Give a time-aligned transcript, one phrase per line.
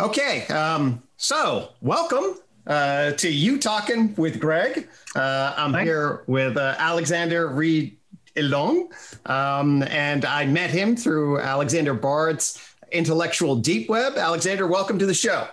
[0.00, 4.88] Okay, um, so welcome uh, to UTOKing with Gregg.
[5.14, 5.86] Uh, I'm Thanks.
[5.86, 7.98] here with uh, Alexander Reed
[8.34, 8.88] Elung,
[9.28, 14.16] um, and I met him through Alexander Bard's Intellectual Deep Web.
[14.16, 15.48] Alexander, welcome to the show.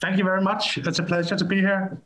[0.00, 0.78] Thank you very much.
[0.78, 2.00] It's a pleasure to be here.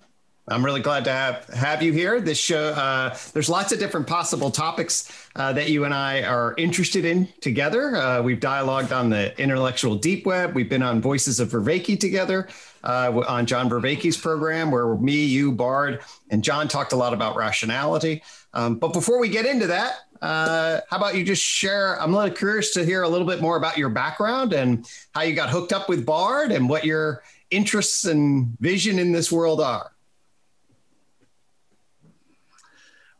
[0.51, 2.21] I'm really glad to have have you here.
[2.21, 6.54] This show, uh, there's lots of different possible topics uh, that you and I are
[6.59, 7.95] interested in together.
[7.96, 10.54] Uh, we've dialogued on the intellectual deep web.
[10.57, 12.49] We've been on Voices of Vervaeke together
[12.82, 16.00] uh, on John Vervaeke's program, where me, you, Bard,
[16.31, 18.23] and John talked a lot about rationality.
[18.53, 22.01] Um, but before we get into that, uh, how about you just share?
[22.03, 25.23] I'm a little curious to hear a little bit more about your background and how
[25.23, 29.61] you got hooked up with Bard and what your interests and vision in this world
[29.61, 29.93] are.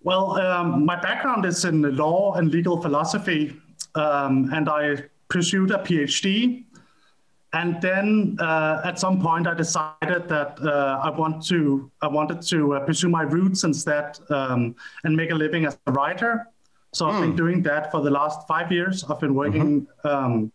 [0.03, 3.61] Well, um, my background is in law and legal philosophy,
[3.95, 6.65] um, and I pursued a PhD.
[7.53, 12.43] And then uh, at some point, I decided that uh, I want to I wanted
[12.43, 16.47] to uh, pursue my roots instead um, and make a living as a writer.
[16.93, 17.13] So mm.
[17.13, 17.37] I've been hmm.
[17.37, 19.05] doing that for the last five years.
[19.05, 20.47] I've been working mm-hmm.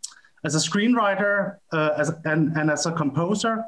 [0.44, 3.64] as a screenwriter uh, as, and, and as a composer.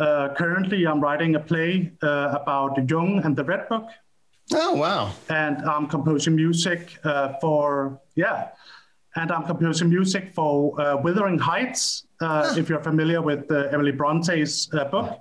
[0.00, 3.86] Uh, currently, I'm writing a play uh, about Jung and the Red Book,
[4.52, 5.12] Oh wow!
[5.28, 8.48] And I'm composing music uh, for yeah,
[9.16, 12.06] and I'm composing music for uh, Wuthering Heights.
[12.20, 12.54] Uh, huh.
[12.58, 15.20] If you're familiar with uh, Emily Bronte's uh, book,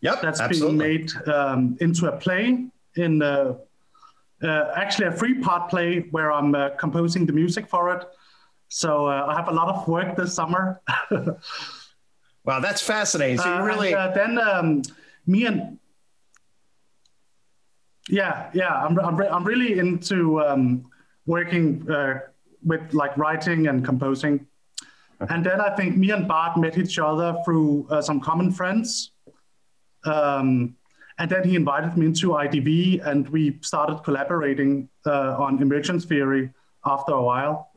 [0.00, 0.78] yep, that's absolutely.
[0.78, 3.54] being made um, into a play in uh,
[4.74, 8.04] actually a three-part play where I'm composing the music for it.
[8.68, 10.80] So I have a lot of work this summer.
[12.44, 13.38] wow, that's fascinating.
[13.38, 14.82] So you really and, then um,
[15.26, 15.79] me and
[18.08, 20.90] yeah, yeah, I'm I'm, re- I'm really into um,
[21.26, 22.20] working uh,
[22.64, 24.46] with like writing and composing.
[25.28, 29.12] And then I think me and Bard met each other through uh, some common friends.
[30.04, 30.76] Um,
[31.18, 36.50] and then he invited me into IDW, and we started collaborating uh, on emergence theory
[36.86, 37.70] after a while.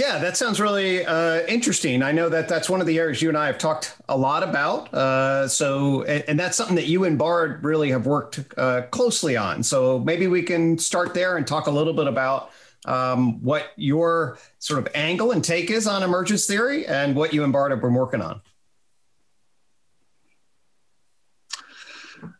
[0.00, 2.02] Yeah, that sounds really uh, interesting.
[2.02, 4.42] I know that that's one of the areas you and I have talked a lot
[4.42, 4.94] about.
[4.94, 9.36] Uh, so, and, and, that's something that you and Bard really have worked uh, closely
[9.36, 9.62] on.
[9.62, 12.50] So maybe we can start there and talk a little bit about
[12.86, 17.44] um, what your sort of angle and take is on emergence theory and what you
[17.44, 18.40] and Bard have been working on.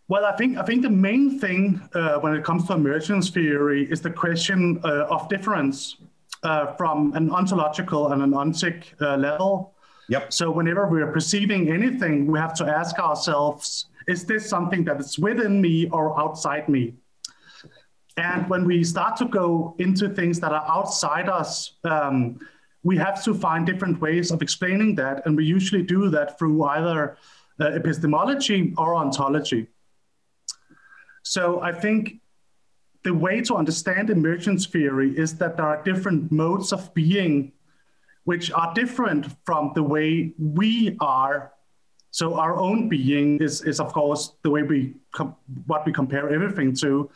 [0.09, 3.85] Well, I think I think the main thing uh, when it comes to emergence theory
[3.91, 5.99] is the question uh, of difference
[6.43, 9.75] uh, from an ontological and an ontic uh, level.
[10.09, 10.33] Yep.
[10.33, 15.19] So whenever we're perceiving anything, we have to ask ourselves, is this something that is
[15.19, 16.95] within me or outside me?
[18.17, 22.41] And when we start to go into things that are outside us, um,
[22.83, 25.25] we have to find different ways of explaining that.
[25.27, 27.17] And we usually do that through either
[27.61, 29.69] uh, epistemology or ontology.
[31.23, 32.20] So I think
[33.03, 37.53] the way to understand emergence theory is that there are different modes of being
[38.25, 41.53] which are different from the way we are.
[42.11, 46.31] So our own being is, is of course the way we com- what we compare
[46.31, 47.11] everything to.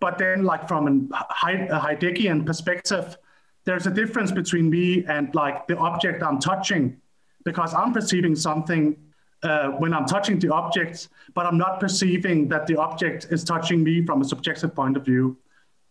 [0.00, 3.18] But then, like from an, a Heideggian perspective,
[3.64, 6.96] there's a difference between me and like the object I'm touching,
[7.44, 8.96] because I'm perceiving something
[9.42, 13.82] uh, when I'm touching the object, but I'm not perceiving that the object is touching
[13.82, 15.36] me from a subjective point of view.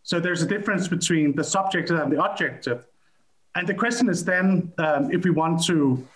[0.03, 2.87] So there's a difference between the subjective and the objective.
[3.55, 6.07] And the question is then um, if we want to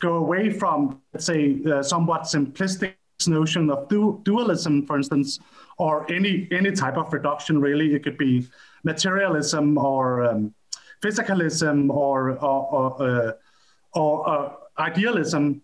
[0.00, 2.94] go away from, let's say, uh, somewhat simplistic
[3.26, 5.38] notion of du- dualism, for instance,
[5.78, 7.60] or any any type of reduction.
[7.60, 8.46] Really, it could be
[8.82, 10.54] materialism or um,
[11.02, 13.32] physicalism or or, or, uh,
[13.92, 15.62] or uh, idealism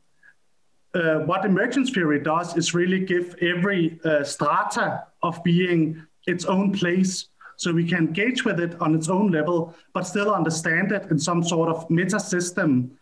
[0.96, 6.72] uh, what emergence theory does is really give every uh, strata of being its own
[6.72, 7.26] place.
[7.56, 11.18] So we can engage with it on its own level but still understand it in
[11.18, 12.98] some sort of meta system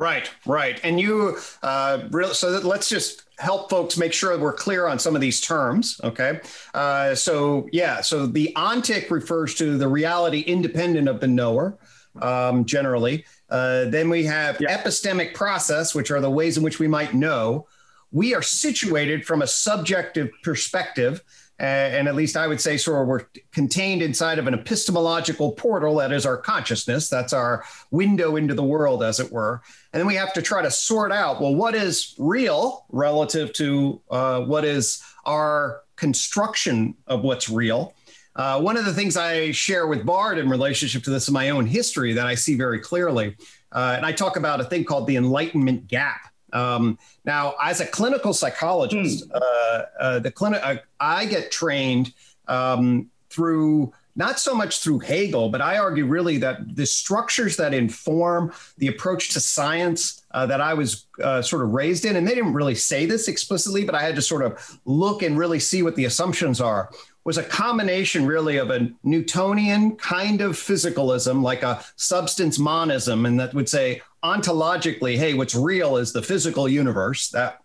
[0.00, 0.80] right right.
[0.82, 5.14] And you uh, really so let's just help folks make sure we're clear on some
[5.14, 6.40] of these terms okay?
[6.74, 11.76] Uh, so yeah so the ontic refers to the reality independent of the knower
[12.20, 14.76] um, generally uh, then we have yeah.
[14.76, 17.66] epistemic process, which are the ways in which we might know.
[18.12, 21.22] We are situated from a subjective perspective.
[21.58, 25.52] Uh, and at least I would say, sort of, we're contained inside of an epistemological
[25.52, 27.10] portal that is our consciousness.
[27.10, 29.60] That's our window into the world, as it were.
[29.92, 34.00] And then we have to try to sort out well, what is real relative to
[34.10, 37.92] uh, what is our construction of what's real?
[38.36, 41.50] Uh, one of the things I share with Bard in relationship to this in my
[41.50, 43.36] own history that I see very clearly,
[43.72, 46.32] uh, and I talk about a thing called the Enlightenment gap.
[46.52, 49.34] Um, now, as a clinical psychologist, mm.
[49.34, 52.12] uh, uh, the clinic uh, I get trained
[52.48, 57.72] um, through not so much through Hegel, but I argue really that the structures that
[57.72, 62.26] inform the approach to science uh, that I was uh, sort of raised in, and
[62.26, 65.60] they didn't really say this explicitly, but I had to sort of look and really
[65.60, 66.90] see what the assumptions are,
[67.24, 73.38] was a combination really of a Newtonian kind of physicalism, like a substance monism, and
[73.38, 77.28] that would say ontologically, hey, what's real is the physical universe.
[77.30, 77.60] That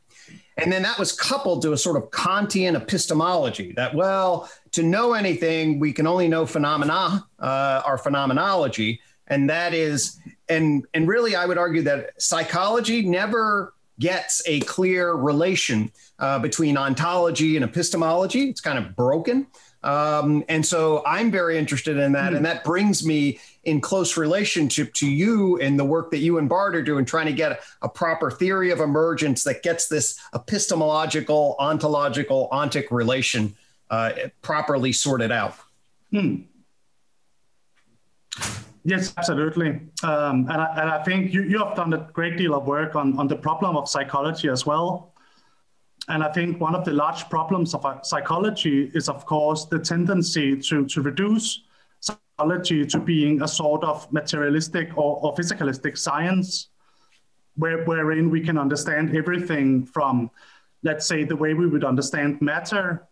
[0.58, 5.14] and then that was coupled to a sort of Kantian epistemology that, well, to know
[5.14, 9.02] anything, we can only know phenomena, uh, our phenomenology.
[9.28, 10.18] And that is,
[10.48, 16.78] and, and really, I would argue that psychology never gets a clear relation uh, between
[16.78, 18.50] ontology and epistemology.
[18.50, 19.48] It's kind of broken.
[19.84, 22.34] Um, and so I'm very interested in that.
[22.34, 22.38] Mm.
[22.38, 26.50] And that brings me in close relationship to you and the work that you and
[26.50, 30.20] Bard are doing, trying to get a, a proper theory of emergence that gets this
[30.34, 33.56] epistemological, ontological, ontic relation
[33.92, 34.12] uh,
[34.42, 35.56] properly sorted out.
[36.12, 36.38] Hmm.
[38.88, 39.70] Yes, absolutely.
[40.04, 42.96] Um, and, I, and I think you, you have done a great deal of work
[42.96, 45.14] on, on the problem of psychology as well.
[46.08, 50.56] And I think one of the large problems of psychology is, of course, the tendency
[50.56, 51.64] to, to reduce
[52.00, 56.68] psychology to being a sort of materialistic or, or physicalistic science,
[57.56, 60.30] where, wherein we can understand everything from,
[60.84, 63.08] let's say, the way we would understand matter,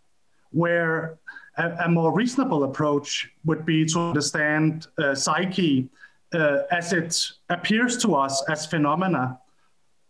[0.51, 1.17] where
[1.57, 5.89] a, a more reasonable approach would be to understand uh, psyche
[6.33, 9.39] uh, as it appears to us as phenomena.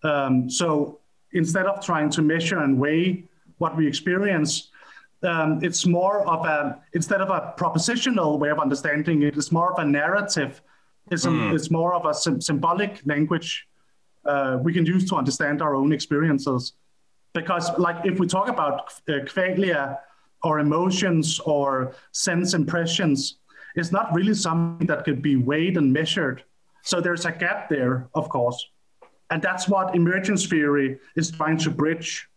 [0.04, 1.00] Um, so
[1.34, 3.25] instead of trying to measure and weigh
[3.57, 4.69] what we experience,
[5.24, 9.72] um, it's more of a instead of a propositional way of understanding it, it's more
[9.74, 10.62] of a narrative.
[11.12, 11.51] It's, mm.
[11.51, 13.68] a, it's more of a sim- symbolic language
[14.25, 16.74] uh, we can use to understand our own experiences.
[17.34, 19.98] Because, like, if we talk about uh, qualia
[20.44, 23.38] or emotions or sense impressions,
[23.75, 26.44] is not really something that could be weighed and measured.
[26.84, 28.63] So there's a gap there, of course.
[29.30, 32.28] And that's what emergence theory is trying to bridge.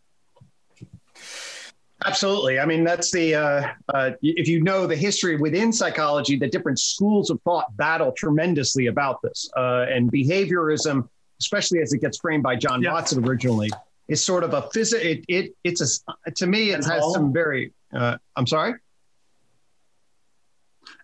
[2.04, 2.58] Absolutely.
[2.58, 6.78] I mean, that's the, uh, uh, if you know the history within psychology, the different
[6.78, 9.50] schools of thought battle tremendously about this.
[9.56, 11.08] Uh, and behaviorism,
[11.40, 12.92] especially as it gets framed by John yeah.
[12.92, 13.70] Watson originally,
[14.08, 17.72] is sort of a physical, it, it, it's a, to me, it has some very,
[17.96, 18.74] uh, I'm sorry?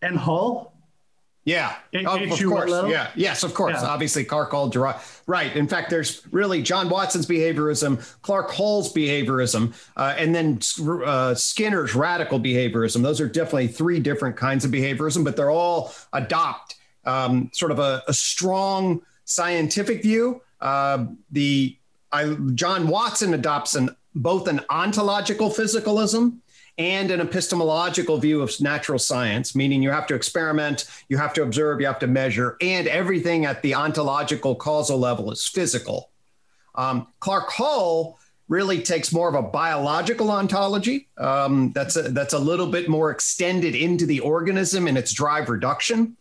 [0.01, 0.73] And Hull.
[1.45, 1.75] Yeah.
[2.07, 2.71] oh, of course.
[2.89, 3.11] Yeah.
[3.17, 3.79] Yes, of course.
[3.81, 3.89] Yeah.
[3.89, 4.71] Obviously, Clark Hull,
[5.27, 5.57] right.
[5.57, 10.61] In fact, there's really John Watson's behaviorism, Clark Hull's behaviorism, uh, and then
[11.05, 13.03] uh, Skinner's radical behaviorism.
[13.03, 17.81] Those are definitely three different kinds of behaviorism, but they're all adopt um, sort of
[17.81, 20.41] a, a, strong scientific view.
[20.61, 21.77] Uh, the
[22.13, 26.39] I, John Watson adopts an both an ontological physicalism
[26.79, 31.43] and an epistemological view of natural science, meaning you have to experiment, you have to
[31.43, 36.11] observe, you have to measure, and everything at the ontological causal level is physical.
[36.75, 42.39] Um, Clark Hull really takes more of a biological ontology um, that's a, that's a
[42.39, 46.17] little bit more extended into the organism and its drive reduction.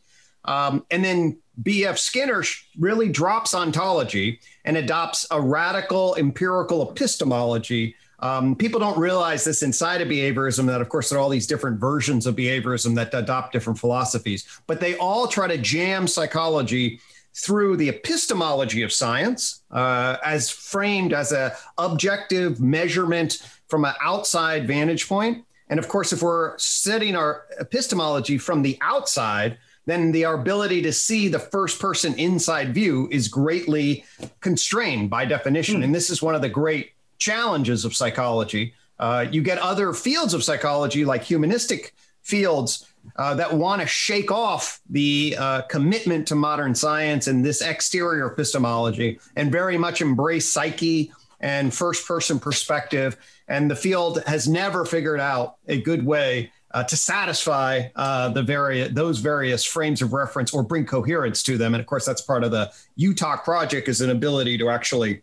[0.46, 1.98] Um, and then B.F.
[1.98, 2.44] Skinner
[2.80, 10.02] really drops ontology and adopts a radical empirical epistemology um, people don't realize this inside
[10.02, 13.52] of behaviorism that, of course, there are all these different versions of behaviorism that adopt
[13.52, 17.00] different philosophies, but they all try to jam psychology
[17.34, 24.68] through the epistemology of science uh, as framed as a objective measurement from an outside
[24.68, 25.46] vantage point.
[25.70, 30.92] And of course, if we're setting our epistemology from the outside, then the ability to
[30.92, 34.04] see the first person inside view is greatly
[34.42, 35.80] constrained by definition.
[35.80, 35.86] Mm.
[35.86, 38.74] And this is one of the great challenges of psychology.
[39.00, 44.32] Uh, you get other fields of psychology, like humanistic fields, uh, that want to shake
[44.32, 50.52] off the uh, commitment to modern science and this exterior epistemology and very much embrace
[50.52, 53.18] psyche and first person perspective.
[53.48, 58.44] And the field has never figured out a good way uh, to satisfy uh, the
[58.44, 61.74] various those various frames of reference or bring coherence to them.
[61.74, 65.22] And of course, that's part of the UTOK project is an ability to actually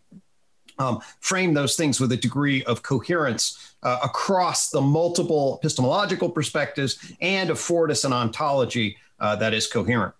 [0.79, 7.13] um, frame those things with a degree of coherence uh, across the multiple epistemological perspectives
[7.21, 10.15] and afford us an ontology uh, that is coherent.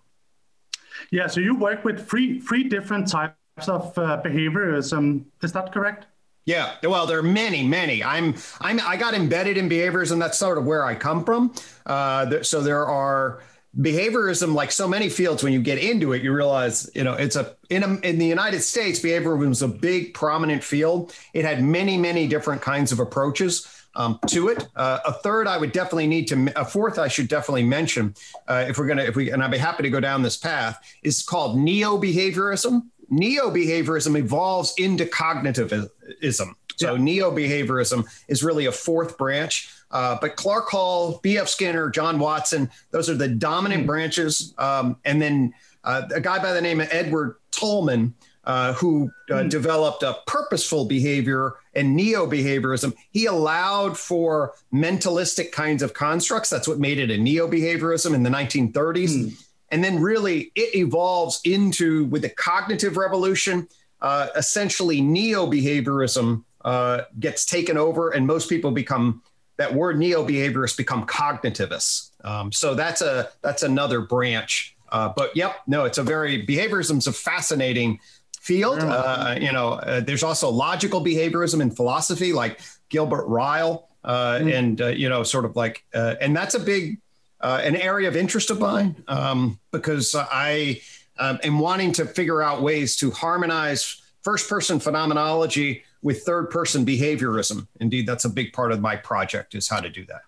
[1.11, 3.35] Yeah, so you work with three three different types
[3.67, 5.23] of uh, behaviorism.
[5.41, 6.05] Is that correct?
[6.45, 8.03] Yeah, well, there are many, many.
[8.03, 10.17] I'm, I'm, I got embedded in behaviorism.
[10.17, 11.53] That's sort of where I come from.
[11.85, 13.41] Uh, so there are
[13.77, 15.43] behaviorism, like so many fields.
[15.43, 18.25] When you get into it, you realize, you know, it's a in a, in the
[18.25, 21.13] United States, behaviorism was a big, prominent field.
[21.33, 23.75] It had many, many different kinds of approaches.
[23.95, 24.67] Um, to it.
[24.75, 26.53] Uh, a third, I would definitely need to.
[26.55, 28.13] A fourth, I should definitely mention
[28.47, 29.01] uh, if we're gonna.
[29.01, 30.79] If we and I'd be happy to go down this path.
[31.01, 36.53] Is called neo behaviorism neo behaviorism evolves into cognitivism.
[36.77, 37.01] So yeah.
[37.01, 39.73] neo behaviorism is really a fourth branch.
[39.91, 41.47] Uh, but Clark Hull, B.F.
[41.47, 43.87] Skinner, John Watson, those are the dominant mm.
[43.87, 44.53] branches.
[44.57, 45.53] Um, and then
[45.83, 49.49] uh, a guy by the name of Edward Tolman, uh, who mm.
[49.49, 56.49] developed a purposeful behavior and neo behaviorism, he allowed for mentalistic kinds of constructs.
[56.49, 58.73] That's what made it a neo behaviorism in the 1930s.
[59.09, 59.45] Mm.
[59.71, 63.67] And then really it evolves into, with the cognitive revolution,
[64.01, 69.21] uh, essentially neo behaviorism uh, gets taken over, and most people become
[69.59, 72.11] that word neo behaviorists become cognitivists.
[72.25, 74.75] Um, so that's a that's another branch.
[74.89, 77.99] Uh, but yep, no, it's a very behaviorism's a fascinating
[78.39, 78.79] field.
[78.79, 84.57] Uh, you know, uh, there's also logical behaviorism in philosophy, like Gilbert Ryle, uh, mm.
[84.57, 86.97] and uh, you know, sort of like, uh, and that's a big
[87.41, 90.81] uh, an area of interest of mine um, because I
[91.17, 96.85] um, am wanting to figure out ways to harmonize first person phenomenology with third person
[96.85, 97.67] behaviorism.
[97.79, 100.21] Indeed, that's a big part of my project is how to do that.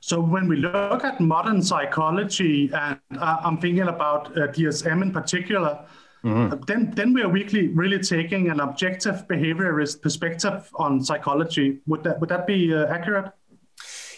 [0.00, 5.12] So when we look at modern psychology, and uh, I'm thinking about uh, DSM in
[5.12, 5.84] particular,
[6.22, 6.60] mm-hmm.
[6.66, 11.80] then then we are really really taking an objective behaviorist perspective on psychology.
[11.86, 13.32] Would that would that be uh, accurate?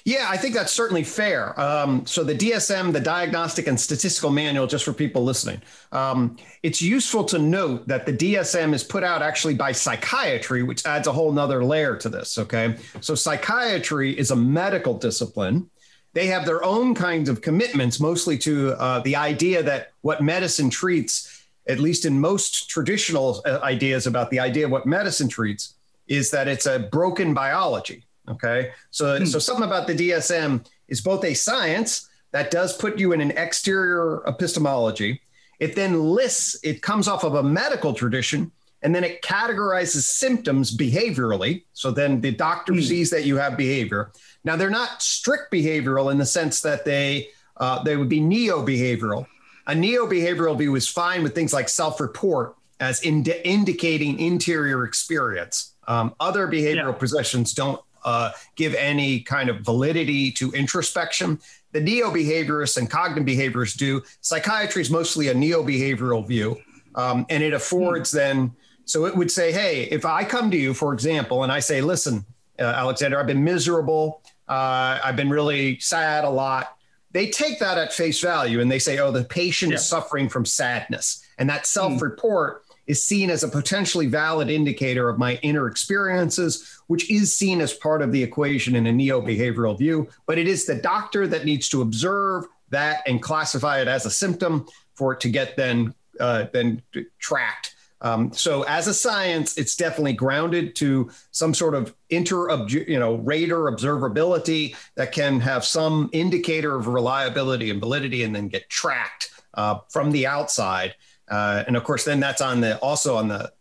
[0.04, 1.58] Yeah, I think that's certainly fair.
[1.60, 5.62] Um, so the DSM, the Diagnostic and Statistical Manual, just for people listening,
[5.92, 10.84] um, it's useful to note that the DSM is put out actually by psychiatry, which
[10.86, 12.38] adds a whole nother layer to this.
[12.38, 15.68] Okay, so psychiatry is a medical discipline.
[16.14, 20.70] They have their own kinds of commitments, mostly to uh, the idea that what medicine
[20.70, 25.74] treats, at least in most traditional uh, ideas about the idea of what medicine treats,
[26.06, 28.70] is that it's a broken biology Okay.
[28.90, 29.24] So, hmm.
[29.24, 33.30] so something about the DSM is both a science that does put you in an
[33.32, 35.20] exterior epistemology.
[35.58, 40.76] It then lists, it comes off of a medical tradition, and then it categorizes symptoms
[40.76, 41.64] behaviorally.
[41.72, 42.80] So then the doctor hmm.
[42.80, 44.12] sees that you have behavior.
[44.44, 48.64] Now they're not strict behavioral in the sense that they uh, they would be neo
[48.64, 49.26] behavioral.
[49.66, 54.84] A neo behavioral view is fine with things like self report as ind- indicating interior
[54.84, 55.74] experience.
[55.86, 56.98] Um, other behavioral yeah.
[56.98, 61.38] positions don't uh, give any kind of validity to introspection.
[61.72, 64.02] The neo behaviorists and cognitive behaviorists do.
[64.20, 66.56] Psychiatry is mostly a neo behavioral view,
[66.94, 68.54] um, and it affords then.
[68.84, 71.82] So it would say, hey, if I come to you, for example, and I say,
[71.82, 72.24] listen,
[72.58, 74.22] uh, Alexander, I've been miserable.
[74.48, 76.74] Uh, I've been really sad a lot.
[77.12, 79.76] They take that at face value and they say, oh, the patient yeah.
[79.76, 81.24] is suffering from sadness.
[81.38, 86.80] And that self report is seen as a potentially valid indicator of my inner experiences,
[86.88, 90.08] which is seen as part of the equation in a neo behavioral view.
[90.26, 94.10] But it is the doctor that needs to observe that and classify it as a
[94.10, 96.82] symptom for it to get then uh, then
[97.20, 97.76] tracked.
[98.00, 103.16] Um, so as a science, it's definitely grounded to some sort of inter, you know,
[103.16, 109.30] radar observability that can have some indicator of reliability and validity, and then get tracked
[109.54, 110.94] uh, from the outside.
[111.30, 113.52] Uh, and of course, then that's on the also on the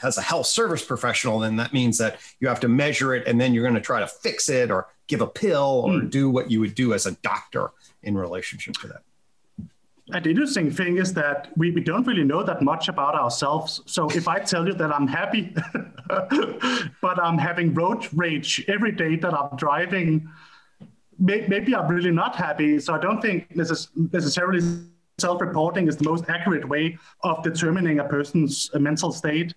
[0.00, 3.40] has a health service professional, Then that means that you have to measure it, and
[3.40, 6.10] then you're going to try to fix it or give a pill or mm.
[6.10, 7.70] do what you would do as a doctor
[8.02, 9.02] in relationship to that.
[10.12, 13.80] And the interesting thing is that we, we don't really know that much about ourselves.
[13.86, 15.54] So if I tell you that I'm happy,
[17.00, 20.28] but I'm having road rage every day that I'm driving,
[21.18, 22.80] may, maybe I'm really not happy.
[22.80, 24.60] So I don't think necess- necessarily
[25.20, 29.54] self-reporting is the most accurate way of determining a person's mental state.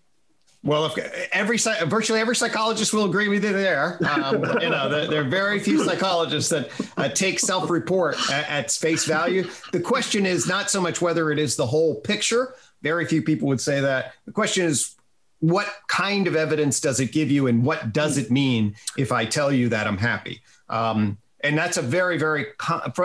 [0.63, 0.97] Well, if
[1.33, 3.99] every virtually every psychologist will agree with you there.
[4.09, 8.71] Um, you know, there, there, are very few psychologists that uh, take self-report at, at,
[8.71, 9.49] face value.
[9.73, 12.55] The question is not so much whether it is the whole picture.
[12.81, 14.13] Very few people would say that.
[14.25, 14.95] The question is
[15.39, 19.25] what kind of evidence does it give you, and what does it mean if I
[19.25, 20.41] tell you that I'm happy?
[20.69, 22.47] Um, and that's a very very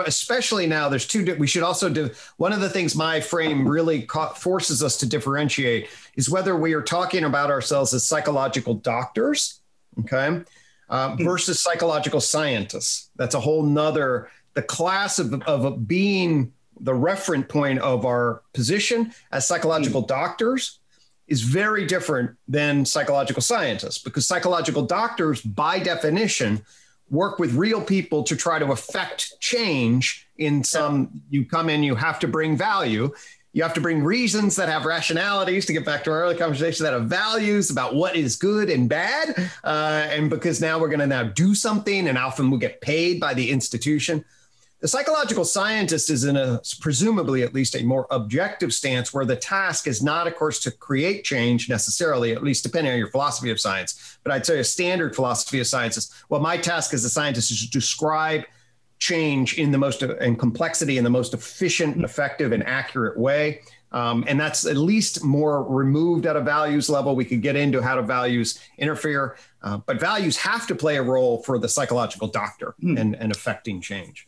[0.05, 4.07] especially now there's two we should also do one of the things my frame really
[4.35, 9.61] forces us to differentiate is whether we are talking about ourselves as psychological doctors
[9.99, 10.41] okay
[10.89, 13.11] uh, versus psychological scientists.
[13.15, 19.13] That's a whole nother the class of, of being the referent point of our position
[19.31, 20.79] as psychological doctors
[21.27, 26.63] is very different than psychological scientists because psychological doctors, by definition,
[27.09, 31.95] work with real people to try to affect change in some you come in you
[31.95, 33.11] have to bring value
[33.51, 36.83] you have to bring reasons that have rationalities to get back to our early conversation
[36.83, 40.99] that have values about what is good and bad uh, and because now we're going
[40.99, 44.23] to now do something and often we'll get paid by the institution
[44.81, 49.35] the psychological scientist is in a presumably at least a more objective stance where the
[49.35, 53.51] task is not, of course, to create change necessarily, at least depending on your philosophy
[53.51, 54.08] of science.
[54.23, 57.51] But I'd say a standard philosophy of science is well, my task as a scientist
[57.51, 58.43] is to describe
[58.99, 63.61] change in the most and complexity in the most efficient, effective, and accurate way.
[63.91, 67.15] Um, and that's at least more removed at a values level.
[67.15, 71.01] We could get into how do values interfere, uh, but values have to play a
[71.01, 72.99] role for the psychological doctor mm.
[72.99, 74.27] and, and affecting change.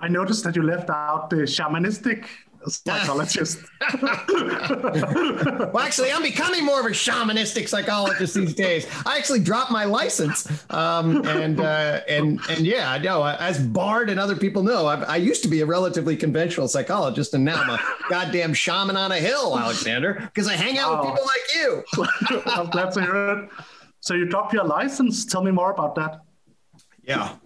[0.00, 2.24] I noticed that you left out the shamanistic
[2.70, 3.58] psychologist.
[4.02, 8.86] well, actually, I'm becoming more of a shamanistic psychologist these days.
[9.06, 13.24] I actually dropped my license, um, and uh, and and yeah, I know.
[13.24, 17.34] As Bard and other people know, I, I, used to be a relatively conventional psychologist,
[17.34, 21.10] and now I'm a goddamn shaman on a hill, Alexander, because I hang out with
[21.10, 21.84] people like you.
[22.46, 23.50] I'm glad to hear it.
[24.00, 25.24] So you dropped your license.
[25.24, 26.20] Tell me more about that.
[27.02, 27.36] Yeah.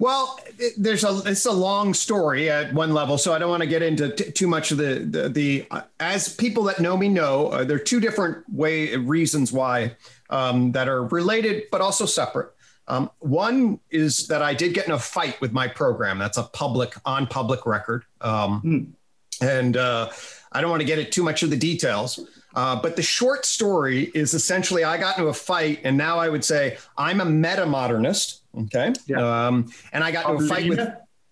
[0.00, 3.64] Well, it, there's a it's a long story at one level, so I don't want
[3.64, 6.96] to get into t- too much of the the, the uh, as people that know
[6.96, 9.96] me know, uh, there are two different way reasons why
[10.30, 12.52] um, that are related but also separate.
[12.86, 16.18] Um, one is that I did get in a fight with my program.
[16.18, 19.46] That's a public on public record, um, mm.
[19.46, 20.10] and uh,
[20.52, 22.20] I don't want to get into too much of the details.
[22.54, 26.28] Uh, but the short story is essentially I got into a fight, and now I
[26.28, 28.37] would say I'm a meta modernist.
[28.56, 28.92] Okay.
[29.06, 29.46] Yeah.
[29.46, 30.88] Um, and I got into a fight with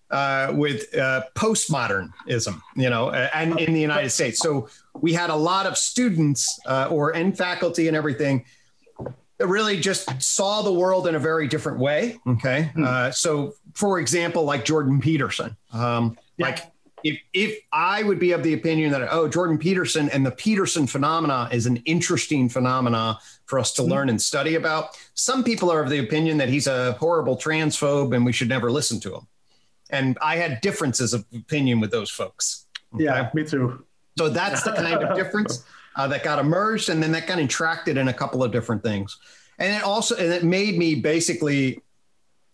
[0.09, 4.39] uh, with uh, postmodernism, you know, and in the United States.
[4.39, 8.45] So we had a lot of students uh, or and faculty and everything
[9.37, 12.19] that really just saw the world in a very different way.
[12.25, 12.71] Okay.
[12.75, 12.85] Mm.
[12.85, 16.47] Uh, so, for example, like Jordan Peterson, um, yeah.
[16.47, 16.71] like
[17.03, 20.87] if if I would be of the opinion that oh Jordan Peterson and the Peterson
[20.87, 23.91] phenomena is an interesting phenomena for us to mm-hmm.
[23.91, 24.97] learn and study about.
[25.13, 28.71] Some people are of the opinion that he's a horrible transphobe and we should never
[28.71, 29.27] listen to him.
[29.89, 32.65] And I had differences of opinion with those folks.
[32.93, 33.05] Okay?
[33.05, 33.85] Yeah, me too.
[34.17, 35.63] So that's the kind of difference
[35.95, 39.17] uh, that got emerged, and then that got entracted in a couple of different things.
[39.59, 41.81] And it also and it made me basically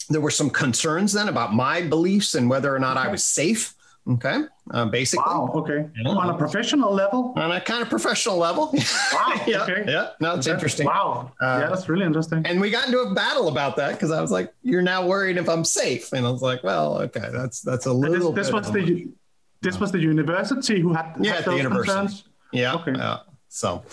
[0.09, 3.73] there were some concerns then about my beliefs and whether or not I was safe
[4.05, 5.23] Okay, uh, basically.
[5.25, 5.49] Wow.
[5.55, 5.87] Okay.
[5.95, 6.09] Yeah.
[6.09, 7.33] On a professional level.
[7.37, 8.73] On a kind of professional level.
[9.13, 9.41] Wow.
[9.47, 9.63] yeah.
[9.63, 9.83] Okay.
[9.87, 10.09] Yeah.
[10.19, 10.87] No, it's interesting.
[10.87, 11.31] Wow.
[11.41, 12.45] Uh, yeah, that's really interesting.
[12.45, 15.37] And we got into a battle about that because I was like, "You're now worried
[15.37, 18.53] if I'm safe," and I was like, "Well, okay, that's that's a little." this, this
[18.53, 19.07] was the
[19.61, 21.93] this was the university who had yeah had the university.
[21.93, 22.23] Concerns?
[22.51, 22.73] Yeah.
[22.75, 22.91] Okay.
[22.99, 23.83] Uh, so,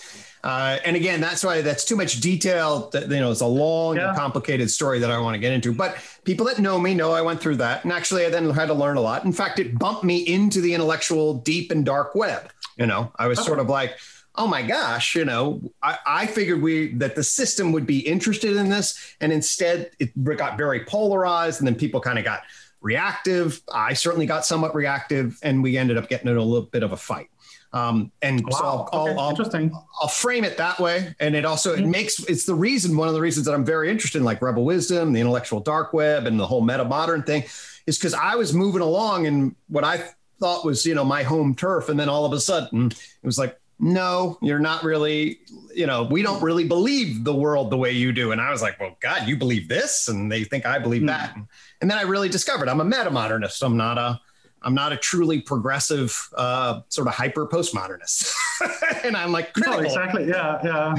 [0.43, 2.89] uh, and again, that's why that's too much detail.
[2.91, 4.09] That, you know, it's a long yeah.
[4.09, 5.73] and complicated story that I want to get into.
[5.73, 8.67] But people that know me know I went through that, and actually, I then had
[8.67, 9.25] to learn a lot.
[9.25, 12.51] In fact, it bumped me into the intellectual deep and dark web.
[12.77, 13.43] You know, I was oh.
[13.43, 13.99] sort of like,
[14.37, 18.57] oh my gosh, you know, I, I, figured we that the system would be interested
[18.57, 22.43] in this, and instead it got very polarized, and then people kind of got
[22.81, 23.61] reactive.
[23.73, 26.93] I certainly got somewhat reactive, and we ended up getting in a little bit of
[26.93, 27.29] a fight.
[27.73, 28.51] Um, and wow.
[28.51, 29.15] so I'll, okay.
[29.17, 29.73] I'll, Interesting.
[30.03, 31.15] I'll, frame it that way.
[31.21, 31.91] And it also, it mm-hmm.
[31.91, 34.65] makes, it's the reason, one of the reasons that I'm very interested in like rebel
[34.65, 37.45] wisdom, the intellectual dark web and the whole meta modern thing
[37.87, 40.03] is because I was moving along in what I
[40.41, 41.89] thought was, you know, my home turf.
[41.89, 45.41] And then all of a sudden it was like, no, you're not really,
[45.75, 48.33] you know, we don't really believe the world the way you do.
[48.33, 50.09] And I was like, well, God, you believe this?
[50.09, 51.07] And they think I believe mm.
[51.07, 51.35] that.
[51.81, 53.63] And then I really discovered I'm a meta modernist.
[53.63, 54.21] I'm not a,
[54.63, 58.35] I'm not a truly progressive uh, sort of hyper postmodernist,
[59.05, 59.81] and I'm like critical.
[59.81, 60.29] No, exactly.
[60.29, 60.95] Yeah, yeah.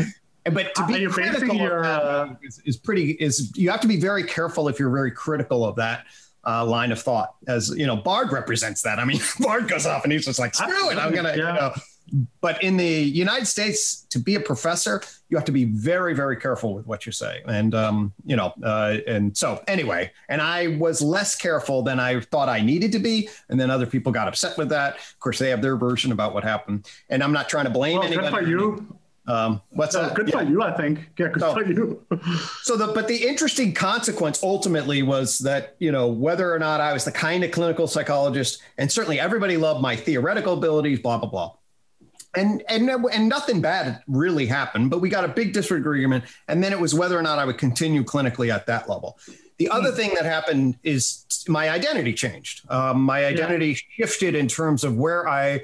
[0.52, 2.36] But to be critical your, uh...
[2.42, 5.76] is, is, pretty is you have to be very careful if you're very critical of
[5.76, 6.06] that
[6.46, 7.36] uh, line of thought.
[7.48, 9.00] As you know, Bard represents that.
[9.00, 11.54] I mean, Bard goes off and he's just like, screw it, I'm gonna, yeah.
[11.54, 11.74] you know,
[12.42, 16.36] but in the United States, to be a professor, you have to be very, very
[16.36, 17.42] careful with what you say.
[17.48, 22.20] And, um, you know, uh, and so anyway, and I was less careful than I
[22.20, 23.30] thought I needed to be.
[23.50, 24.96] And then other people got upset with that.
[24.96, 26.90] Of course, they have their version about what happened.
[27.10, 28.30] And I'm not trying to blame well, anybody.
[28.30, 28.98] Good for you.
[29.28, 30.16] Um, what's that?
[30.16, 30.40] Good yeah.
[30.40, 31.10] for you, I think.
[31.18, 32.06] Yeah, good so, for you.
[32.64, 36.92] so the but the interesting consequence ultimately was that you know whether or not I
[36.92, 41.30] was the kind of clinical psychologist, and certainly everybody loved my theoretical abilities, blah blah
[41.30, 41.54] blah
[42.36, 46.72] and and and nothing bad really happened but we got a big disagreement and then
[46.72, 49.18] it was whether or not i would continue clinically at that level
[49.58, 49.98] the other hmm.
[49.98, 54.06] thing that happened is my identity changed um, my identity yeah.
[54.06, 55.62] shifted in terms of where i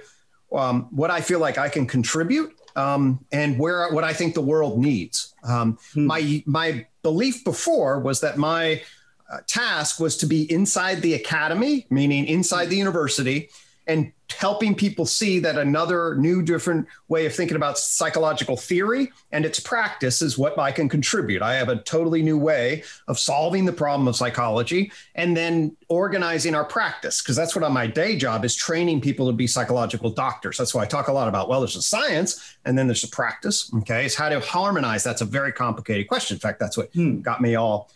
[0.51, 4.41] um, what i feel like i can contribute um, and where what I think the
[4.41, 5.33] world needs.
[5.43, 6.05] Um, hmm.
[6.05, 8.81] My my belief before was that my
[9.29, 13.49] uh, task was to be inside the academy, meaning inside the university,
[13.87, 19.45] and helping people see that another new, different way of thinking about psychological theory and
[19.45, 21.41] its practice is what I can contribute.
[21.41, 26.55] I have a totally new way of solving the problem of psychology and then organizing
[26.55, 30.09] our practice, because that's what on my day job is training people to be psychological
[30.09, 30.57] doctors.
[30.57, 33.09] That's why I talk a lot about, well, there's a science and then there's a
[33.09, 33.71] practice.
[33.77, 34.05] Okay.
[34.05, 35.03] It's how to harmonize.
[35.03, 36.35] That's a very complicated question.
[36.35, 37.21] In fact, that's what hmm.
[37.21, 37.89] got me all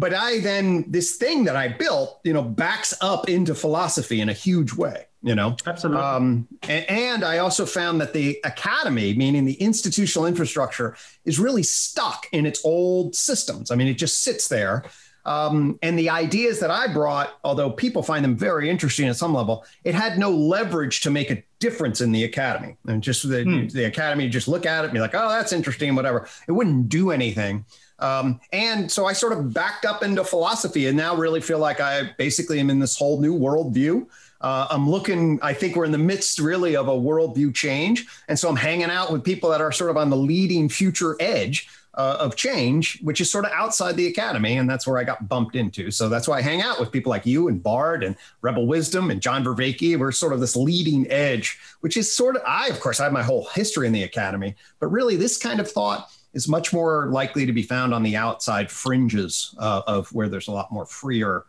[0.00, 4.28] but I then this thing that I built, you know, backs up into philosophy in
[4.30, 5.56] a huge way you know?
[5.66, 6.02] Absolutely.
[6.02, 11.62] Um, and, and, i also found that the academy meaning the institutional infrastructure is really
[11.62, 13.70] stuck in its old systems.
[13.70, 14.84] I mean it just sits there.
[15.26, 19.34] Um, and the ideas that i brought although people find them very interesting at some
[19.34, 22.76] level it had no leverage to make a difference in the academy.
[22.86, 23.66] And just the, hmm.
[23.66, 26.26] the academy just look at it and be like oh that's interesting whatever.
[26.48, 27.66] It wouldn't do anything
[28.00, 31.80] um, and so I sort of backed up into philosophy and now really feel like
[31.80, 34.06] I basically am in this whole new worldview
[34.40, 38.06] uh, I'm looking, I think we're in the midst really of a worldview change.
[38.28, 41.16] And so I'm hanging out with people that are sort of on the leading future
[41.20, 44.56] edge uh, of change, which is sort of outside the academy.
[44.56, 45.90] And that's where I got bumped into.
[45.90, 49.10] So that's why I hang out with people like you and Bard and Rebel Wisdom
[49.10, 49.98] and John Vervaeke.
[49.98, 53.12] We're sort of this leading edge, which is sort of, I, of course, I have
[53.12, 57.08] my whole history in the academy, but really this kind of thought is much more
[57.10, 60.86] likely to be found on the outside fringes uh, of where there's a lot more
[60.86, 61.44] freer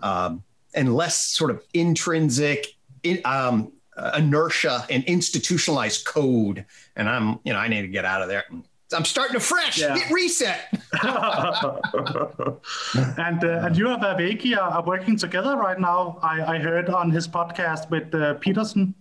[0.00, 0.42] um,
[0.74, 2.66] and less sort of intrinsic
[3.02, 3.72] in, um,
[4.16, 6.64] inertia and institutionalized code.
[6.96, 8.44] And I'm, you know, I need to get out of there.
[8.94, 9.80] I'm starting to fresh.
[9.80, 9.96] Yeah.
[9.96, 10.68] Get reset.
[11.02, 11.14] and
[13.42, 16.18] uh, and you and Vervaeke are working together right now.
[16.22, 18.94] I, I heard on his podcast with uh, Peterson.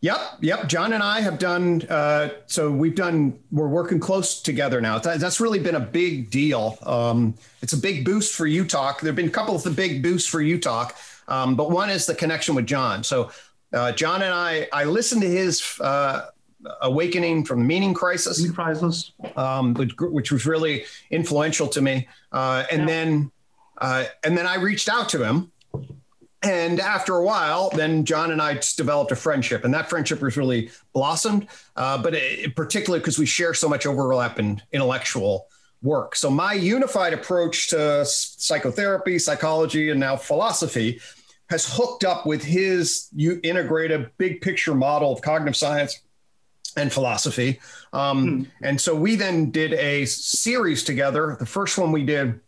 [0.00, 0.68] Yep, yep.
[0.68, 1.82] John and I have done.
[1.88, 3.38] Uh, so we've done.
[3.50, 4.98] We're working close together now.
[4.98, 6.78] That's really been a big deal.
[6.84, 9.00] Um, it's a big boost for UTOK.
[9.00, 10.92] There've been a couple of the big boosts for UTOK,
[11.26, 13.02] um, but one is the connection with John.
[13.02, 13.32] So
[13.72, 16.26] uh, John and I, I listened to his uh,
[16.80, 22.08] awakening from the meaning crisis, meaning crisis, um, which, which, was really influential to me.
[22.32, 22.86] Uh, and yeah.
[22.86, 23.32] then,
[23.78, 25.50] uh, and then I reached out to him
[26.42, 30.36] and after a while, then John and I developed a friendship, and that friendship was
[30.36, 31.48] really blossomed.
[31.74, 35.48] Uh, but it, particularly because we share so much overlap in intellectual
[35.82, 36.14] work.
[36.16, 41.00] So my unified approach to psychotherapy, psychology, and now philosophy
[41.50, 46.00] has hooked up with his integrated big picture model of cognitive science
[46.76, 47.58] and philosophy.
[47.92, 48.44] Um, hmm.
[48.62, 51.36] And so we then did a series together.
[51.38, 52.40] The first one we did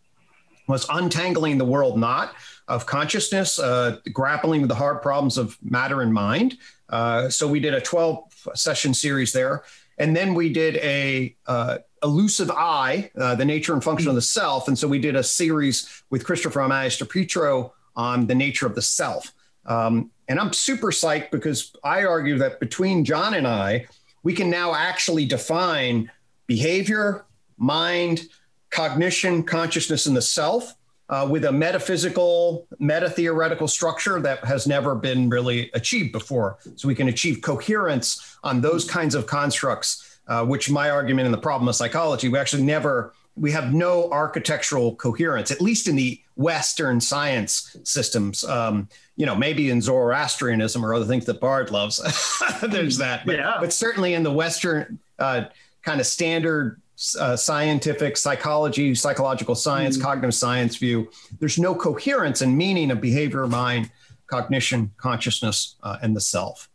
[0.71, 2.35] was Untangling the World Knot
[2.69, 6.57] of consciousness, uh, grappling with the hard problems of matter and mind.
[6.89, 9.65] Uh, so we did a 12 session series there.
[9.99, 14.23] And then we did a uh, elusive I, uh, the nature and function of the
[14.23, 14.67] self.
[14.69, 19.33] And so we did a series with Christopher Maestro on the nature of the self.
[19.67, 23.87] Um, and I'm super psyched because I argue that between John and I,
[24.23, 26.11] we can now actually define
[26.47, 27.27] behavior,
[27.59, 28.27] mind,
[28.71, 30.75] cognition, consciousness, and the self
[31.11, 36.59] uh, with a metaphysical, meta theoretical structure that has never been really achieved before.
[36.77, 41.33] So we can achieve coherence on those kinds of constructs, uh, which my argument in
[41.33, 45.97] the problem of psychology, we actually never, we have no architectural coherence, at least in
[45.97, 48.45] the Western science systems.
[48.45, 51.99] Um, you know, maybe in Zoroastrianism or other things that Bard loves,
[52.63, 53.27] there's that.
[53.27, 53.57] But, yeah.
[53.59, 55.47] but certainly in the Western uh,
[55.83, 56.81] kind of standard
[57.19, 60.03] uh, scientific psychology, psychological science, mm.
[60.03, 63.91] cognitive science view, there's no coherence and meaning of behavior, mind,
[64.27, 66.69] cognition, consciousness, uh, and the self.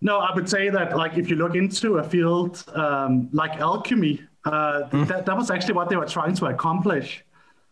[0.00, 4.22] No, I would say that, like, if you look into a field um, like alchemy,
[4.44, 5.06] uh, mm.
[5.08, 7.24] that, that was actually what they were trying to accomplish.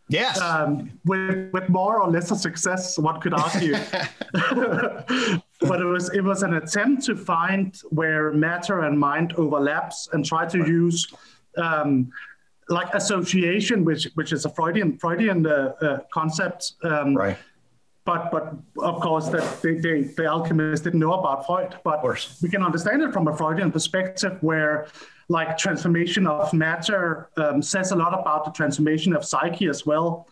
[0.08, 0.40] Yes.
[0.40, 3.74] Um, with, with more or lesser success, one could argue.
[5.68, 10.24] but it was it was an attempt to find where matter and mind overlaps and
[10.24, 11.06] try to use
[11.56, 12.10] um,
[12.68, 16.72] like association, which which is a Freudian Freudian uh, uh, concept.
[16.82, 17.38] Um, right.
[18.04, 21.76] But but of course that they, they, the alchemists didn't know about Freud.
[21.84, 22.02] But
[22.42, 24.88] we can understand it from a Freudian perspective, where
[25.28, 30.26] like transformation of matter um, says a lot about the transformation of psyche as well.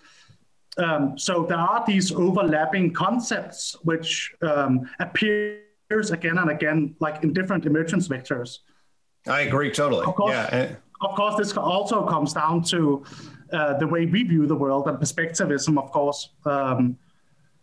[0.80, 7.32] Um, so there are these overlapping concepts which um, appears again and again, like in
[7.32, 8.58] different emergence vectors.
[9.26, 10.06] I agree totally.
[10.06, 10.74] Of course, yeah.
[11.02, 13.04] Of course, this also comes down to
[13.52, 16.30] uh, the way we view the world and perspectivism, of course.
[16.44, 16.98] Um,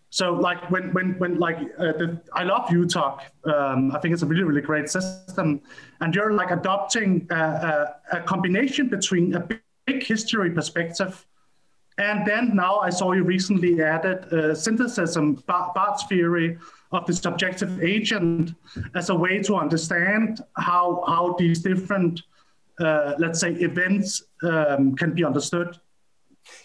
[0.09, 3.19] so like when when when like uh, the, I love UTOK.
[3.45, 5.61] Um, I think it's a really really great system,
[6.01, 9.47] and you're like adopting a, a, a combination between a
[9.85, 11.25] big history perspective,
[11.97, 16.57] and then now I saw you recently added uh, syntheism, Bard's theory
[16.91, 18.53] of the subjective agent
[18.95, 22.21] as a way to understand how how these different
[22.79, 25.79] uh, let's say events um, can be understood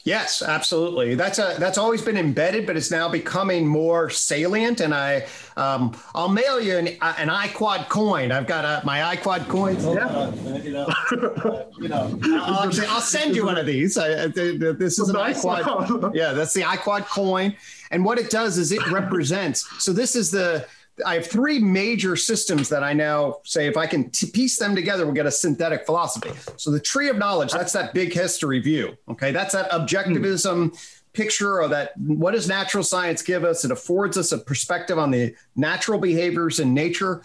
[0.04, 1.14] Yes, absolutely.
[1.14, 4.80] That's a that's always been embedded, but it's now becoming more salient.
[4.80, 8.32] And I, um, I'll mail you an, an iQuad coin.
[8.32, 9.84] I've got a, my iQuad coins.
[9.84, 10.06] Yeah.
[10.06, 13.96] Uh, you know, uh, you know I'll, I'll, send you one of these.
[13.96, 16.14] I, this is an iQuad.
[16.14, 17.54] Yeah, that's the iQuad coin.
[17.92, 19.68] And what it does is it represents.
[19.78, 20.66] So this is the
[21.06, 24.74] I have three major systems that I now say if I can t- piece them
[24.74, 26.30] together, we'll get a synthetic philosophy.
[26.56, 28.96] So the tree of knowledge, that's that big history view.
[29.08, 30.70] Okay, that's that objectivism.
[30.70, 30.76] Hmm.
[31.14, 31.92] Picture of that.
[31.98, 33.66] What does natural science give us?
[33.66, 37.22] It affords us a perspective on the natural behaviors in nature.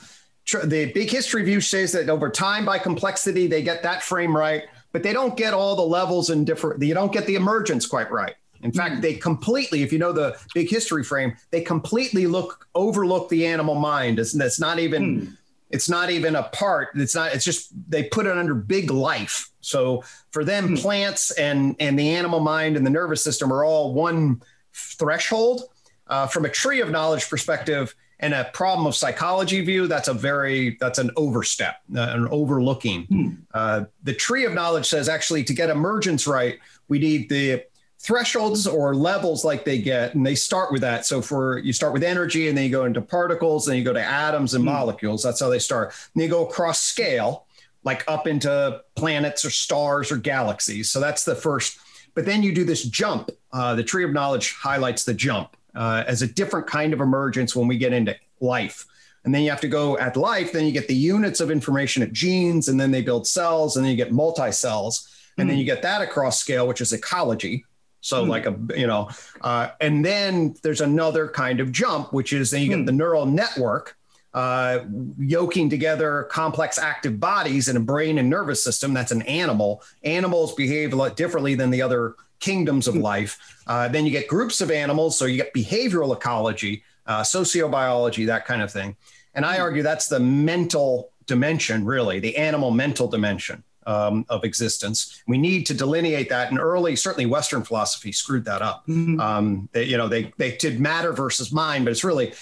[0.51, 4.63] The big history view says that over time, by complexity, they get that frame right,
[4.91, 6.81] but they don't get all the levels and different.
[6.83, 8.35] You don't get the emergence quite right.
[8.61, 13.29] In fact, they completely, if you know the big history frame, they completely look overlook
[13.29, 14.19] the animal mind.
[14.19, 15.31] It's, it's not even hmm.
[15.69, 16.89] it's not even a part.
[16.95, 17.33] It's not.
[17.33, 19.49] It's just they put it under big life.
[19.61, 20.75] So for them, hmm.
[20.75, 24.41] plants and and the animal mind and the nervous system are all one
[24.73, 25.63] threshold.
[26.07, 30.13] Uh, from a tree of knowledge perspective and a problem of psychology view, that's a
[30.13, 33.03] very that's an overstep, uh, an overlooking.
[33.03, 33.29] Hmm.
[33.53, 37.63] Uh, the tree of knowledge says actually to get emergence right, we need the
[38.07, 41.05] thresholds or levels like they get and they start with that.
[41.05, 43.91] So for you start with energy and then you go into particles then you go
[43.91, 44.67] to atoms and mm.
[44.67, 45.21] molecules.
[45.21, 45.93] That's how they start.
[46.13, 47.47] And they go across scale
[47.83, 50.89] like up into planets or stars or galaxies.
[50.89, 51.79] So that's the first
[52.15, 53.29] but then you do this jump.
[53.51, 57.57] Uh, the tree of knowledge highlights the jump uh, as a different kind of emergence
[57.57, 58.85] when we get into life.
[59.25, 62.03] And then you have to go at life then you get the units of information
[62.03, 65.13] at genes and then they build cells and then you get multi-cells.
[65.37, 65.49] And mm.
[65.49, 65.59] then hmm.
[65.59, 67.65] you get that across scale which is ecology
[68.01, 68.29] so hmm.
[68.29, 69.09] like a you know,
[69.41, 72.85] uh, and then there's another kind of jump, which is then you get hmm.
[72.85, 73.97] the neural network
[74.33, 74.85] uh,
[75.17, 78.93] yoking together complex active bodies in a brain and nervous system.
[78.93, 79.81] That's an animal.
[80.03, 83.01] Animals behave a lot differently than the other kingdoms of hmm.
[83.01, 83.63] life.
[83.65, 88.45] Uh, then you get groups of animals, so you get behavioral ecology, uh, sociobiology, that
[88.45, 88.95] kind of thing.
[89.33, 89.63] And I hmm.
[89.63, 95.23] argue that's the mental dimension, really, the animal mental dimension um, of existence.
[95.27, 96.51] We need to delineate that.
[96.51, 98.85] And early, certainly Western philosophy screwed that up.
[98.87, 99.19] Mm-hmm.
[99.19, 102.33] Um, they, you know, they they did matter versus mind, but it's really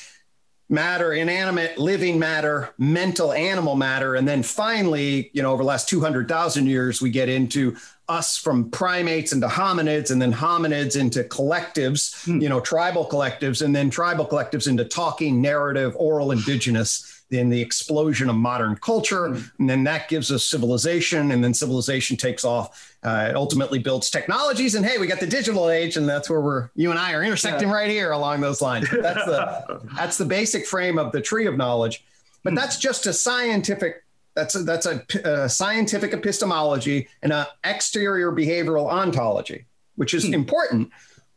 [0.67, 5.87] matter, inanimate, living matter, mental, animal matter, and then finally, you know, over the last
[5.87, 7.77] two hundred thousand years, we get into
[8.07, 12.41] us from primates into hominids and then hominids into collectives, mm.
[12.41, 17.59] you know, tribal collectives, and then tribal collectives into talking, narrative, oral, indigenous in the
[17.59, 19.29] explosion of modern culture.
[19.29, 19.61] Mm-hmm.
[19.61, 21.31] And then that gives us civilization.
[21.31, 22.95] And then civilization takes off.
[23.03, 24.75] Uh, ultimately builds technologies.
[24.75, 25.97] And hey, we got the digital age.
[25.97, 27.73] And that's where we're, you and I are intersecting yeah.
[27.75, 28.89] right here along those lines.
[28.89, 32.03] That's the, that's the basic frame of the tree of knowledge.
[32.43, 32.57] But mm-hmm.
[32.57, 34.03] that's just a scientific
[34.35, 40.33] that's a, that's a, a scientific epistemology and an exterior behavioral ontology, which is hmm.
[40.33, 40.91] important,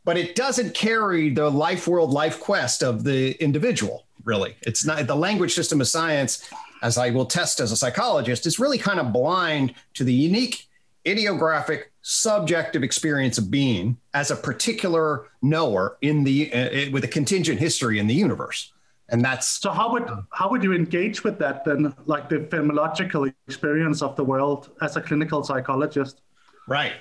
[0.05, 4.57] but it doesn't carry the life world life quest of the individual really.
[4.63, 6.49] It's not the language system of science,
[6.83, 10.69] as I will test as a psychologist, is really kind of blind to the unique
[11.05, 17.59] idiographic subjective experience of being as a particular knower in the uh, with a contingent
[17.59, 18.73] history in the universe.
[19.11, 23.33] And that's so how would how would you engage with that then like the phenomenological
[23.47, 26.21] experience of the world as a clinical psychologist?
[26.67, 26.93] Right.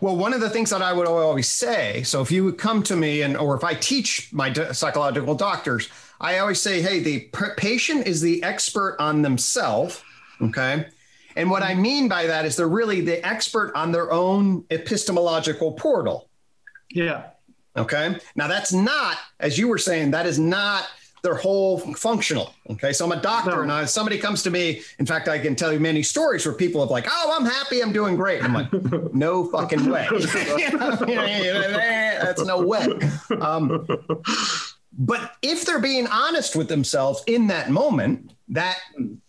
[0.00, 2.82] Well, one of the things that I would always say, so if you would come
[2.84, 5.88] to me and or if I teach my psychological doctors,
[6.24, 10.02] I always say, hey, the patient is the expert on themselves.
[10.40, 10.86] Okay.
[11.36, 15.72] And what I mean by that is they're really the expert on their own epistemological
[15.72, 16.30] portal.
[16.90, 17.24] Yeah.
[17.76, 18.16] Okay.
[18.36, 20.86] Now, that's not, as you were saying, that is not
[21.22, 22.54] their whole functional.
[22.70, 22.94] Okay.
[22.94, 23.60] So I'm a doctor no.
[23.60, 24.80] and I, somebody comes to me.
[24.98, 27.82] In fact, I can tell you many stories where people have like, oh, I'm happy.
[27.82, 28.40] I'm doing great.
[28.42, 28.72] And I'm like,
[29.14, 30.08] no fucking way.
[32.22, 32.86] That's no way.
[33.40, 33.86] Um,
[34.96, 38.78] but if they're being honest with themselves in that moment, that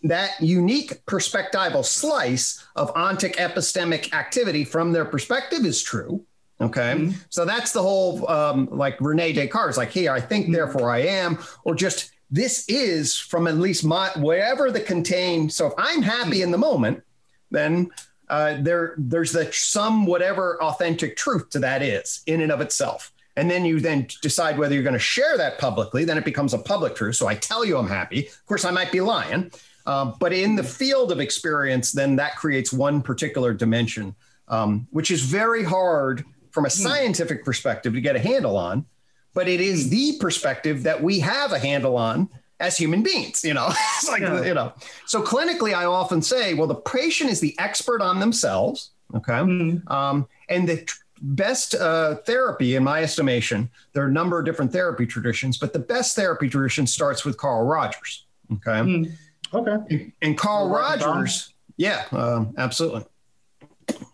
[0.04, 6.24] that unique perspectival slice of ontic epistemic activity from their perspective is true.
[6.62, 7.18] Okay, mm-hmm.
[7.30, 10.54] so that's the whole um, like Rene Descartes, like here I think, mm-hmm.
[10.54, 15.52] therefore I am, or just this is from at least my wherever the contained.
[15.52, 17.04] So if I'm happy in the moment,
[17.52, 17.90] then
[18.30, 23.12] uh, there there's the some whatever authentic truth to that is in and of itself.
[23.38, 26.06] And then you then decide whether you're going to share that publicly.
[26.06, 27.16] Then it becomes a public truth.
[27.16, 28.28] So I tell you I'm happy.
[28.28, 29.52] Of course, I might be lying,
[29.86, 34.16] uh, but in the field of experience, then that creates one particular dimension,
[34.48, 36.82] um, which is very hard from a hmm.
[36.82, 38.86] scientific perspective to get a handle on.
[39.34, 42.30] But it is the perspective that we have a handle on
[42.62, 43.44] as human beings.
[43.44, 43.68] You know,
[43.98, 44.44] it's like yeah.
[44.44, 44.74] you know.
[45.06, 48.92] So clinically, I often say, well, the patient is the expert on themselves.
[49.14, 49.92] Okay, mm-hmm.
[49.92, 50.90] um, and the
[51.22, 55.74] best uh, therapy, in my estimation, there are a number of different therapy traditions, but
[55.74, 58.26] the best therapy tradition starts with Carl Rogers.
[58.54, 58.72] Okay.
[58.72, 59.12] Mm.
[59.54, 60.12] Okay.
[60.22, 63.06] And, Carl Rogers, yeah, um, absolutely.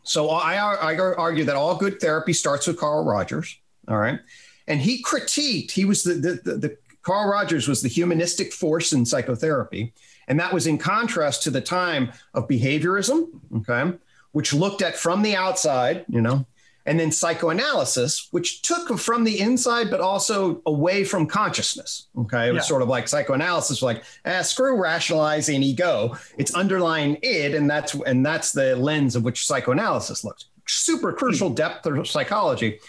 [0.03, 3.57] So I, I argue that all good therapy starts with Carl Rogers.
[3.87, 4.19] All right.
[4.67, 8.93] And he critiqued, he was the, the, the, the Carl Rogers was the humanistic force
[8.93, 9.93] in psychotherapy.
[10.27, 13.97] And that was in contrast to the time of behaviorism, okay,
[14.33, 16.45] which looked at from the outside, you know,
[16.85, 22.07] and then psychoanalysis, which took from the inside, but also away from consciousness.
[22.17, 22.47] Okay.
[22.47, 22.67] It was yeah.
[22.67, 26.17] sort of like psychoanalysis, like, ah, screw rationalizing ego.
[26.37, 27.53] It's underlying it.
[27.53, 30.45] And that's and that's the lens of which psychoanalysis looks.
[30.67, 31.55] Super crucial hmm.
[31.55, 32.79] depth of psychology.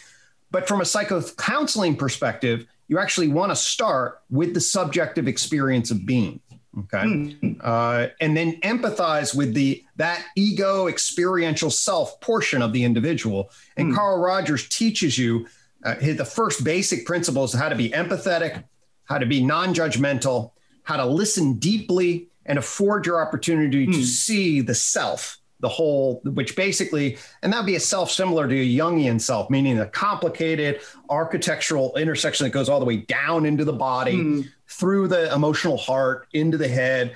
[0.51, 5.91] But from a psycho counseling perspective, you actually want to start with the subjective experience
[5.91, 6.41] of being
[6.79, 7.57] okay mm.
[7.61, 13.93] uh, and then empathize with the that ego experiential self portion of the individual and
[13.93, 13.95] mm.
[13.95, 15.47] carl rogers teaches you
[15.85, 18.65] uh, the first basic principles of how to be empathetic
[19.05, 20.51] how to be non-judgmental
[20.85, 23.93] how to listen deeply and afford your opportunity mm.
[23.93, 24.05] to hmm.
[24.05, 28.77] see the self the whole, which basically, and that'd be a self similar to a
[28.77, 33.73] Jungian self, meaning a complicated architectural intersection that goes all the way down into the
[33.73, 34.49] body, mm.
[34.67, 37.15] through the emotional heart, into the head,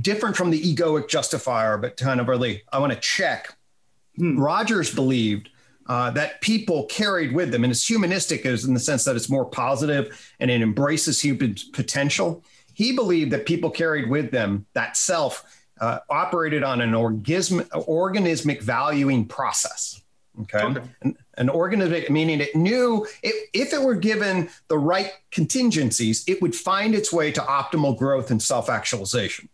[0.00, 3.56] different from the egoic justifier, but kind of really, I want to check.
[4.18, 4.40] Mm.
[4.40, 5.50] Rogers believed
[5.86, 9.30] uh, that people carried with them, and it's humanistic is in the sense that it's
[9.30, 12.42] more positive and it embraces human potential.
[12.72, 18.62] He believed that people carried with them that self uh, operated on an organism, organismic
[18.62, 20.00] valuing process.
[20.42, 20.58] Okay.
[20.58, 20.82] okay.
[21.02, 26.42] An, an organismic, meaning it knew it, if it were given the right contingencies, it
[26.42, 29.48] would find its way to optimal growth and self actualization.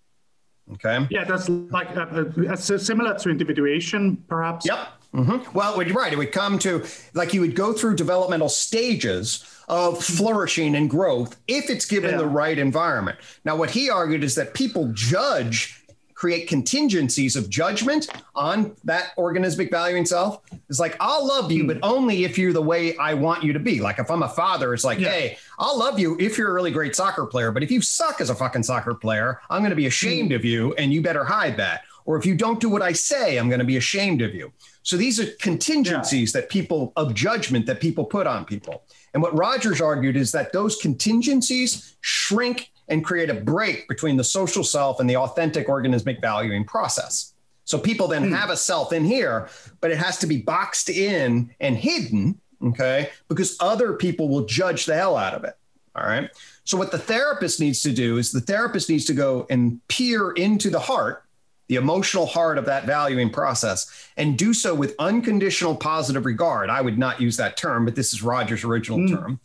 [0.75, 1.07] Okay.
[1.11, 4.67] Yeah, that's like uh, uh, similar to individuation, perhaps.
[4.67, 4.79] Yep.
[5.15, 5.59] Mm-hmm.
[5.59, 6.13] Well, you're right.
[6.13, 11.37] It would come to like you would go through developmental stages of flourishing and growth
[11.49, 12.19] if it's given yeah.
[12.19, 13.19] the right environment.
[13.45, 15.80] Now, what he argued is that people judge
[16.21, 20.43] create contingencies of judgment on that organismic valuing self.
[20.69, 21.85] It's like, I'll love you, but hmm.
[21.85, 23.81] only if you're the way I want you to be.
[23.81, 25.09] Like if I'm a father, it's like, yeah.
[25.09, 28.21] hey, I'll love you if you're a really great soccer player, but if you suck
[28.21, 30.35] as a fucking soccer player, I'm going to be ashamed mm.
[30.35, 31.85] of you and you better hide that.
[32.05, 34.53] Or if you don't do what I say, I'm going to be ashamed of you.
[34.83, 36.43] So these are contingencies yeah.
[36.43, 38.83] that people of judgment that people put on people.
[39.15, 44.25] And what Rogers argued is that those contingencies shrink and create a break between the
[44.25, 47.33] social self and the authentic organismic valuing process.
[47.65, 48.37] So people then mm.
[48.37, 49.49] have a self in here,
[49.81, 53.11] but it has to be boxed in and hidden, okay?
[53.29, 55.57] Because other people will judge the hell out of it.
[55.95, 56.29] All right.
[56.65, 60.33] So what the therapist needs to do is the therapist needs to go and peer
[60.33, 61.25] into the heart,
[61.69, 66.71] the emotional heart of that valuing process, and do so with unconditional positive regard.
[66.71, 69.11] I would not use that term, but this is Rogers' original mm.
[69.11, 69.41] term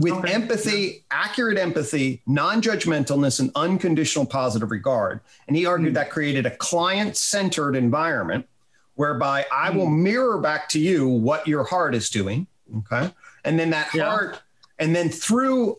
[0.00, 0.32] with okay.
[0.32, 5.20] empathy, accurate empathy, non judgmentalness, and unconditional positive regard.
[5.46, 5.96] And he argued mm.
[5.96, 8.48] that created a client centered environment
[8.94, 9.76] whereby I mm.
[9.76, 12.46] will mirror back to you what your heart is doing.
[12.78, 13.12] Okay.
[13.44, 14.06] And then that yeah.
[14.06, 14.40] heart,
[14.78, 15.78] and then through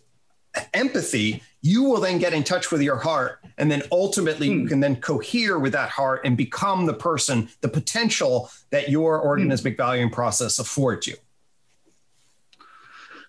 [0.75, 3.39] empathy, you will then get in touch with your heart.
[3.57, 4.53] And then ultimately, mm.
[4.53, 4.67] you hmm.
[4.67, 9.77] can then cohere with that heart and become the person, the potential that your organismic
[9.77, 11.15] valuing process affords you.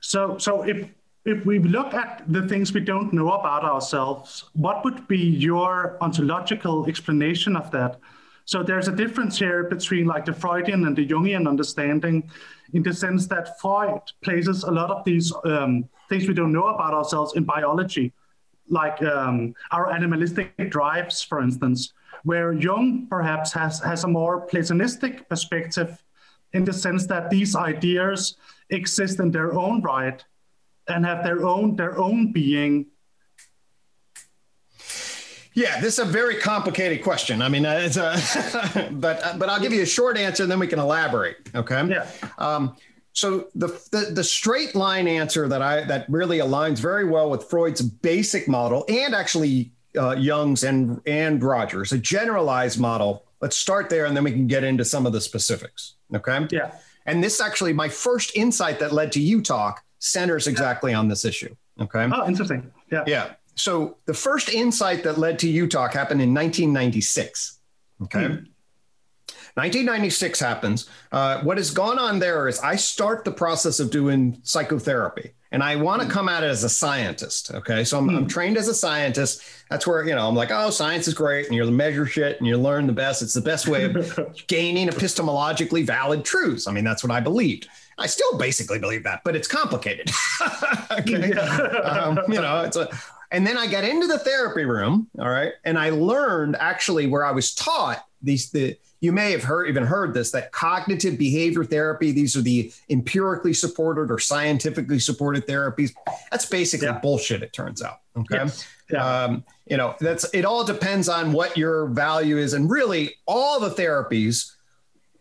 [0.02, 0.88] So, so if
[1.24, 5.96] if we look at the things we don't know about ourselves, what would be your
[6.00, 8.00] ontological explanation of that?
[8.44, 12.28] So there's a difference here between like the Freudian and the Jungian understanding,
[12.72, 16.66] in the sense that Freud places a lot of these um, things we don't know
[16.66, 18.12] about ourselves in biology,
[18.68, 21.92] like um, our animalistic drives, for instance,
[22.24, 26.02] where Jung perhaps has, has a more Platonistic perspective
[26.52, 28.36] in the sense that these ideas
[28.72, 30.24] exist in their own right
[30.88, 32.86] and have their own their own being
[35.54, 37.42] yeah, this is a very complicated question.
[37.42, 40.50] I mean, uh, it's a, but uh, but I'll give you a short answer, and
[40.50, 41.36] then we can elaborate.
[41.54, 41.86] Okay.
[41.88, 42.06] Yeah.
[42.38, 42.74] Um,
[43.12, 47.44] so the, the the straight line answer that I that really aligns very well with
[47.44, 53.26] Freud's basic model, and actually uh, Jung's and and Rogers, a generalized model.
[53.42, 55.96] Let's start there, and then we can get into some of the specifics.
[56.14, 56.46] Okay.
[56.50, 56.72] Yeah.
[57.06, 61.54] And this actually, my first insight that led to UTOK centers exactly on this issue.
[61.80, 62.08] Okay.
[62.12, 62.70] Oh, interesting.
[62.90, 63.04] Yeah.
[63.06, 63.34] Yeah.
[63.54, 67.58] So the first insight that led to UTOK happened in 1996.
[68.02, 68.26] Okay.
[68.26, 68.34] Hmm.
[69.54, 70.88] 1996 happens.
[71.10, 75.62] Uh, what has gone on there is I start the process of doing psychotherapy and
[75.62, 77.52] I want to come at it as a scientist.
[77.54, 77.84] Okay.
[77.84, 78.26] So I'm, I'm, hmm.
[78.26, 79.42] trained as a scientist.
[79.68, 81.46] That's where, you know, I'm like, oh, science is great.
[81.46, 83.20] And you measure shit and you learn the best.
[83.20, 86.66] It's the best way of gaining epistemologically valid truths.
[86.66, 87.68] I mean, that's what I believed.
[87.98, 90.10] I still basically believe that, but it's complicated.
[90.90, 91.32] okay.
[91.34, 92.88] um, you know, it's a,
[93.30, 95.08] and then I got into the therapy room.
[95.18, 95.52] All right.
[95.64, 99.84] And I learned actually where I was taught these, the, you may have heard even
[99.84, 105.92] heard this that cognitive behavior therapy these are the empirically supported or scientifically supported therapies
[106.30, 106.98] that's basically yeah.
[107.00, 108.66] bullshit it turns out okay yes.
[108.90, 109.24] yeah.
[109.24, 113.60] um, you know that's it all depends on what your value is and really all
[113.60, 114.52] the therapies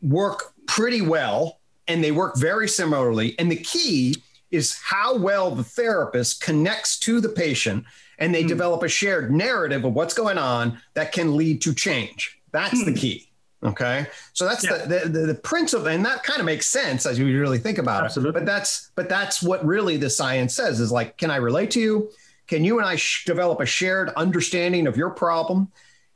[0.02, 4.16] work pretty well and they work very similarly and the key
[4.52, 7.84] is how well the therapist connects to the patient
[8.20, 8.48] and they mm.
[8.48, 12.86] develop a shared narrative of what's going on that can lead to change that's mm.
[12.86, 12.98] the hmm.
[12.98, 13.31] key
[13.64, 14.86] Okay, so that's yeah.
[14.86, 18.04] the, the, the principle, and that kind of makes sense as you really think about
[18.06, 18.30] Absolutely.
[18.30, 18.44] it.
[18.44, 21.80] But that's but that's what really the science says is like, can I relate to
[21.80, 22.10] you?
[22.48, 25.72] Can you and I sh- develop a shared understanding of your problem?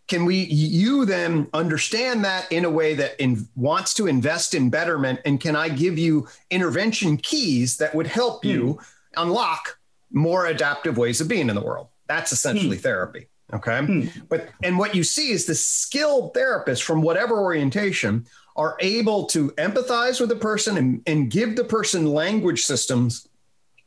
[0.08, 4.72] Can we you then understand that in a way that in, wants to invest in
[4.72, 5.20] betterment?
[5.24, 8.50] And can I give you intervention keys that would help mm.
[8.50, 8.80] you
[9.18, 9.78] unlock
[10.12, 11.88] more adaptive ways of being in the world?
[12.08, 12.82] That's essentially mm.
[12.82, 13.28] therapy.
[13.56, 13.80] Okay.
[13.86, 14.08] Hmm.
[14.30, 18.26] But, and what you see is the skilled therapists from whatever orientation
[18.56, 23.28] are able to empathize with the person and, and give the person language systems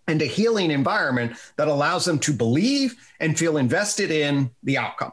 [0.06, 5.12] and a healing environment that allows them to believe and feel invested in the outcome.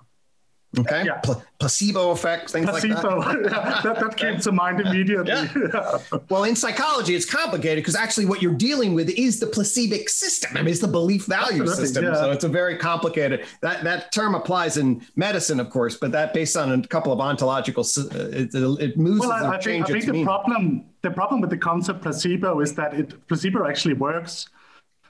[0.80, 1.06] Okay.
[1.06, 1.16] Yeah.
[1.16, 3.20] Pl- placebo effect, things placebo.
[3.20, 3.84] like that.
[3.84, 4.00] that.
[4.00, 5.32] That came to mind immediately.
[5.32, 5.98] Yeah.
[6.30, 10.52] well, in psychology, it's complicated because actually what you're dealing with is the placebic system.
[10.56, 12.04] I mean, it's the belief value Absolutely, system.
[12.06, 12.14] Yeah.
[12.16, 16.34] So it's a very complicated, that, that term applies in medicine, of course, but that
[16.34, 19.94] based on a couple of ontological, uh, it, it moves well, I, I think, I
[19.94, 24.50] think the problem, the problem with the concept placebo is that it placebo actually works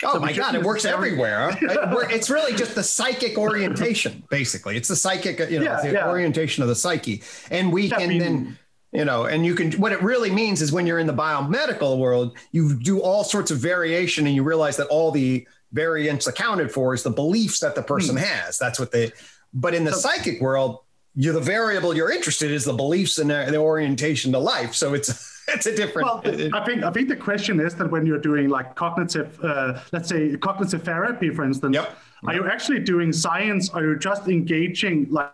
[0.03, 1.57] Oh so my God, it works everywhere.
[1.61, 4.75] it's really just the psychic orientation, basically.
[4.75, 6.09] It's the psychic, you know, yeah, the yeah.
[6.09, 7.23] orientation of the psyche.
[7.49, 8.57] And we yeah, can mean, then,
[8.91, 11.97] you know, and you can, what it really means is when you're in the biomedical
[11.97, 16.71] world, you do all sorts of variation and you realize that all the variance accounted
[16.71, 18.23] for is the beliefs that the person hmm.
[18.23, 18.57] has.
[18.57, 19.13] That's what they,
[19.53, 20.79] but in the so, psychic world,
[21.15, 24.75] you're the variable you're interested in is the beliefs and the orientation to life.
[24.75, 26.05] So it's, it's a different.
[26.05, 26.21] Well,
[26.53, 30.09] I think I think the question is that when you're doing like cognitive, uh, let's
[30.09, 31.97] say cognitive therapy, for instance, yep.
[32.25, 33.69] are you actually doing science?
[33.69, 35.31] Or are you just engaging like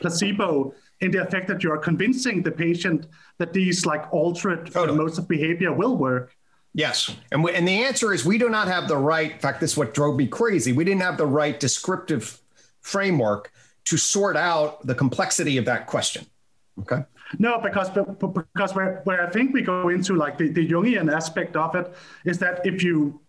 [0.00, 3.06] placebo in the effect that you're convincing the patient
[3.38, 4.96] that these like altered totally.
[4.96, 6.36] modes of behavior will work?
[6.74, 7.14] Yes.
[7.30, 9.72] And, we, and the answer is we do not have the right, in fact, this
[9.72, 10.72] is what drove me crazy.
[10.72, 12.40] We didn't have the right descriptive
[12.80, 13.52] framework
[13.84, 16.26] to sort out the complexity of that question.
[16.80, 17.04] Okay.
[17.38, 21.56] No, because because where, where I think we go into like the, the Jungian aspect
[21.56, 21.94] of it
[22.24, 23.20] is that if you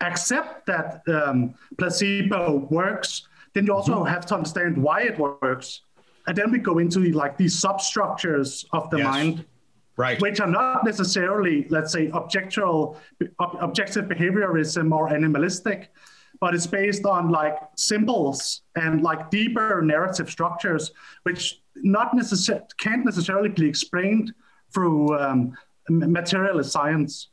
[0.00, 4.12] accept that um, placebo works, then you also mm-hmm.
[4.12, 5.82] have to understand why it works,
[6.26, 9.06] and then we go into like these substructures of the yes.
[9.06, 9.44] mind,
[9.96, 10.20] right?
[10.20, 12.98] Which are not necessarily, let's say, objectual
[13.40, 15.90] ob- objective behaviorism or animalistic,
[16.40, 23.04] but it's based on like symbols and like deeper narrative structures, which not necessarily can't
[23.04, 24.32] necessarily be explained
[24.72, 25.56] through um,
[25.88, 27.28] materialist science.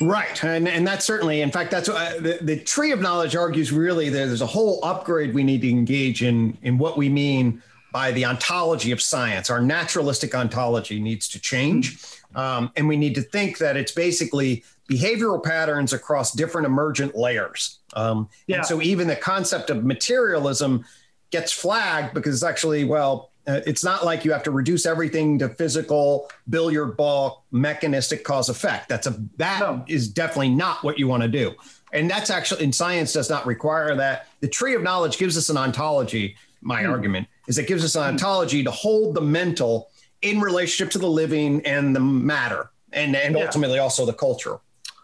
[0.00, 3.72] Right, and and that's certainly, in fact, that's uh, the, the tree of knowledge argues
[3.72, 7.62] really that there's a whole upgrade we need to engage in in what we mean
[7.92, 9.48] by the ontology of science.
[9.48, 14.64] Our naturalistic ontology needs to change, um, and we need to think that it's basically
[14.88, 17.78] behavioral patterns across different emergent layers.
[17.94, 18.58] Um, yeah.
[18.58, 20.84] And so even the concept of materialism
[21.30, 25.38] gets flagged because it's actually well uh, it's not like you have to reduce everything
[25.38, 28.88] to physical billiard ball mechanistic cause effect.
[28.88, 29.84] That's a that no.
[29.86, 31.54] is definitely not what you want to do.
[31.92, 34.28] And that's actually in science does not require that.
[34.40, 36.36] The tree of knowledge gives us an ontology.
[36.60, 36.90] My hmm.
[36.90, 38.08] argument is it gives us an hmm.
[38.08, 39.90] ontology to hold the mental
[40.22, 43.44] in relationship to the living and the matter, and and yeah.
[43.44, 44.58] ultimately also the culture.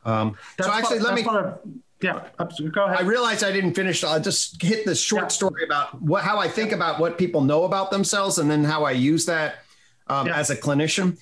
[0.05, 1.24] Um, so actually, let me.
[2.03, 2.26] Yeah.
[2.72, 2.98] Go ahead.
[2.98, 4.03] I realized I didn't finish.
[4.03, 5.28] I'll just hit this short yeah.
[5.28, 8.84] story about what, how I think about what people know about themselves and then how
[8.84, 9.61] I use that
[10.09, 10.36] um, yeah.
[10.36, 11.16] as a clinician.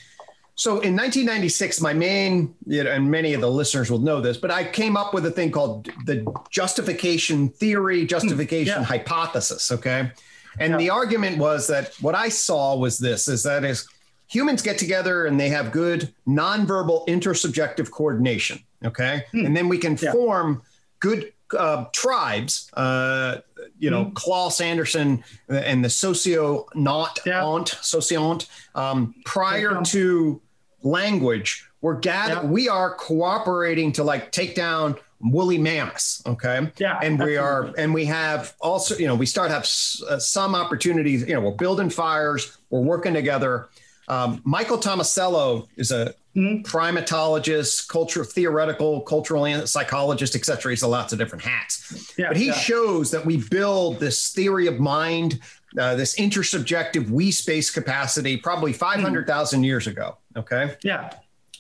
[0.55, 4.37] So in 1996, my main, you know, and many of the listeners will know this,
[4.37, 8.85] but I came up with a thing called the justification theory, justification yeah.
[8.85, 9.73] hypothesis.
[9.73, 10.11] Okay.
[10.59, 13.89] And the argument was that what I saw was this is that is
[14.29, 18.61] humans get together and they have good nonverbal intersubjective coordination.
[18.85, 19.25] Okay.
[19.35, 19.47] Mm.
[19.47, 20.13] And then we can yeah.
[20.13, 20.63] form
[21.01, 23.39] good uh, tribes, uh,
[23.79, 24.15] you know, mm.
[24.15, 27.43] Claes Anderson and the socio-naut, yeah.
[27.43, 30.41] sociant, um, prior to
[30.83, 32.45] language, we're yeah.
[32.45, 36.23] we are cooperating to like take down woolly mammoths.
[36.27, 36.71] Okay.
[36.79, 36.99] Yeah.
[37.03, 37.39] And we absolutely.
[37.39, 41.35] are, and we have also, you know, we start have s- uh, some opportunities, you
[41.35, 43.69] know, we're building fires, we're working together.
[44.11, 46.63] Um, Michael Tomasello is a mm-hmm.
[46.63, 50.73] primatologist, culture theoretical, cultural psychologist, etc.
[50.73, 52.13] He's a lots of different hats.
[52.19, 52.55] Yeah, but he yeah.
[52.55, 55.39] shows that we build this theory of mind,
[55.79, 59.65] uh, this intersubjective we space capacity, probably 500,000 mm.
[59.65, 60.19] years ago.
[60.37, 60.77] Okay.
[60.83, 61.15] Yeah.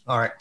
[0.08, 0.32] All right.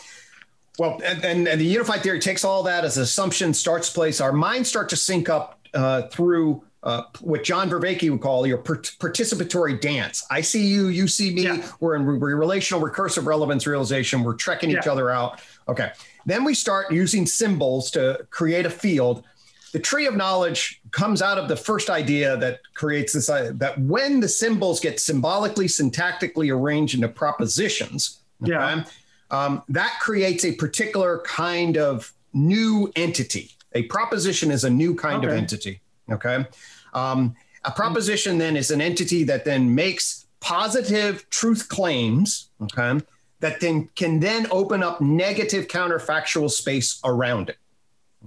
[0.80, 4.20] Well, and, and, and, the unified theory takes all that as assumption, starts place.
[4.20, 8.58] Our minds start to sync up uh, through uh, what John Vervaeke would call your
[8.58, 10.26] participatory dance.
[10.32, 11.44] I see you, you see me.
[11.44, 11.68] Yeah.
[11.80, 14.24] We're in re- relational recursive relevance realization.
[14.24, 14.80] We're trekking yeah.
[14.80, 15.42] each other out.
[15.68, 15.92] Okay.
[16.26, 19.26] Then we start using symbols to create a field.
[19.74, 23.80] The tree of knowledge comes out of the first idea that creates this uh, that
[23.80, 28.84] when the symbols get symbolically, syntactically arranged into propositions, yeah.
[29.32, 33.52] Um, that creates a particular kind of new entity.
[33.74, 35.28] A proposition is a new kind okay.
[35.28, 35.82] of entity.
[36.12, 36.45] Okay.
[36.93, 37.36] Um,
[37.66, 42.49] a proposition then is an entity that then makes positive truth claims.
[42.62, 43.03] Okay.
[43.41, 47.57] That then can then open up negative counterfactual space around it.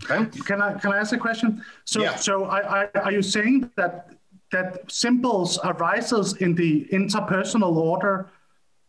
[0.03, 0.25] Okay.
[0.47, 1.63] Can I can I ask a question?
[1.85, 2.17] So yeah.
[2.17, 4.09] so I, I, are you saying that
[4.51, 8.31] that symbols arises in the interpersonal order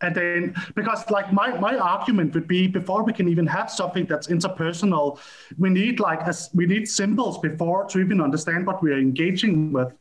[0.04, 4.06] and then because like my, my argument would be before we can even have something
[4.06, 5.18] that's interpersonal
[5.58, 9.72] we need like as we need symbols before to even understand what we are engaging
[9.72, 9.94] with.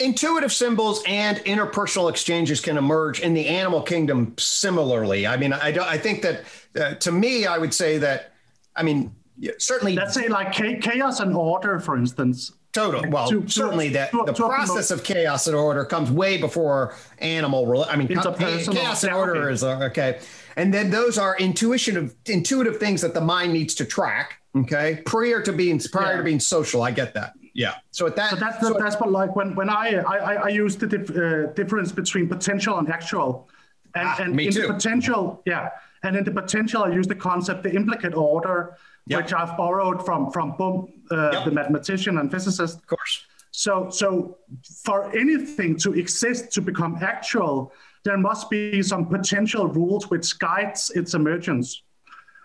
[0.00, 5.26] Intuitive symbols and interpersonal exchanges can emerge in the animal kingdom similarly.
[5.26, 6.44] I mean i don't i think that
[6.80, 8.32] uh, to me i would say that
[8.76, 9.14] i mean
[9.58, 13.10] certainly let's say like chaos and order for instance Total.
[13.10, 17.86] Well, to, certainly that the process of chaos and order comes way before animal.
[17.88, 20.20] I mean, chaos and order is uh, okay,
[20.56, 24.42] and then those are intuition intuitive things that the mind needs to track.
[24.54, 26.16] Okay, prior to being prior yeah.
[26.18, 26.82] to being social.
[26.82, 27.32] I get that.
[27.54, 27.76] Yeah.
[27.92, 28.30] So at that.
[28.30, 31.46] So that's so, that's what like when when I I, I use the dif, uh,
[31.54, 33.48] difference between potential and actual,
[33.94, 34.62] and, ah, and in too.
[34.62, 35.70] the potential, yeah,
[36.02, 39.22] and in the potential, I use the concept the implicate order yep.
[39.22, 41.44] which I've borrowed from from Bohm, uh, yep.
[41.44, 42.78] the mathematician and physicist.
[42.78, 43.26] Of course.
[43.52, 44.36] So, so
[44.84, 47.72] for anything to exist to become actual,
[48.04, 51.82] there must be some potential rules which guides its emergence.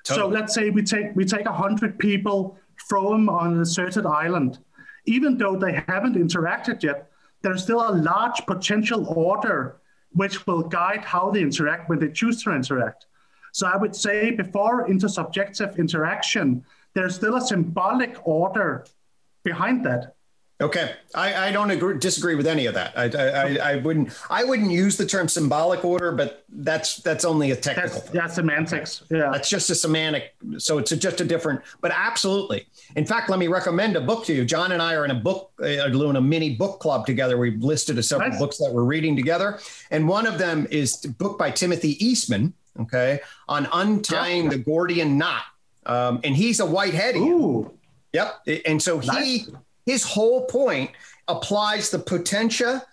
[0.05, 0.23] Totally.
[0.23, 2.57] So let's say we take we take a hundred people,
[2.87, 4.59] throw them on a deserted island.
[5.05, 9.81] Even though they haven't interacted yet, there's still a large potential order
[10.13, 13.05] which will guide how they interact when they choose to interact.
[13.51, 18.85] So I would say before intersubjective interaction, there's still a symbolic order
[19.43, 20.15] behind that.
[20.61, 22.93] Okay, I, I don't agree, disagree with any of that.
[22.95, 27.49] I, I, I, wouldn't I wouldn't use the term symbolic order, but that's that's only
[27.49, 27.99] a technical.
[27.99, 29.01] That's, yeah, semantics.
[29.09, 30.35] Yeah, that's just a semantic.
[30.59, 31.61] So it's a, just a different.
[31.81, 32.67] But absolutely.
[32.95, 34.45] In fact, let me recommend a book to you.
[34.45, 37.39] John and I are in a book uh, doing a mini book club together.
[37.39, 38.39] We've listed a several nice.
[38.39, 42.53] books that we're reading together, and one of them is a book by Timothy Eastman
[42.79, 44.49] okay, on untying yeah.
[44.51, 45.43] the Gordian knot.
[45.85, 47.27] Um, and he's a Whiteheadian.
[47.27, 47.71] Ooh.
[48.13, 48.47] Yep.
[48.65, 49.25] And so nice.
[49.25, 49.45] he
[49.85, 50.91] his whole point
[51.27, 52.85] applies the potentia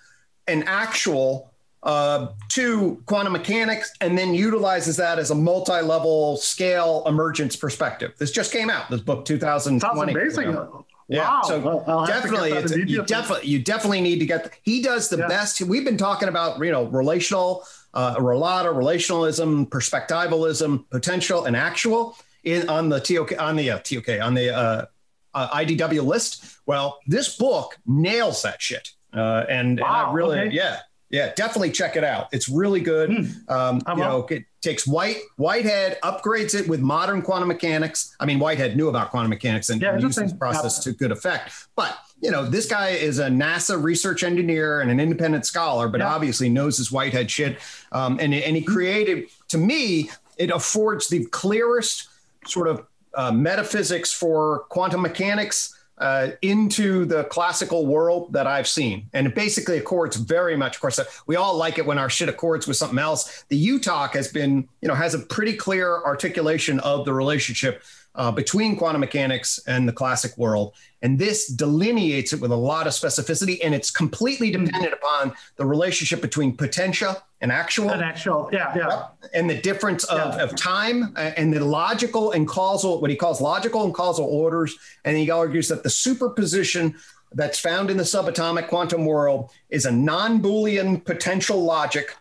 [0.46, 1.52] and actual
[1.82, 8.12] uh, to quantum mechanics and then utilizes that as a multi-level scale emergence perspective.
[8.18, 8.90] This just came out.
[8.90, 9.80] This book 2020.
[9.80, 10.84] Sounds amazing.
[11.08, 11.30] Yeah.
[11.30, 11.42] Wow.
[11.42, 12.50] So I'll definitely,
[12.86, 14.44] you definitely, you definitely need to get.
[14.44, 15.26] The, he does the yeah.
[15.26, 15.60] best.
[15.62, 17.64] We've been talking about you know relational
[17.94, 23.70] uh, a lot of relationalism, perspectivalism, potential, and actual in on the TOK on the
[23.70, 24.84] uh, TOK on the uh,
[25.34, 26.58] uh, IDW list.
[26.66, 30.54] Well, this book nails that shit, uh, and, wow, and I really okay.
[30.54, 30.78] yeah
[31.10, 32.28] yeah definitely check it out.
[32.32, 33.10] It's really good.
[33.10, 33.52] Hmm.
[33.52, 38.14] Um, you know, it takes White Whitehead upgrades it with modern quantum mechanics.
[38.20, 41.12] I mean, Whitehead knew about quantum mechanics and, yeah, and used this process to good
[41.12, 45.88] effect, but you know, this guy is a NASA research engineer and an independent scholar,
[45.88, 46.12] but yeah.
[46.12, 47.58] obviously knows his whitehead shit.
[47.92, 52.08] Um, and, and he created, to me, it affords the clearest
[52.46, 59.08] sort of uh, metaphysics for quantum mechanics uh, into the classical world that I've seen.
[59.12, 60.76] And it basically accords very much.
[60.76, 63.44] Of course, we all like it when our shit accords with something else.
[63.48, 67.82] The UTOK has been, you know, has a pretty clear articulation of the relationship
[68.18, 70.74] uh, between quantum mechanics and the classic world.
[71.02, 74.64] And this delineates it with a lot of specificity, and it's completely hmm.
[74.64, 77.90] dependent upon the relationship between potentia and actual.
[77.90, 79.06] And actual, yeah, yeah.
[79.32, 80.42] And the difference of, yeah.
[80.42, 84.76] of time uh, and the logical and causal, what he calls logical and causal orders.
[85.04, 86.96] And he argues that the superposition
[87.32, 92.16] that's found in the subatomic quantum world is a non Boolean potential logic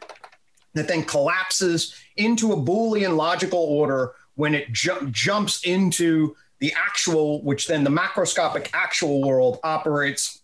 [0.75, 7.43] that then collapses into a Boolean logical order when it ju- jumps into the actual,
[7.43, 10.41] which then the macroscopic actual world operates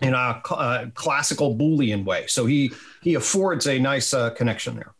[0.00, 2.26] in a uh, classical Boolean way.
[2.26, 2.72] So he
[3.02, 4.92] he affords a nice uh, connection there.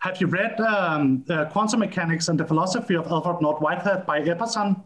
[0.00, 4.82] Have you read um, Quantum Mechanics and the Philosophy of Alfred North Whitehead by Epperson?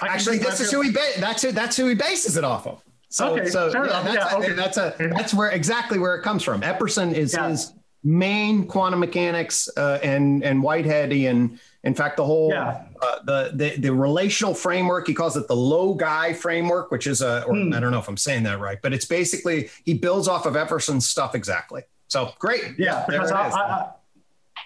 [0.00, 2.82] Actually, this is who he ba- that's who that's who he bases it off of.
[3.08, 3.86] So, okay, so sure.
[3.86, 4.52] yeah, that's, yeah, a, okay.
[4.54, 6.62] that's a that's where exactly where it comes from.
[6.62, 7.50] Epperson is yeah.
[7.50, 7.74] his
[8.04, 11.58] main quantum mechanics uh, and and Whiteheadian.
[11.84, 12.84] In fact, the whole yeah.
[13.00, 17.44] uh, the, the the relational framework he calls it the Logoi framework, which is a
[17.44, 17.72] or hmm.
[17.72, 20.54] I don't know if I'm saying that right, but it's basically he builds off of
[20.54, 21.82] Epperson's stuff exactly.
[22.08, 23.06] So great, yeah.
[23.08, 23.90] because I, I,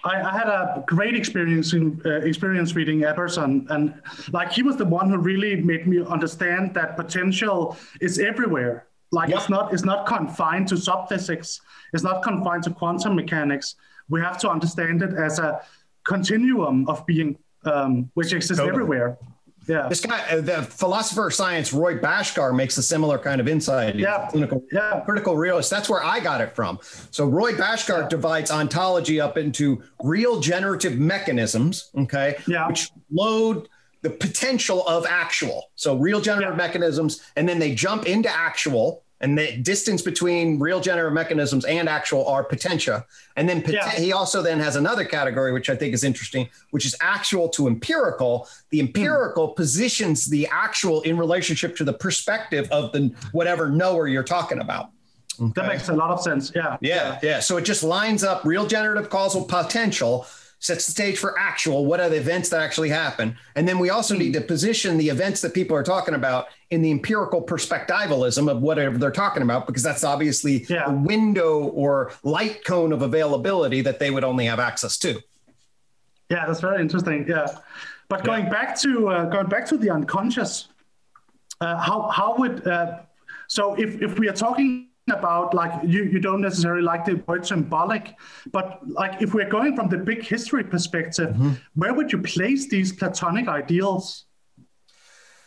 [0.03, 4.01] I, I, had a great experience in uh, experience reading Epperson, and
[4.33, 8.87] like he was the one who really made me understand that potential is everywhere.
[9.11, 9.39] Like yep.
[9.39, 11.61] it's not it's not confined to subphysics.
[11.93, 13.75] It's not confined to quantum mechanics.
[14.09, 15.61] We have to understand it as a
[16.03, 18.69] continuum of being, um, which exists totally.
[18.69, 19.17] everywhere.
[19.67, 19.89] Yeah.
[19.89, 23.95] This guy, uh, the philosopher of science, Roy Bhaskar, makes a similar kind of insight.
[23.95, 24.27] Yeah.
[24.31, 25.01] Clinical, yeah.
[25.05, 25.69] critical realist.
[25.69, 26.79] That's where I got it from.
[27.11, 28.07] So Roy Bhaskar yeah.
[28.07, 32.67] divides ontology up into real generative mechanisms, okay, yeah.
[32.67, 33.67] which load
[34.07, 35.71] the potential of actual.
[35.75, 36.65] So real generative yeah.
[36.65, 41.89] mechanisms, and then they jump into actual, and the distance between real generative mechanisms and
[41.89, 43.05] actual are potentia.
[43.35, 43.89] And then yeah.
[43.89, 47.67] he also then has another category, which I think is interesting, which is actual to
[47.67, 48.47] empirical.
[48.69, 49.55] The empirical mm.
[49.55, 54.91] positions the actual in relationship to the perspective of the whatever knower you're talking about.
[55.41, 55.51] Okay.
[55.55, 56.51] That makes a lot of sense.
[56.55, 56.77] Yeah.
[56.81, 57.19] Yeah.
[57.21, 57.39] Yeah.
[57.39, 60.27] So it just lines up real generative causal potential
[60.59, 63.89] sets the stage for actual what are the events that actually happen and then we
[63.89, 68.49] also need to position the events that people are talking about in the empirical perspectivalism
[68.49, 70.85] of whatever they're talking about because that's obviously yeah.
[70.85, 75.21] a window or light cone of availability that they would only have access to
[76.29, 77.47] yeah that's very interesting yeah
[78.09, 78.49] but going yeah.
[78.49, 80.69] back to uh, going back to the unconscious
[81.61, 82.99] uh, how how would uh,
[83.47, 87.45] so if if we are talking about like you, you don't necessarily like the word
[87.45, 88.15] symbolic
[88.51, 91.51] but like if we're going from the big history perspective mm-hmm.
[91.75, 94.25] where would you place these platonic ideals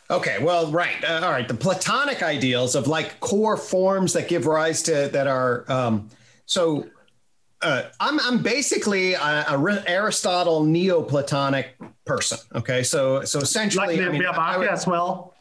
[0.09, 4.45] okay well right uh, all right the platonic ideals of like core forms that give
[4.45, 6.09] rise to that are um,
[6.45, 6.85] so
[7.61, 12.39] uh, I'm I'm basically a, a Aristotle Neoplatonic person.
[12.55, 15.35] Okay, so so essentially, like I mean, I would, as well.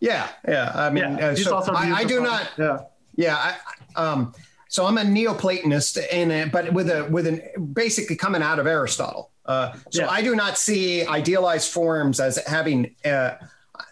[0.00, 0.72] Yeah, yeah.
[0.74, 2.48] I mean, yeah, uh, so I, I, do not.
[2.58, 2.80] Yeah.
[3.20, 4.32] Yeah, I, um,
[4.68, 7.42] so I'm a Neoplatonist, and but with a with an
[7.74, 9.30] basically coming out of Aristotle.
[9.44, 10.08] Uh, so yeah.
[10.08, 13.32] I do not see idealized forms as having uh,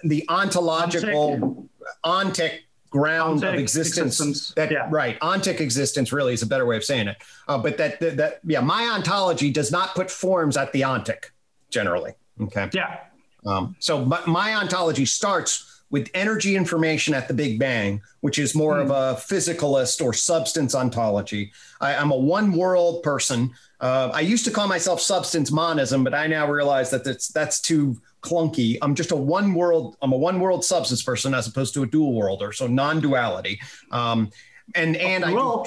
[0.04, 1.68] the ontological
[2.04, 2.60] ontic
[2.90, 4.54] ground ontic of existence, existence.
[4.54, 4.86] that yeah.
[4.90, 7.18] right ontic existence really is a better way of saying it
[7.48, 11.24] uh, but that, that that yeah my ontology does not put forms at the ontic
[11.68, 13.00] generally okay yeah
[13.44, 18.55] um, so my, my ontology starts with energy information at the Big Bang, which is
[18.55, 18.82] more mm.
[18.82, 18.93] of hmm.
[18.93, 21.53] a physicalist or substance ontology.
[21.80, 23.51] I, am a one world person.
[23.80, 27.61] Uh, I used to call myself substance monism, but I now realize that that's that's
[27.61, 28.76] too clunky.
[28.82, 29.97] I'm just a one world.
[30.03, 33.61] I'm a one world substance person as opposed to a dual worlder, so non duality.
[33.91, 34.30] Um,
[34.74, 35.30] and and I.
[35.30, 35.64] Do,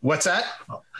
[0.00, 0.44] What's that?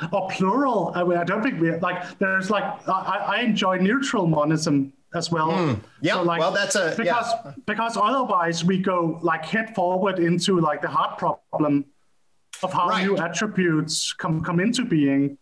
[0.00, 0.90] A plural.
[0.94, 2.18] I mean, I don't think we like.
[2.18, 5.50] There's like I, I enjoy neutral monism as well.
[5.50, 7.52] Mm, yeah, so like, well, that's a because yeah.
[7.66, 11.86] because otherwise we go like head forward into like the hard problem
[12.62, 13.04] of how right.
[13.04, 15.38] new attributes come come into being.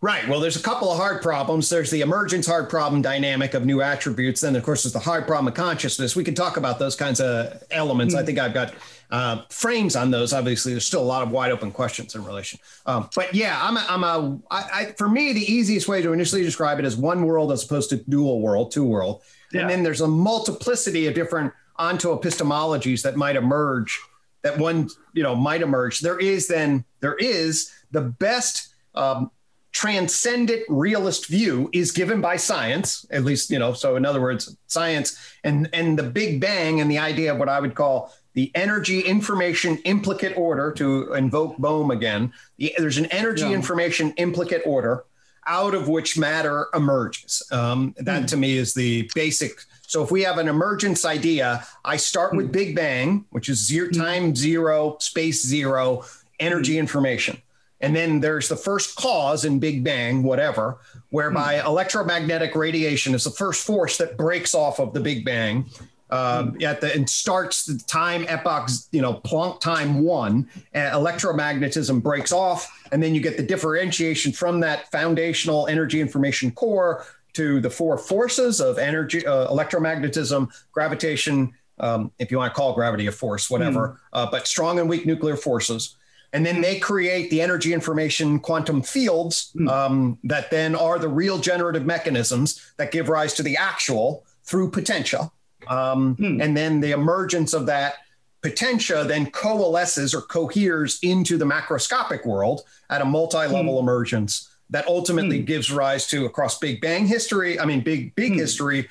[0.00, 0.26] Right.
[0.28, 1.70] Well, there's a couple of hard problems.
[1.70, 4.40] There's the emergence hard problem dynamic of new attributes.
[4.40, 6.16] Then, of course, there's the hard problem of consciousness.
[6.16, 8.12] We can talk about those kinds of elements.
[8.12, 8.18] Mm.
[8.18, 8.74] I think I've got
[9.12, 10.32] uh, frames on those.
[10.32, 12.58] Obviously, there's still a lot of wide open questions in relation.
[12.86, 16.12] Um, but yeah, I'm a, I'm a I, I, for me, the easiest way to
[16.14, 19.22] initially describe it is one world as opposed to dual world, two world.
[19.52, 19.60] Yeah.
[19.60, 24.00] And then there's a multiplicity of different onto epistemologies that might emerge
[24.40, 26.00] that one, you know, might emerge.
[26.00, 29.30] There is then, there is the best um,
[29.72, 34.54] transcendent realist view is given by science at least you know so in other words
[34.66, 38.50] science and and the big bang and the idea of what i would call the
[38.54, 43.52] energy information implicate order to invoke bohm again the, there's an energy yeah.
[43.52, 45.04] information implicate order
[45.46, 48.26] out of which matter emerges um, that mm.
[48.26, 52.38] to me is the basic so if we have an emergence idea i start mm.
[52.38, 52.52] with hmm.
[52.52, 54.00] big bang which is zero, hmm.
[54.00, 56.04] time zero space zero
[56.38, 56.78] energy mm.
[56.78, 57.40] information
[57.82, 60.78] and then there's the first cause in Big Bang, whatever,
[61.10, 61.66] whereby mm.
[61.66, 65.66] electromagnetic radiation is the first force that breaks off of the Big Bang.
[66.12, 66.62] Um, mm.
[66.62, 72.32] at the and starts the time epoch, you know, Planck time one, uh, electromagnetism breaks
[72.32, 77.70] off, and then you get the differentiation from that foundational energy information core to the
[77.70, 83.12] four forces of energy, uh, electromagnetism, gravitation, um, if you want to call gravity a
[83.12, 83.98] force, whatever, mm.
[84.12, 85.96] uh, but strong and weak nuclear forces.
[86.34, 89.68] And then they create the energy information quantum fields mm.
[89.68, 94.70] um, that then are the real generative mechanisms that give rise to the actual through
[94.70, 95.30] potentia.
[95.68, 96.42] Um, mm.
[96.42, 97.94] And then the emergence of that
[98.42, 103.80] potentia then coalesces or coheres into the macroscopic world at a multi level mm.
[103.80, 105.46] emergence that ultimately mm.
[105.46, 107.60] gives rise to across Big Bang history.
[107.60, 108.36] I mean, big, big mm.
[108.36, 108.88] history,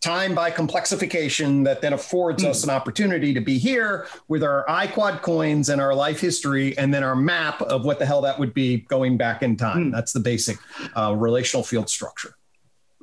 [0.00, 2.48] time by complexification that then affords mm.
[2.48, 6.94] us an opportunity to be here with our iQuad coins and our life history, and
[6.94, 9.86] then our map of what the hell that would be going back in time.
[9.86, 9.90] Hmm.
[9.90, 10.58] That's the basic
[10.96, 12.35] uh, relational field structure.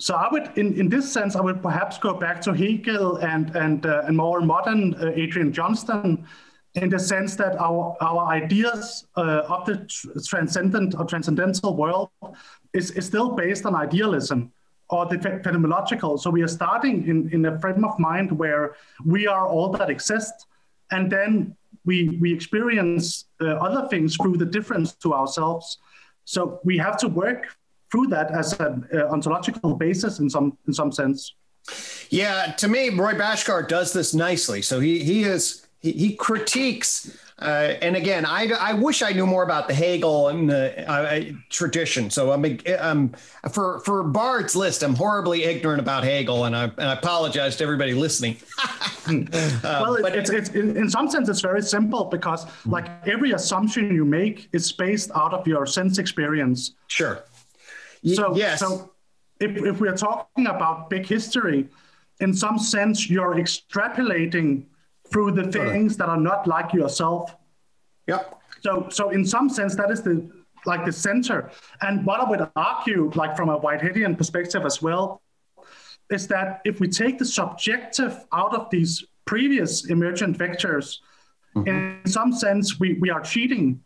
[0.03, 3.55] So I would, in, in this sense, I would perhaps go back to Hegel and
[3.55, 6.27] and uh, and more modern uh, Adrian Johnston
[6.73, 12.09] in the sense that our, our ideas uh, of the tr- transcendent or transcendental world
[12.73, 14.51] is, is still based on idealism
[14.89, 16.19] or the phenomenological.
[16.19, 18.75] So we are starting in, in a frame of mind where
[19.05, 20.47] we are all that exists,
[20.91, 25.77] and then we, we experience uh, other things through the difference to ourselves.
[26.25, 27.55] So we have to work
[27.93, 31.35] through that as an uh, ontological basis in some in some sense.
[32.09, 34.63] Yeah, to me, Roy Bhaskar does this nicely.
[34.63, 37.15] So he he is he, he critiques.
[37.39, 41.23] Uh, and again, I, I wish I knew more about the Hegel and the uh,
[41.49, 42.09] tradition.
[42.09, 43.11] So I'm, um,
[43.51, 44.81] for for Bard's list.
[44.81, 48.37] I'm horribly ignorant about Hegel, and I, and I apologize to everybody listening.
[49.07, 49.27] um,
[49.61, 54.05] well, but it's, it's, in some sense it's very simple because like every assumption you
[54.05, 56.71] make is based out of your sense experience.
[56.87, 57.21] Sure.
[58.05, 58.59] So yes.
[58.59, 58.91] So
[59.39, 61.69] if if we are talking about big history,
[62.19, 64.65] in some sense you're extrapolating
[65.09, 67.35] through the things that are not like yourself.
[68.07, 68.41] Yep.
[68.61, 70.29] So, so in some sense, that is the
[70.65, 71.51] like the center.
[71.81, 75.21] And what I would argue, like from a Whiteheadian perspective as well,
[76.09, 80.99] is that if we take the subjective out of these previous emergent vectors,
[81.55, 81.67] mm-hmm.
[81.67, 83.81] in some sense, we, we are cheating.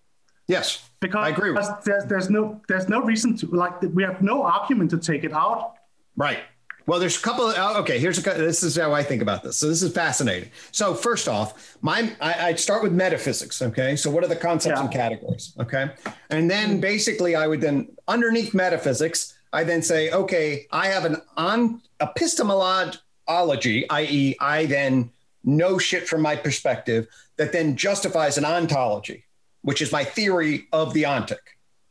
[0.48, 1.52] Yes, because I agree.
[1.52, 5.24] With There's, there's no there's no reason to like we have no argument to take
[5.24, 5.76] it out.
[6.16, 6.40] Right.
[6.88, 7.50] Well, there's a couple.
[7.50, 8.22] Of, oh, okay, here's a.
[8.22, 9.58] This is how I think about this.
[9.58, 10.50] So this is fascinating.
[10.72, 13.62] So first off, my I, I start with metaphysics.
[13.62, 14.84] Okay, so what are the concepts yeah.
[14.86, 15.54] and categories?
[15.60, 15.92] Okay,
[16.30, 21.18] and then basically I would then underneath metaphysics, I then say, okay, I have an
[21.36, 25.12] on epistemology, i.e., I then
[25.44, 29.26] know shit from my perspective that then justifies an ontology,
[29.68, 31.44] which is my theory of the ontic.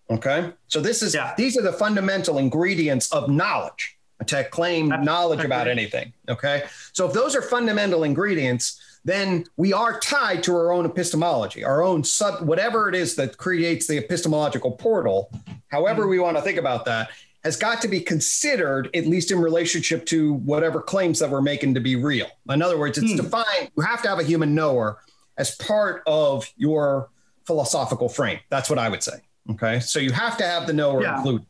[0.08, 1.34] Okay, so this is yeah.
[1.36, 6.14] these are the fundamental ingredients of knowledge to claim knowledge about anything.
[6.26, 6.62] Okay.
[6.94, 11.82] So if those are fundamental ingredients, then we are tied to our own epistemology, our
[11.82, 15.30] own sub, whatever it is that creates the epistemological portal,
[15.68, 16.12] however mm-hmm.
[16.12, 17.10] we want to think about that,
[17.44, 21.74] has got to be considered, at least in relationship to whatever claims that we're making
[21.74, 22.28] to be real.
[22.48, 23.16] In other words, it's mm.
[23.18, 24.98] defined, you have to have a human knower
[25.36, 27.10] as part of your
[27.46, 28.38] philosophical frame.
[28.50, 29.20] That's what I would say.
[29.50, 29.80] Okay.
[29.80, 31.16] So you have to have the knower yeah.
[31.16, 31.46] included.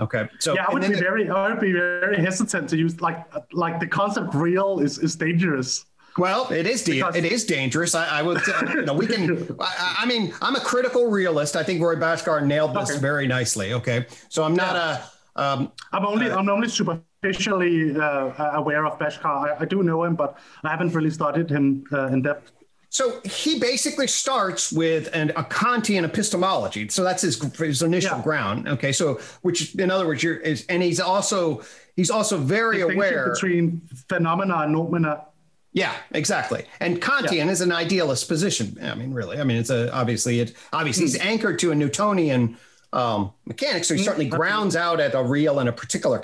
[0.00, 0.28] Okay.
[0.38, 3.18] So yeah, I would be the, very, I would be very hesitant to use like
[3.52, 5.84] like the concept real is is dangerous.
[6.18, 7.94] Well, it is because, it is dangerous.
[7.94, 8.40] I, I would,
[8.74, 9.56] you know, we can.
[9.58, 11.56] I, I, mean, I'm a critical realist.
[11.56, 13.00] I think Roy Bhaskar nailed this okay.
[13.00, 13.72] very nicely.
[13.72, 15.06] Okay, so I'm not yeah.
[15.36, 15.42] a.
[15.42, 19.24] Um, I'm only uh, I'm only superficially uh, aware of Bhaskar.
[19.24, 22.52] I, I, do know him, but I haven't really studied him uh, in depth.
[22.92, 26.90] So he basically starts with an, a Kantian epistemology.
[26.90, 28.22] So that's his, his initial yeah.
[28.22, 28.68] ground.
[28.68, 31.62] Okay, so which in other words, you're is, and he's also
[31.96, 33.80] he's also very aware between
[34.10, 35.24] phenomena and noumena.
[35.72, 36.66] Yeah, exactly.
[36.80, 37.50] And Kantian yeah.
[37.50, 38.76] is an idealist position.
[38.82, 39.40] I mean, really.
[39.40, 42.58] I mean, it's a obviously it obviously he's anchored to a Newtonian
[42.92, 44.04] um, mechanics, so he mm.
[44.04, 46.18] certainly grounds out at a real and a particular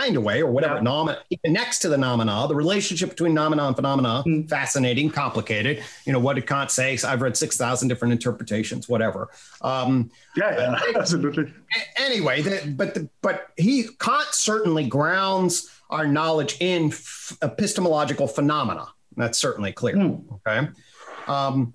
[0.00, 0.76] kind of way or whatever.
[0.76, 0.80] Yeah.
[0.80, 4.48] Nomin- next to the nomina, the relationship between nomina and phenomena, mm.
[4.48, 5.82] fascinating, complicated.
[6.04, 6.98] You know, what did Kant say?
[7.04, 9.30] I've read 6,000 different interpretations, whatever.
[9.62, 11.52] Um, yeah, yeah, absolutely.
[11.96, 18.86] Anyway, the, but, the, but he, Kant certainly grounds our knowledge in f- epistemological phenomena.
[19.16, 19.96] That's certainly clear.
[19.96, 20.40] Mm.
[20.46, 20.68] Okay.
[21.26, 21.74] Um,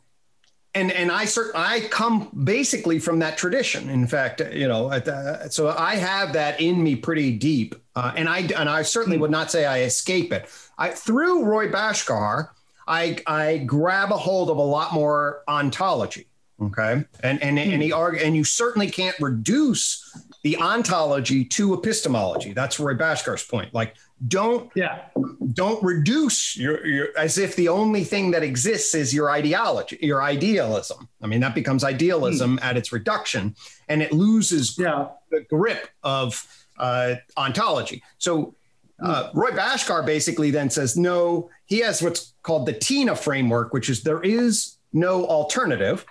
[0.75, 3.89] and and I cert- I come basically from that tradition.
[3.89, 8.29] In fact, you know, the, so I have that in me pretty deep, uh, and
[8.29, 10.49] I and I certainly would not say I escape it.
[10.77, 12.49] I through Roy Bhaskar,
[12.87, 16.27] I I grab a hold of a lot more ontology.
[16.61, 20.03] Okay, and and and he argue, and you certainly can't reduce
[20.43, 22.53] the ontology to epistemology.
[22.53, 23.73] That's Roy Bhaskar's point.
[23.73, 23.95] Like,
[24.27, 25.05] don't yeah,
[25.53, 30.23] don't reduce your, your as if the only thing that exists is your ideology, your
[30.23, 31.09] idealism.
[31.21, 33.55] I mean, that becomes idealism at its reduction,
[33.89, 35.07] and it loses yeah.
[35.31, 36.45] the grip of
[36.77, 38.03] uh, ontology.
[38.17, 38.55] So.
[38.97, 41.49] Uh, Roy Bhaskar basically then says no.
[41.65, 46.05] He has what's called the TINA framework, which is there is no alternative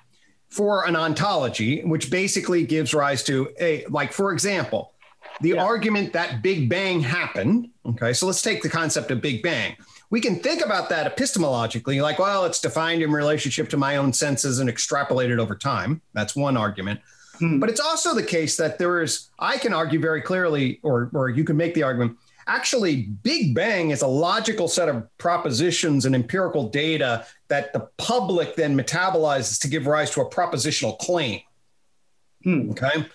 [0.55, 4.93] for an ontology, which basically gives rise to a, like, for example,
[5.41, 5.65] the yeah.
[5.65, 7.71] argument that Big Bang happened.
[7.87, 9.77] Okay, so let's take the concept of Big Bang.
[10.11, 14.13] We can think about that epistemologically, like, well, it's defined in relationship to my own
[14.13, 16.01] senses and extrapolated over time.
[16.13, 17.01] That's one argument.
[17.39, 17.59] Hmm.
[17.59, 21.31] But it's also the case that there is, I can argue very clearly, or, or
[21.31, 22.17] you can make the argument
[22.47, 28.55] actually big bang is a logical set of propositions and empirical data that the public
[28.57, 31.41] then metabolizes to give rise to a propositional claim
[32.43, 32.71] hmm.
[32.71, 33.07] okay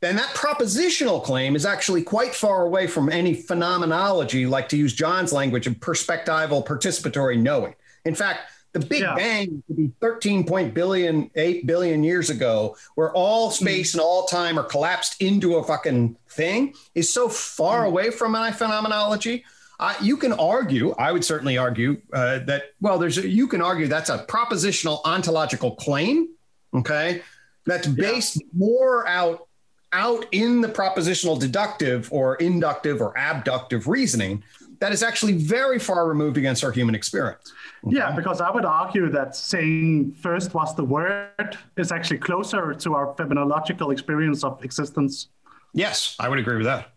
[0.00, 4.92] then that propositional claim is actually quite far away from any phenomenology like to use
[4.92, 7.74] john's language of perspectival participatory knowing
[8.04, 8.40] in fact
[8.72, 9.14] the Big yeah.
[9.16, 13.94] Bang would be 13 point billion, 8 billion years ago, where all space mm.
[13.94, 17.88] and all time are collapsed into a fucking thing, is so far mm.
[17.88, 19.44] away from my phenomenology.
[19.80, 23.62] Uh, you can argue, I would certainly argue uh, that, well, there's a, you can
[23.62, 26.28] argue that's a propositional ontological claim,
[26.74, 27.22] okay,
[27.66, 28.46] that's based yeah.
[28.52, 29.48] more out
[29.92, 34.42] out in the propositional deductive or inductive or abductive reasoning
[34.80, 37.52] that is actually very far removed against our human experience.
[37.86, 37.96] Okay.
[37.96, 42.94] Yeah, because I would argue that saying first was the word is actually closer to
[42.94, 45.28] our phenomenological experience of existence.
[45.74, 46.92] Yes, I would agree with that.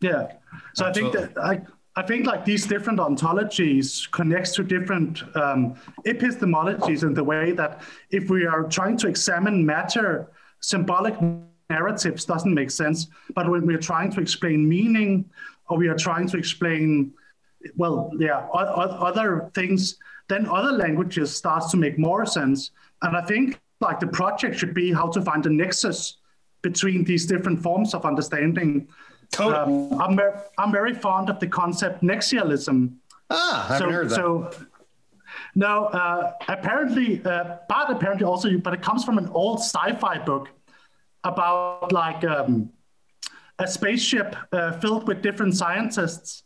[0.00, 0.32] Yeah.
[0.74, 1.20] So Absolutely.
[1.20, 5.74] I think that I, I think like these different ontologies connects to different um,
[6.04, 10.30] epistemologies in the way that if we are trying to examine matter,
[10.60, 11.14] symbolic
[11.70, 13.08] narratives doesn't make sense.
[13.34, 15.28] But when we're trying to explain meaning
[15.68, 17.12] or we are trying to explain,
[17.76, 19.98] well, yeah, other things,
[20.28, 22.70] then other languages starts to make more sense.
[23.02, 26.18] And I think like the project should be how to find a nexus
[26.62, 28.88] between these different forms of understanding.
[29.30, 29.90] Totally.
[29.92, 32.94] Um, I'm, ver- I'm very fond of the concept nexialism.
[33.30, 34.14] Ah, I haven't so, heard that.
[34.14, 34.50] So,
[35.54, 40.48] no, uh, apparently, uh, but apparently also, but it comes from an old sci-fi book
[41.26, 42.70] about like um,
[43.58, 46.42] a spaceship uh, filled with different scientists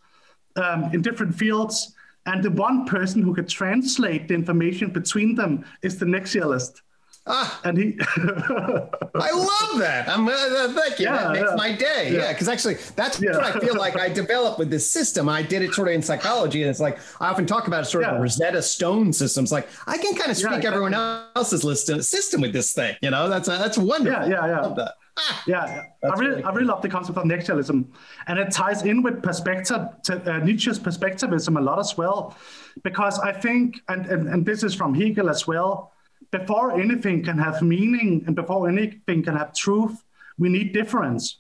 [0.57, 1.95] um, in different fields
[2.27, 6.83] and the one person who could translate the information between them is the nexialist.
[7.27, 7.99] Ah, and he.
[8.17, 10.09] I love that.
[10.09, 11.05] I'm uh, uh, thank you.
[11.05, 11.55] Yeah, that makes yeah.
[11.55, 12.11] my day.
[12.13, 15.29] Yeah, because yeah, actually, that's what I feel like I developed with this system.
[15.29, 18.05] I did it sort of in psychology, and it's like I often talk about sort
[18.05, 19.53] of Rosetta Stone systems.
[19.53, 22.97] Like I can kind of speak everyone else's list system with this thing.
[23.03, 24.29] You know, that's uh, that's wonderful.
[24.29, 24.59] Yeah, yeah, yeah.
[24.59, 24.95] I love that.
[25.19, 26.51] Ah, yeah, I really, really cool.
[26.51, 27.85] I really love the concept of nexialism,
[28.29, 32.37] and it ties in with perspective, to, uh, Nietzsche's perspectivism a lot as well,
[32.83, 35.93] because I think, and, and and this is from Hegel as well.
[36.31, 40.05] Before anything can have meaning, and before anything can have truth,
[40.39, 41.39] we need difference.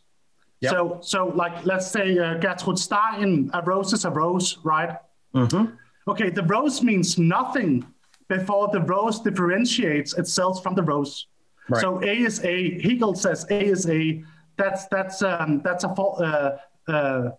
[0.60, 0.72] Yep.
[0.72, 4.96] So, so like let's say uh, Gertrude Stein, a rose is a rose, right?
[5.34, 5.74] Mm-hmm.
[6.08, 7.86] Okay, the rose means nothing
[8.28, 11.26] before the rose differentiates itself from the rose.
[11.68, 11.80] Right.
[11.80, 12.80] So A is A.
[12.80, 14.22] Hegel says A is A.
[14.56, 17.30] That's that's um, that's a uh, uh,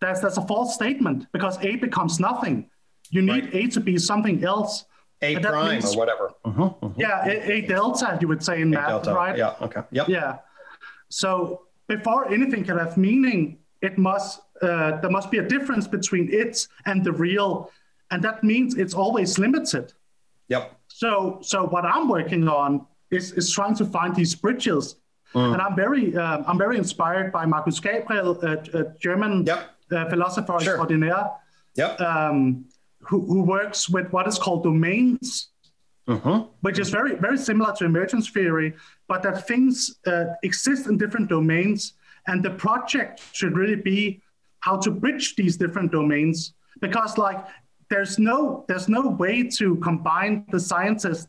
[0.00, 2.70] that's that's a false statement because A becomes nothing.
[3.10, 3.54] You need right.
[3.54, 4.84] A to be something else.
[5.20, 6.32] A prime means, or whatever.
[6.44, 6.88] Uh-huh, uh-huh.
[6.96, 9.14] Yeah, a, a, delta you would say in a math, delta.
[9.14, 9.36] right?
[9.36, 9.54] Yeah.
[9.60, 9.82] Okay.
[9.90, 10.08] Yep.
[10.08, 10.38] Yeah.
[11.08, 16.32] So before anything can have meaning, it must uh, there must be a difference between
[16.32, 17.70] it and the real,
[18.10, 19.92] and that means it's always limited.
[20.48, 20.78] Yep.
[20.88, 24.96] So so what I'm working on is, is trying to find these bridges.
[25.34, 25.52] Mm.
[25.54, 29.70] And I'm very uh, I'm very inspired by Markus Gabriel, a, a German yep.
[29.90, 30.72] uh, philosopher sure.
[30.72, 31.30] extraordinaire,
[31.74, 32.00] yep.
[32.00, 32.64] um,
[33.08, 35.48] who, who works with what is called domains,
[36.06, 36.44] uh-huh.
[36.60, 38.74] which is very very similar to emergence theory,
[39.08, 41.94] but that things uh, exist in different domains,
[42.26, 44.20] and the project should really be
[44.60, 47.44] how to bridge these different domains because like
[47.90, 51.28] there's no there's no way to combine the scientists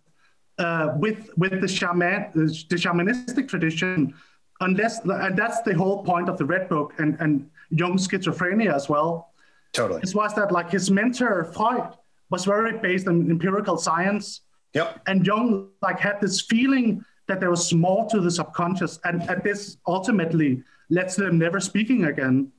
[0.57, 4.13] uh, with with the shaman the shamanistic tradition,
[4.59, 8.89] unless and that's the whole point of the Red Book and and Jung's schizophrenia as
[8.89, 9.32] well.
[9.74, 11.93] Totally, it was that like his mentor Freud
[12.30, 14.41] was very based on empirical science.
[14.74, 15.01] Yep.
[15.07, 19.43] And Jung like had this feeling that there was more to the subconscious, and, and
[19.43, 22.51] this ultimately led to them never speaking again.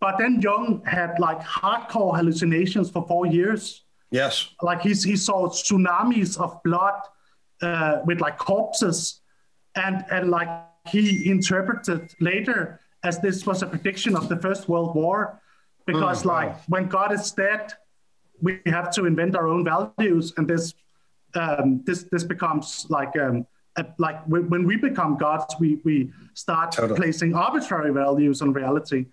[0.00, 3.84] But then Jung had like hardcore hallucinations for four years.
[4.10, 4.50] Yes.
[4.62, 7.00] Like he, he saw tsunamis of blood
[7.62, 9.20] uh, with like corpses,
[9.74, 10.48] and and like
[10.88, 15.40] he interpreted later as this was a prediction of the First World War,
[15.86, 17.72] because mm, like when God is dead,
[18.40, 20.74] we have to invent our own values, and this
[21.34, 26.72] um, this this becomes like um, a, like when we become gods, we we start
[26.72, 26.98] totally.
[26.98, 29.06] placing arbitrary values on reality.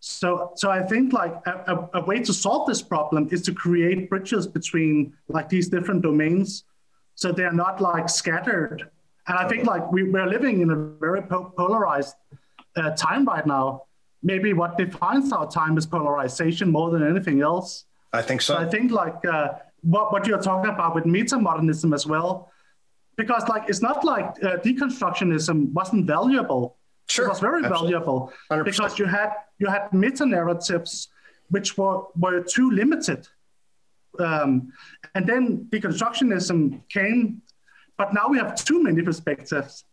[0.00, 3.52] So, so I think like a, a, a, way to solve this problem is to
[3.52, 6.64] create bridges between like these different domains,
[7.16, 8.88] so they are not like scattered.
[9.28, 12.16] And I think like we, we're living in a very po- polarized
[12.76, 13.82] uh, time right now.
[14.22, 17.84] Maybe what defines our time is polarization more than anything else.
[18.12, 18.54] I think so.
[18.54, 19.50] so I think like uh,
[19.82, 22.52] what what you're talking about with metamodernism as well,
[23.16, 26.76] because like it's not like uh, deconstructionism wasn't valuable
[27.10, 27.92] Sure, it was very Absolutely.
[27.92, 28.64] valuable 100%.
[28.64, 31.08] because you had you had meta narratives
[31.48, 33.26] which were were too limited,
[34.20, 34.72] um,
[35.16, 37.42] and then deconstructionism came,
[37.96, 39.84] but now we have too many perspectives.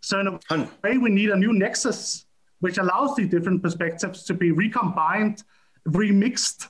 [0.00, 2.24] So in a way, we need a new nexus
[2.64, 5.42] which allows the different perspectives to be recombined,
[5.86, 6.68] remixed.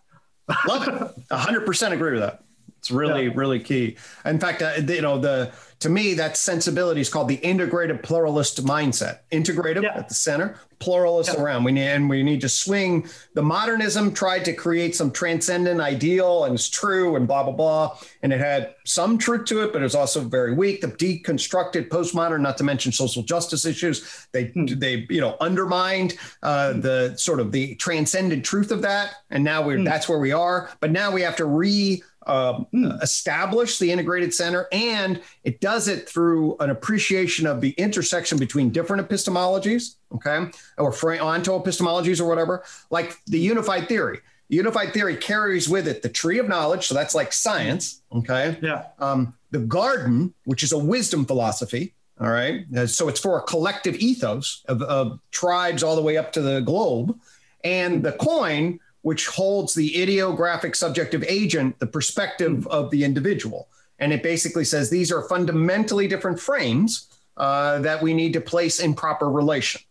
[0.67, 1.23] Love it.
[1.31, 2.43] hundred percent agree with that.
[2.79, 3.33] It's really, yeah.
[3.37, 3.97] really key.
[4.25, 5.53] In fact, uh, you know, the
[5.85, 9.19] to me, that sensibility is called the integrated pluralist mindset.
[9.31, 9.99] Integrative yeah.
[9.99, 11.43] at the center, pluralist yeah.
[11.43, 11.65] around.
[11.65, 13.07] We need and we need to swing.
[13.35, 17.99] The modernism tried to create some transcendent ideal and it's true and blah blah blah,
[18.23, 20.81] and it had some truth to it, but it was also very weak.
[20.81, 24.65] The deconstructed postmodern, not to mention social justice issues, they hmm.
[24.65, 26.81] they you know undermined uh, hmm.
[26.81, 29.85] the sort of the transcendent truth of that, and now we're hmm.
[29.85, 30.71] that's where we are.
[30.81, 33.03] But now we have to re um, mm.
[33.03, 38.71] establish the integrated center, and it does it through an appreciation of the intersection between
[38.71, 44.21] different epistemologies, okay, or onto epistemologies or whatever, like the unified theory.
[44.51, 48.59] The unified theory carries with it the tree of knowledge, so that's like science, okay.
[48.63, 48.87] Yeah.
[48.99, 52.65] Um, the garden, which is a wisdom philosophy, all right.
[52.87, 56.61] So it's for a collective ethos of, of tribes all the way up to the
[56.61, 57.19] globe,
[57.65, 62.67] and the coin which holds the idiographic subjective agent, the perspective mm.
[62.69, 63.69] of the individual.
[63.99, 68.81] And it basically says these are fundamentally different frames uh, that we need to place
[68.81, 69.83] in proper relation.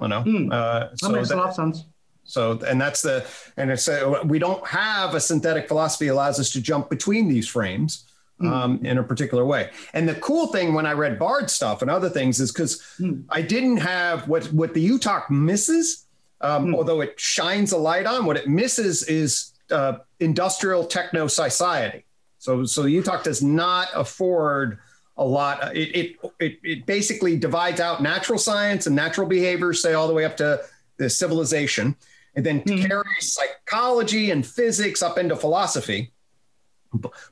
[0.00, 0.52] You know, mm.
[0.52, 1.84] uh, so that makes that, a lot of sense.
[2.22, 6.50] So, and that's the, and it's, uh, we don't have a synthetic philosophy allows us
[6.52, 8.06] to jump between these frames.
[8.38, 8.52] Hmm.
[8.52, 8.86] Um, mm.
[8.86, 9.68] in a particular way.
[9.92, 13.22] And the cool thing when I read Bard stuff and other things is because mm.
[13.28, 16.06] I didn't have what what the UTOK misses
[16.40, 16.74] um, hmm.
[16.74, 22.04] Although it shines a light on, what it misses is uh, industrial techno society.
[22.38, 24.78] So, so UTOK does not afford
[25.16, 25.76] a lot.
[25.76, 30.14] It, it, it, it, basically divides out natural science and natural behavior, say all the
[30.14, 30.62] way up to
[30.96, 31.94] the civilization,
[32.34, 32.86] and then mm-hmm.
[32.86, 36.12] carries psychology and physics up into philosophy.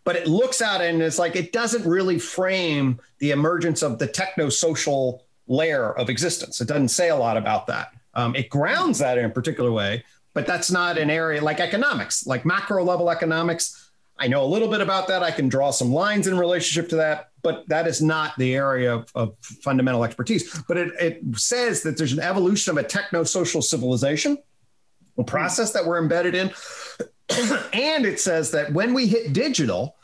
[0.05, 3.99] But it looks at it and it's like it doesn't really frame the emergence of
[3.99, 6.61] the techno social layer of existence.
[6.61, 7.93] It doesn't say a lot about that.
[8.15, 10.05] Um, it grounds that in a particular way,
[10.35, 13.91] but that's not an area like economics, like macro level economics.
[14.19, 15.23] I know a little bit about that.
[15.23, 18.95] I can draw some lines in relationship to that, but that is not the area
[18.95, 20.63] of, of fundamental expertise.
[20.67, 24.39] But it, it says that there's an evolution of a techno social civilization,
[25.17, 26.51] a process that we're embedded in.
[27.73, 29.97] and it says that when we hit digital,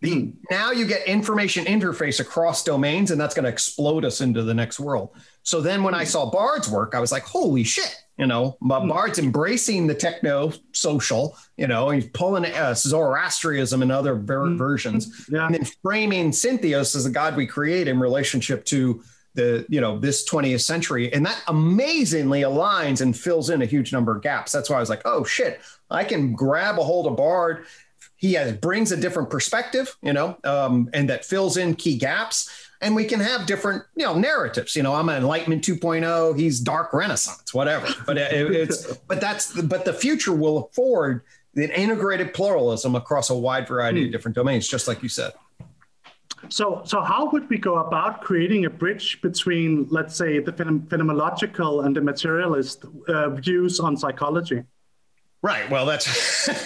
[0.00, 4.42] the, now you get information interface across domains, and that's going to explode us into
[4.42, 5.10] the next world.
[5.50, 8.68] So then when I saw Bard's work, I was like, holy shit, you know, hmm.
[8.68, 14.58] Bard's embracing the techno social, you know, he's pulling uh, Zoroastrianism and other ver- mm-hmm.
[14.58, 15.46] versions, yeah.
[15.46, 19.02] and then framing Syntheos as a god we create in relationship to
[19.34, 21.12] the, you know, this 20th century.
[21.12, 24.52] And that amazingly aligns and fills in a huge number of gaps.
[24.52, 27.66] That's why I was like, oh shit, I can grab a hold of Bard.
[28.14, 32.59] He has, brings a different perspective, you know, um, and that fills in key gaps
[32.80, 36.60] and we can have different you know narratives you know i'm an enlightenment 2.0 he's
[36.60, 37.86] dark renaissance whatever.
[38.06, 41.22] But it, it's but that's the, but the future will afford
[41.56, 44.06] an integrated pluralism across a wide variety hmm.
[44.06, 45.32] of different domains just like you said.
[46.48, 51.84] So so how would we go about creating a bridge between let's say the phenomenological
[51.84, 54.64] and the materialist uh, views on psychology
[55.42, 55.70] Right.
[55.70, 56.06] Well, that's
[56.48, 56.60] it's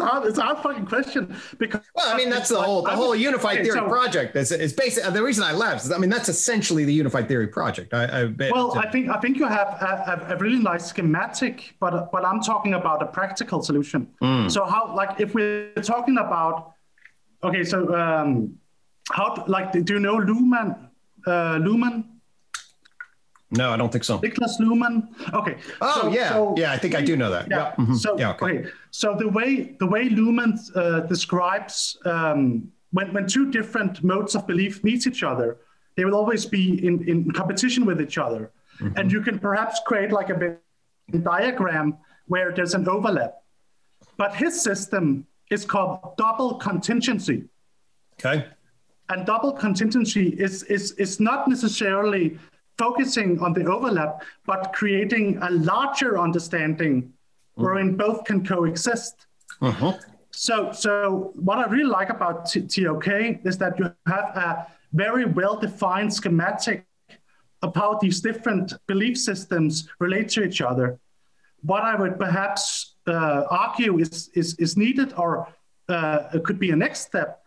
[0.00, 0.26] hard.
[0.26, 1.80] It's a hard fucking question because.
[1.92, 4.36] Well, I mean, that's the whole the whole unified theory so, project.
[4.36, 5.84] Is is basically the reason I left.
[5.84, 7.92] Is, I mean, that's essentially the unified theory project.
[7.94, 12.12] I, I well, I think I think you have a, a, really nice schematic, but
[12.12, 14.06] but I'm talking about a practical solution.
[14.22, 14.48] Mm.
[14.48, 16.74] So how like if we're talking about
[17.42, 18.56] okay, so um,
[19.10, 20.90] how like do you know Luhmann?
[21.26, 22.04] Uh, Luhmann
[23.50, 24.18] no, I don't think so.
[24.18, 25.08] Niklas Luhmann.
[25.34, 25.56] Okay.
[25.80, 26.72] Oh so, yeah, so, yeah.
[26.72, 27.48] I think I do know that.
[27.50, 27.74] Yeah.
[27.76, 27.94] Mm-hmm.
[27.94, 28.46] So yeah, okay.
[28.46, 28.68] okay.
[28.90, 34.46] So the way the way Luhmann uh, describes um, when, when two different modes of
[34.46, 35.58] belief meet each other,
[35.96, 38.52] they will always be in, in competition with each other.
[38.80, 38.98] Mm-hmm.
[38.98, 40.56] And you can perhaps create like a
[41.18, 43.42] diagram where there's an overlap.
[44.16, 47.44] But his system is called double contingency.
[48.14, 48.46] Okay.
[49.08, 52.38] And double contingency is, is, is not necessarily
[52.84, 54.12] focusing on the overlap,
[54.50, 57.62] but creating a larger understanding mm-hmm.
[57.62, 59.26] wherein both can coexist.
[59.60, 59.92] Uh-huh.
[60.46, 60.90] So, so
[61.34, 63.08] what I really like about TOK
[63.50, 64.48] is that you have a
[64.92, 66.86] very well-defined schematic
[67.62, 70.98] of how these different belief systems relate to each other.
[71.62, 75.30] What I would perhaps uh, argue is, is, is needed or
[75.90, 77.42] uh, could be a next step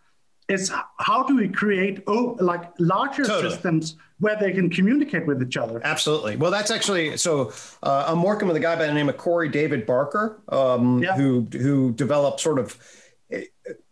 [0.48, 3.50] is how do we create oh, like larger totally.
[3.50, 5.80] systems where they can communicate with each other.
[5.84, 6.36] Absolutely.
[6.36, 7.52] Well, that's actually so.
[7.82, 11.16] Uh, I'm working with a guy by the name of Corey David Barker, um, yeah.
[11.16, 12.78] who who developed sort of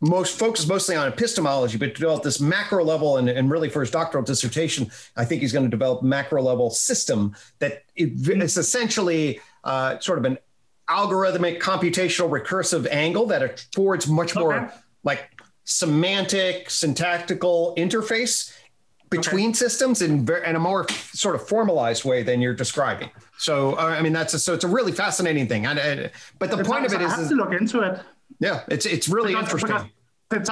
[0.00, 3.90] most focused mostly on epistemology, but developed this macro level and, and really for his
[3.90, 9.98] doctoral dissertation, I think he's going to develop macro level system that it's essentially uh,
[9.98, 10.38] sort of an
[10.88, 14.74] algorithmic computational recursive angle that affords much more okay.
[15.04, 18.52] like semantic syntactical interface
[19.12, 19.58] between okay.
[19.64, 23.10] systems in, in a more sort of formalized way than you're describing.
[23.38, 25.66] So, uh, I mean, that's a, so it's a really fascinating thing.
[25.66, 26.08] And, uh,
[26.40, 28.00] but the point of it I is, have to look into it.
[28.40, 29.90] Yeah, it's it's really because, interesting.
[30.28, 30.50] Because it's,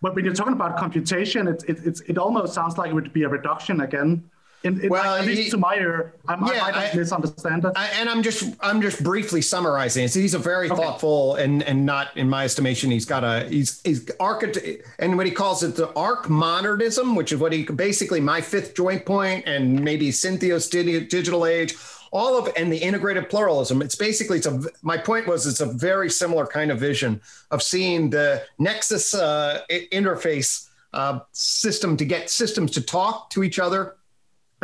[0.00, 3.22] when you're talking about computation, it, it, it's, it almost sounds like it would be
[3.24, 4.30] a reduction again.
[4.64, 7.66] In, in well, at least he, to my ear, I, yeah, I might I, misunderstand
[7.66, 7.72] it.
[7.76, 10.08] I, and I'm just I'm just briefly summarizing.
[10.08, 10.82] So he's a very okay.
[10.82, 12.90] thoughtful and and not in my estimation.
[12.90, 17.30] He's got a he's he's architect and what he calls it the arc modernism, which
[17.30, 21.76] is what he basically my fifth joint point and maybe Cynthia's digital age
[22.10, 25.66] all of and the integrated pluralism it's basically it's a my point was it's a
[25.66, 32.30] very similar kind of vision of seeing the nexus uh, interface uh, system to get
[32.30, 33.96] systems to talk to each other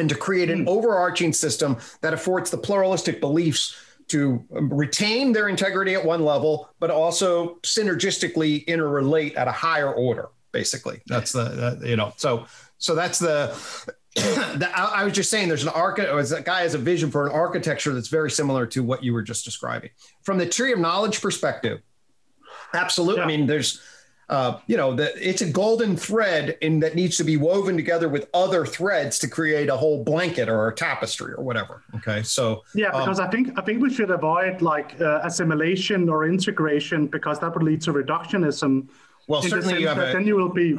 [0.01, 0.69] and to create an mm.
[0.69, 3.77] overarching system that affords the pluralistic beliefs
[4.09, 10.29] to retain their integrity at one level but also synergistically interrelate at a higher order
[10.51, 12.45] basically that's the, you know so
[12.79, 13.57] so that's the
[14.75, 17.95] I was just saying there's an architect, That guy has a vision for an architecture
[17.95, 19.91] that's very similar to what you were just describing.
[20.23, 21.81] From the tree of knowledge perspective,
[22.75, 23.21] absolutely.
[23.21, 23.25] Yeah.
[23.25, 23.81] I mean, there's,
[24.31, 28.09] uh, you know, the, it's a golden thread in that needs to be woven together
[28.09, 31.83] with other threads to create a whole blanket or a tapestry or whatever.
[31.97, 35.21] Okay, so yeah, um, because um, I think I think we should avoid like uh,
[35.25, 38.89] assimilation or integration because that would lead to reductionism.
[39.27, 40.79] Well, certainly you have a, then you will be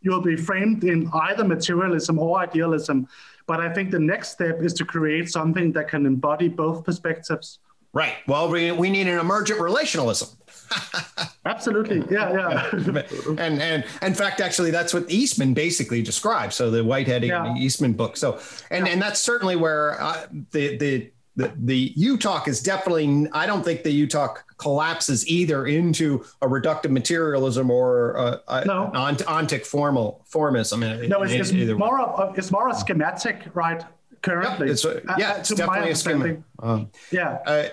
[0.00, 3.06] you'll be framed in either materialism or idealism.
[3.46, 7.60] But I think the next step is to create something that can embody both perspectives.
[7.94, 8.14] Right.
[8.26, 10.34] Well, we, we need an emergent relationalism.
[11.46, 12.02] Absolutely.
[12.10, 12.70] Yeah, yeah.
[13.38, 16.56] and and in fact, actually, that's what Eastman basically describes.
[16.56, 17.44] So the Whitehead yeah.
[17.44, 18.16] and the Eastman book.
[18.16, 18.40] So
[18.70, 18.92] and yeah.
[18.92, 23.82] and that's certainly where uh, the the the, the UTOK is definitely, I don't think
[23.82, 28.90] the UTOK collapses either into a reductive materialism or uh, a, no.
[28.94, 30.80] an ontic formal formism.
[30.80, 33.82] No, it's, it's more of, it's more a schematic, right?
[34.22, 36.40] Currently, yep, it's, uh, yeah, it's definitely a schematic.
[36.60, 37.38] Um, yeah.
[37.44, 37.68] Uh,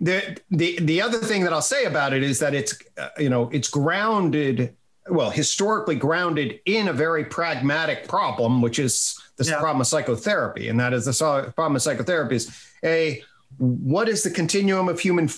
[0.00, 3.28] the the the other thing that I'll say about it is that it's uh, you
[3.28, 4.74] know it's grounded
[5.08, 9.58] well historically grounded in a very pragmatic problem, which is the yeah.
[9.58, 13.22] problem of psychotherapy, and that is the problem of psychotherapy is a
[13.58, 15.28] what is the continuum of human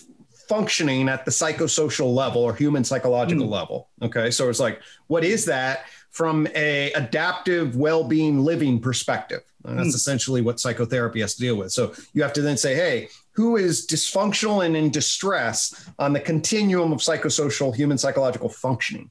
[0.49, 3.51] functioning at the psychosocial level or human psychological mm.
[3.51, 9.79] level okay so it's like what is that from a adaptive well-being living perspective and
[9.79, 9.95] that's mm.
[9.95, 13.57] essentially what psychotherapy has to deal with so you have to then say hey who
[13.57, 19.11] is dysfunctional and in distress on the continuum of psychosocial human psychological functioning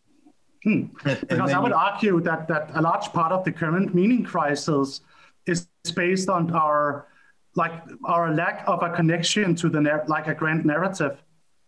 [0.64, 0.84] Hmm.
[1.04, 5.02] Because I would you, argue that that a large part of the current meaning crisis
[5.48, 7.08] is based on our
[7.56, 7.74] like
[8.06, 11.18] our lack of a connection to the like a grand narrative.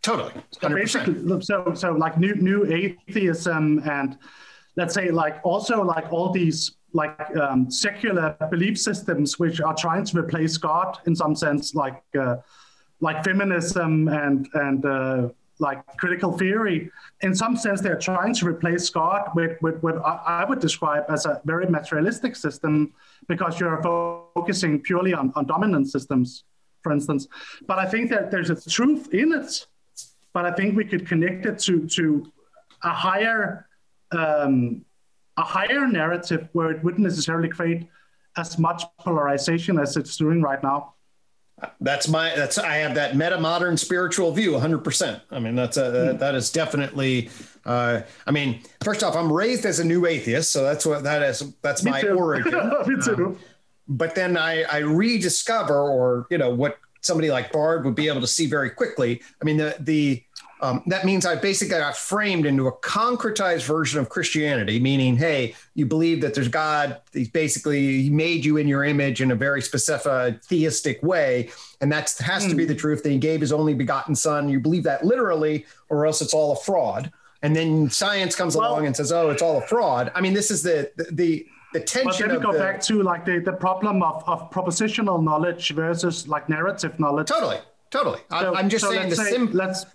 [0.04, 0.32] Totally.
[0.32, 0.62] 100%.
[0.62, 4.18] So basically, so so like new new atheism and
[4.76, 10.06] let's say like also like all these like um, secular belief systems which are trying
[10.06, 12.38] to replace God in some sense, like uh,
[13.00, 15.30] like feminism and and uh,
[15.60, 16.92] like critical theory.
[17.22, 21.26] In some sense, they're trying to replace God with, with what I would describe as
[21.26, 22.94] a very materialistic system
[23.28, 26.44] because you're focusing purely on, on dominant systems,
[26.82, 27.28] for instance.
[27.68, 29.68] But I think that there's a truth in it,
[30.34, 32.32] but I think we could connect it to, to
[32.84, 33.68] a higher
[34.16, 34.86] um,
[35.38, 37.88] a higher narrative where it wouldn't necessarily create
[38.38, 40.94] as much polarization as it's doing right now.
[41.80, 45.22] That's my that's I have that meta modern spiritual view 100%.
[45.32, 47.30] I mean that's a that, that is definitely
[47.66, 51.22] uh, I mean first off I'm raised as a new atheist so that's what that
[51.22, 52.10] is that's Me my too.
[52.10, 52.54] origin.
[52.88, 53.26] Me too.
[53.26, 53.40] Um,
[53.88, 58.22] but then I I rediscover or you know what somebody like Bard would be able
[58.22, 59.22] to see very quickly.
[59.42, 60.24] I mean the the
[60.64, 65.56] um, that means I basically got framed into a concretized version of Christianity, meaning, hey,
[65.76, 67.02] you believe that there's God.
[67.12, 71.50] He's basically he made you in your image in a very specific theistic way,
[71.82, 73.04] and that has to be the truth.
[73.04, 74.48] That he gave his only begotten Son.
[74.48, 77.12] You believe that literally, or else it's all a fraud.
[77.42, 80.14] And then science comes Well- along and says, oh, it's all a fraud.
[80.16, 82.80] I mean, this is the the the, the But tension then we go the, back
[82.84, 87.28] to like the, the problem of, of propositional knowledge versus like narrative knowledge.
[87.28, 87.58] totally,
[87.92, 88.20] totally.
[88.30, 89.86] So- I, I'm just so saying the say- sim, let's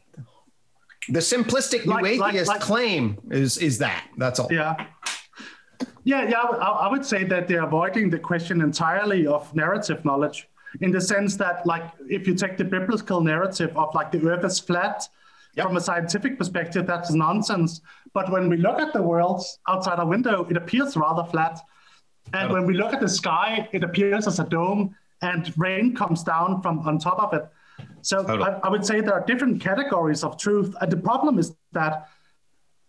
[1.10, 4.02] the simplistic Like- new like- atheist like- claim is is that.
[4.16, 4.48] That's all.
[4.51, 4.74] Yeah.
[6.05, 6.40] Yeah, yeah.
[6.40, 10.48] I would- I I would say that they're avoiding the question entirely of narrative knowledge
[10.80, 14.44] in the sense that, like, if you take the biblical narrative of like the earth
[14.44, 15.09] is flat,
[15.55, 15.66] Yep.
[15.66, 17.80] from a scientific perspective, that's nonsense.
[18.14, 21.59] But when we look at the world outside our window, it appears rather flat.
[22.32, 26.22] And when we look at the sky, it appears as a dome and rain comes
[26.22, 27.44] down from on top of it.
[28.03, 28.45] So Totally.
[28.45, 30.75] I, I would say there are different categories of truth.
[30.81, 32.09] And the problem is that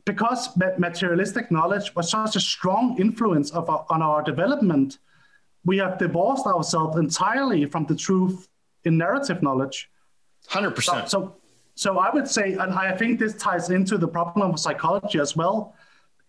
[0.06, 4.98] because materialistic knowledge was such a strong influence of our, on our development,
[5.66, 8.48] we have divorced ourselves entirely from the truth
[8.86, 9.90] in narrative knowledge.
[10.50, 11.10] 100%.
[11.10, 11.36] so,
[11.76, 15.36] so I would say, and I think this ties into the problem of psychology as
[15.36, 15.76] well,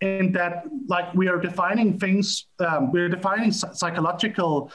[0.01, 4.73] in that like we are defining things, um, we're defining psychological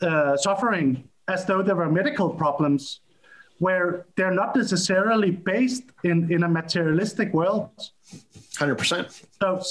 [0.00, 3.00] uh, suffering as though there were medical problems,
[3.60, 7.70] where they're not necessarily based in in a materialistic world.
[8.58, 9.06] Hundred percent.
[9.40, 9.62] So,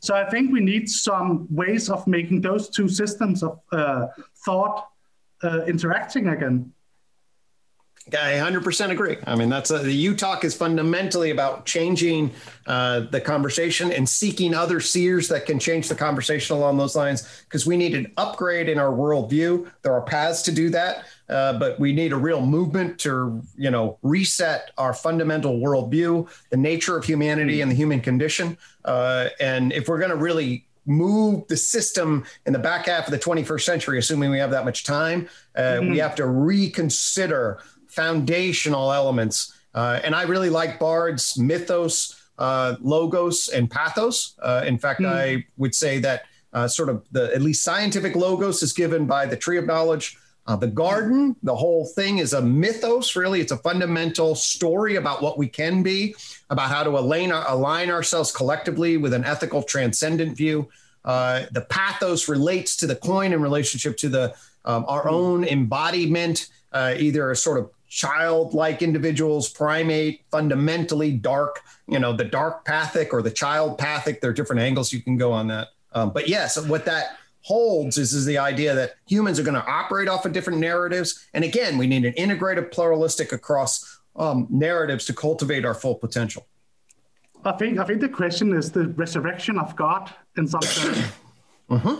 [0.00, 4.06] so I think we need some ways of making those two systems of uh,
[4.44, 4.88] thought
[5.42, 6.72] uh, interacting again.
[8.08, 9.16] I 100% agree.
[9.28, 12.32] I mean, that's a, the UTOK is fundamentally about changing
[12.66, 17.44] uh, the conversation and seeking other seers that can change the conversation along those lines
[17.44, 19.70] because we need an upgrade in our worldview.
[19.82, 23.70] There are paths to do that, uh, but we need a real movement to, you
[23.70, 28.58] know, reset our fundamental worldview, the nature of humanity and the human condition.
[28.84, 33.12] Uh, and if we're going to really move the system in the back half of
[33.12, 37.60] the 21st century, assuming we have that much time, uh, we have to reconsider
[37.92, 39.54] foundational elements.
[39.74, 44.34] Uh, and I really like Bard's mythos, uh, logos, and pathos.
[44.42, 48.62] Uh, in fact, I would say that uh, sort of the at least scientific logos
[48.62, 50.16] is given by the tree of knowledge.
[50.46, 53.40] Uh, the garden, the whole thing is a mythos, really.
[53.40, 56.16] It's a fundamental story about what we can be,
[56.50, 60.68] about how to align, align ourselves collectively with an ethical, transcendent view.
[61.04, 66.48] Uh, the pathos relates to the coin in relationship to the um, our own embodiment,
[66.72, 73.12] uh, either a sort of childlike individuals, primate, fundamentally dark, you know, the dark pathic
[73.12, 74.22] or the child pathic.
[74.22, 75.68] There are different angles you can go on that.
[75.92, 79.66] Um, but yes, what that holds is, is the idea that humans are going to
[79.66, 81.28] operate off of different narratives.
[81.34, 86.46] And again, we need an integrated, pluralistic across um, narratives to cultivate our full potential.
[87.44, 91.12] I think I think the question is the resurrection of God in some sense.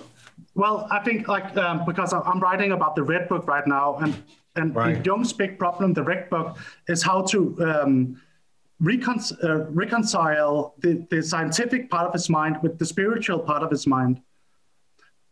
[0.54, 4.22] Well, I think like um, because I'm writing about the Red Book right now, and
[4.56, 4.96] and Right.
[4.96, 6.56] in Jung's big problem, the Red Book,
[6.88, 8.20] is how to um,
[8.80, 13.70] recon- uh, reconcile the, the scientific part of his mind with the spiritual part of
[13.70, 14.20] his mind.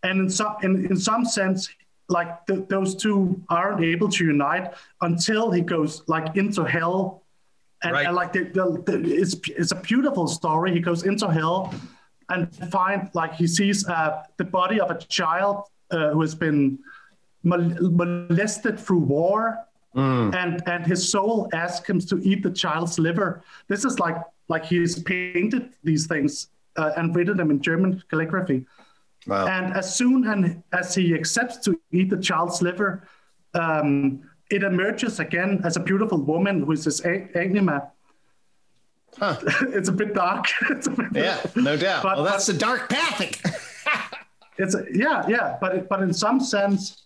[0.02, 1.68] And in some in, in some sense,
[2.08, 4.72] like th- those two aren't able to unite
[5.02, 7.22] until he goes like into hell
[7.82, 8.06] and, Right.
[8.06, 10.72] and like the, the, the, it's it's a beautiful story.
[10.72, 11.74] He goes into hell
[12.30, 16.78] and find like he sees uh, the body of a child uh, who has been
[17.42, 23.42] molested through war, and and his soul asks him to eat the child's liver.
[23.68, 24.16] This is like
[24.48, 28.66] like he's painted these things uh, and written them in German calligraphy.
[29.26, 29.46] Wow.
[29.46, 33.06] And as soon and as he accepts to eat the child's liver,
[33.54, 37.90] um, it emerges again as a beautiful woman who is his a- anima.
[39.18, 39.36] Huh.
[39.68, 40.46] it's a bit dark.
[40.70, 42.02] it's a bit, Yeah, no doubt.
[42.02, 43.40] But- well, that's but- the dark pathic.
[44.58, 47.04] It's a, yeah, yeah, but it, but in some sense,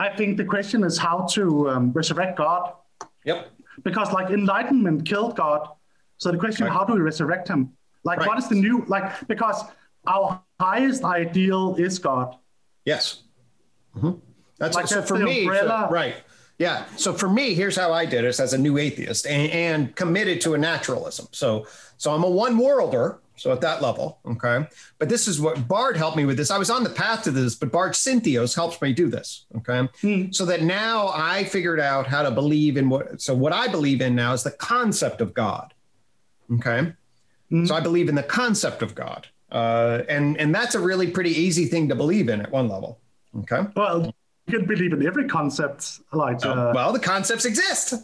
[0.00, 2.72] I think the question is how to um, resurrect God,
[3.24, 3.50] yep.
[3.84, 5.68] because like enlightenment killed God.
[6.16, 6.72] So the question, Right.
[6.72, 7.72] how do we resurrect him?
[8.02, 8.28] Like, Right.
[8.28, 9.06] what is the new like?
[9.28, 9.62] Because
[10.06, 12.34] our highest ideal is God.
[12.86, 13.22] Yes.
[13.96, 14.20] Mhm.
[14.58, 15.40] That's Like also that's for me.
[15.42, 15.88] umbrella.
[15.90, 16.16] right.
[16.58, 16.84] Yeah.
[16.96, 20.40] So for me, here's how I did it as a new atheist and, and committed
[20.42, 21.28] to a naturalism.
[21.32, 21.66] So
[21.98, 23.18] so I'm a one worlder.
[23.40, 24.66] So at that level, okay.
[24.98, 26.50] But this is what Bard helped me with this.
[26.50, 29.88] I was on the path to this, but Bard Syntheos helps me do this, okay.
[30.02, 30.30] Hmm.
[30.30, 33.22] So that now I figured out how to believe in what.
[33.22, 35.72] So what I believe in now is the concept of God,
[36.52, 36.92] okay.
[37.48, 37.64] Hmm.
[37.64, 41.30] So I believe in the concept of God, uh, and and that's a really pretty
[41.30, 43.00] easy thing to believe in at one level,
[43.38, 43.62] okay.
[43.74, 44.14] Well,
[44.46, 46.00] you can believe in every concept.
[46.12, 47.94] Like, uh, well, the concepts exist.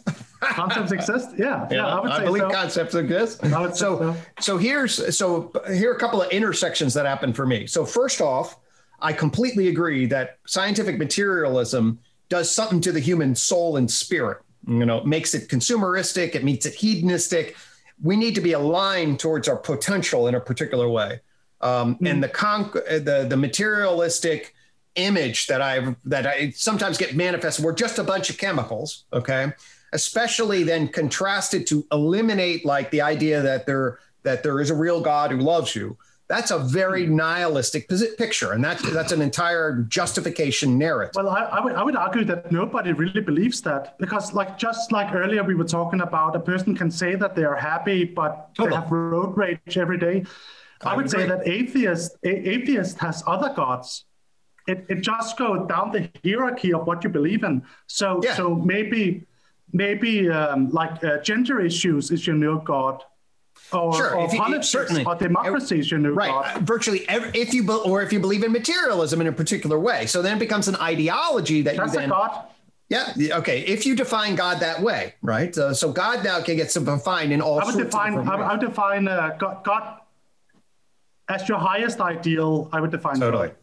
[0.41, 1.29] concepts exist.
[1.37, 1.85] Yeah, yeah.
[1.85, 2.49] I, I believe so.
[2.51, 3.45] concepts exist.
[3.45, 7.67] So, so, so here's so here are a couple of intersections that happen for me.
[7.67, 8.57] So first off,
[8.99, 11.99] I completely agree that scientific materialism
[12.29, 14.39] does something to the human soul and spirit.
[14.67, 16.35] You know, it makes it consumeristic.
[16.35, 17.55] It makes it hedonistic.
[18.01, 21.21] We need to be aligned towards our potential in a particular way.
[21.61, 22.11] Um, mm.
[22.11, 24.53] And the con- the the materialistic
[24.97, 27.63] image that I that I sometimes get manifested.
[27.63, 29.53] We're just a bunch of chemicals, okay?
[29.93, 34.99] Especially then contrasted to eliminate like the idea that there that there is a real
[35.01, 35.97] God who loves you.
[36.27, 37.15] That's a very hmm.
[37.15, 41.13] nihilistic picture, and that's that's an entire justification narrative.
[41.15, 44.91] Well, I, I, would I would argue that nobody really believes that because, like just
[44.91, 48.49] like earlier, we were talking about a person can say that they are happy, but
[48.57, 50.25] they have road rage every day.
[50.81, 51.21] I, I would agree.
[51.21, 54.03] say that atheist a, atheist has other gods
[54.67, 57.63] it, it just goes down the hierarchy of what you believe in.
[57.87, 58.35] So yeah.
[58.35, 59.25] so maybe
[59.73, 63.03] maybe um, like uh, gender issues is your new god.
[63.73, 65.03] Or, sure, or you, politics certainly.
[65.03, 66.29] or democracy is your new right.
[66.29, 66.61] god.
[66.61, 70.21] Virtually, every, if you or if you believe in materialism in a particular way, so
[70.21, 72.09] then it becomes an ideology that That's you then.
[72.09, 72.45] A god.
[72.89, 73.13] Yeah.
[73.39, 73.61] Okay.
[73.61, 75.57] If you define God that way, right?
[75.57, 77.59] Uh, so God now can get defined in all.
[77.59, 78.15] I would define.
[78.15, 79.99] I would, define uh, God, God,
[81.27, 82.69] as your highest ideal.
[82.71, 83.49] I would define totally.
[83.49, 83.57] God.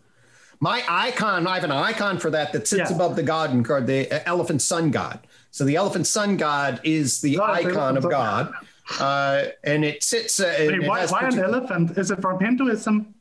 [0.64, 2.96] My icon, I have an icon for that that sits yeah.
[2.96, 5.26] above the God and card, the elephant sun god.
[5.50, 8.50] So the elephant sun god is the icon of God.
[8.98, 10.40] Uh, and it sits.
[10.40, 11.98] Uh, Wait, it why, why an elephant?
[11.98, 13.14] Is it from Hinduism?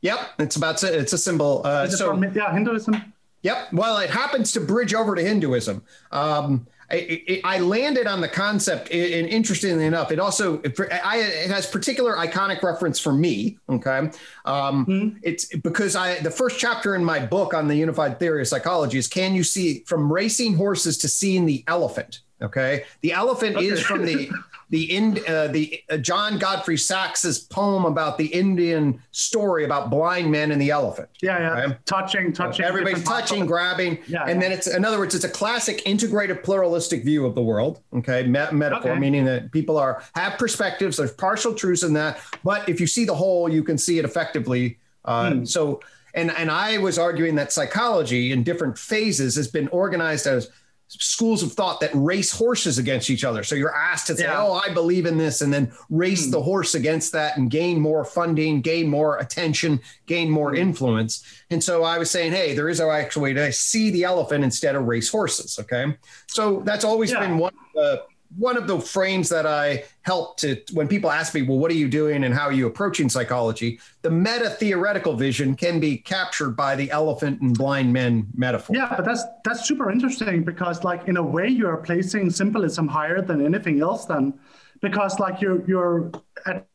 [0.00, 1.60] Yep, it's about it's a symbol.
[1.66, 3.12] Uh, so from, yeah, Hinduism.
[3.42, 3.74] Yep.
[3.74, 5.84] Well, it happens to bridge over to Hinduism.
[6.12, 11.50] Um, I, I, landed on the concept, and interestingly enough, it also it, I, it
[11.50, 13.58] has particular iconic reference for me.
[13.68, 14.10] Okay,
[14.44, 15.18] um, mm-hmm.
[15.22, 18.98] it's because I the first chapter in my book on the unified theory of psychology
[18.98, 22.20] is can you see from racing horses to seeing the elephant?
[22.40, 23.66] Okay, the elephant okay.
[23.66, 24.30] is from the
[24.70, 30.30] the in uh, the uh, John Godfrey Saxe's poem about the Indian story about blind
[30.30, 31.08] men and the elephant.
[31.22, 31.64] Yeah, yeah.
[31.64, 31.76] Okay?
[31.84, 32.64] Touching, touching.
[32.64, 33.98] everybody's touching, grabbing.
[34.06, 34.40] Yeah, and yeah.
[34.40, 37.80] then it's in other words, it's a classic integrated pluralistic view of the world.
[37.94, 39.00] Okay, Me- metaphor okay.
[39.00, 40.96] meaning that people are have perspectives.
[40.96, 44.04] There's partial truths in that, but if you see the whole, you can see it
[44.04, 44.78] effectively.
[45.04, 45.44] Uh, hmm.
[45.44, 45.80] So.
[46.14, 50.50] And, and I was arguing that psychology in different phases has been organized as
[50.88, 53.42] schools of thought that race horses against each other.
[53.42, 54.42] So you're asked to say, yeah.
[54.42, 56.30] "Oh, I believe in this," and then race mm.
[56.30, 60.58] the horse against that and gain more funding, gain more attention, gain more mm.
[60.58, 61.24] influence.
[61.50, 64.76] And so I was saying, "Hey, there is actually way to see the elephant instead
[64.76, 65.96] of race horses." Okay,
[66.28, 67.20] so that's always yeah.
[67.20, 68.02] been one of the
[68.36, 71.74] one of the frames that I help to when people ask me, well, what are
[71.74, 73.80] you doing and how are you approaching psychology?
[74.02, 78.76] The meta theoretical vision can be captured by the elephant and blind men metaphor.
[78.76, 83.22] Yeah, but that's that's super interesting because like in a way you're placing symbolism higher
[83.22, 84.34] than anything else then
[84.80, 86.10] because like you're you're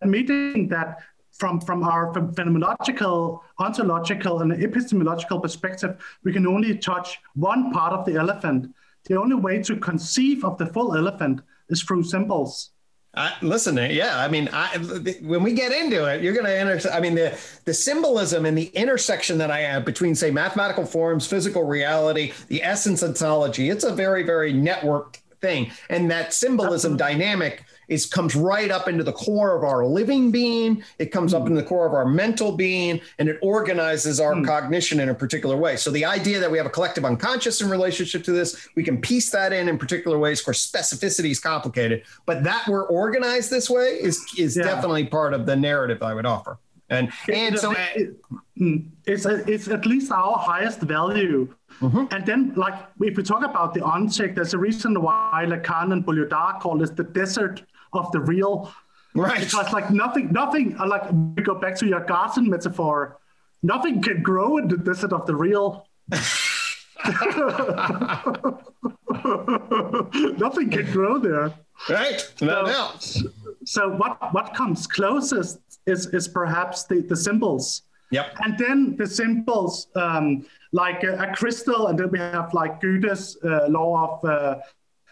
[0.01, 0.99] admitting that
[1.31, 8.05] from from our phenomenological, ontological, and epistemological perspective, we can only touch one part of
[8.05, 8.73] the elephant
[9.05, 12.71] the only way to conceive of the full elephant is through symbols.
[13.13, 14.77] Uh, listen, yeah, I mean, I,
[15.21, 16.89] when we get into it, you're going to enter.
[16.89, 21.27] I mean, the the symbolism and the intersection that I have between, say, mathematical forms,
[21.27, 23.69] physical reality, the essence ontology.
[23.69, 27.19] It's a very, very networked thing, and that symbolism Absolutely.
[27.19, 30.81] dynamic is comes right up into the core of our living being.
[30.97, 31.35] It comes mm.
[31.35, 31.49] up hmm.
[31.49, 34.45] into the core of our mental being, and it organizes our mm.
[34.45, 35.75] cognition in a particular way.
[35.75, 39.01] So the idea that we have a collective unconscious in relationship to this, we can
[39.01, 40.39] piece that in in particular ways.
[40.39, 44.63] Of course, specificity is complicated, but that we're organized this way is is yeah.
[44.63, 46.57] definitely part of the narrative I would offer.
[46.89, 48.17] And and so it,
[48.57, 51.53] hmm, it's a, it's at least our highest value.
[51.81, 52.05] Mm-hmm.
[52.11, 56.05] And then, like, if we talk about the ontic, there's a reason why Lacan and
[56.05, 57.63] Boulieu call it the desert
[57.93, 58.71] of the real.
[59.13, 59.41] Right.
[59.41, 60.77] Because like nothing, nothing.
[60.79, 63.17] Uh, like we go back to your garden metaphor.
[63.63, 65.87] Nothing can grow in the desert of the real.
[70.37, 71.53] nothing can grow there.
[71.89, 72.33] Right.
[72.41, 73.17] No so, doubt.
[73.65, 77.83] So what what comes closest is is perhaps the, the symbols.
[78.11, 78.35] Yep.
[78.43, 83.37] And then the symbols, um, like a, a, crystal, and then we have like Goethe's
[83.41, 84.59] uh, law of uh,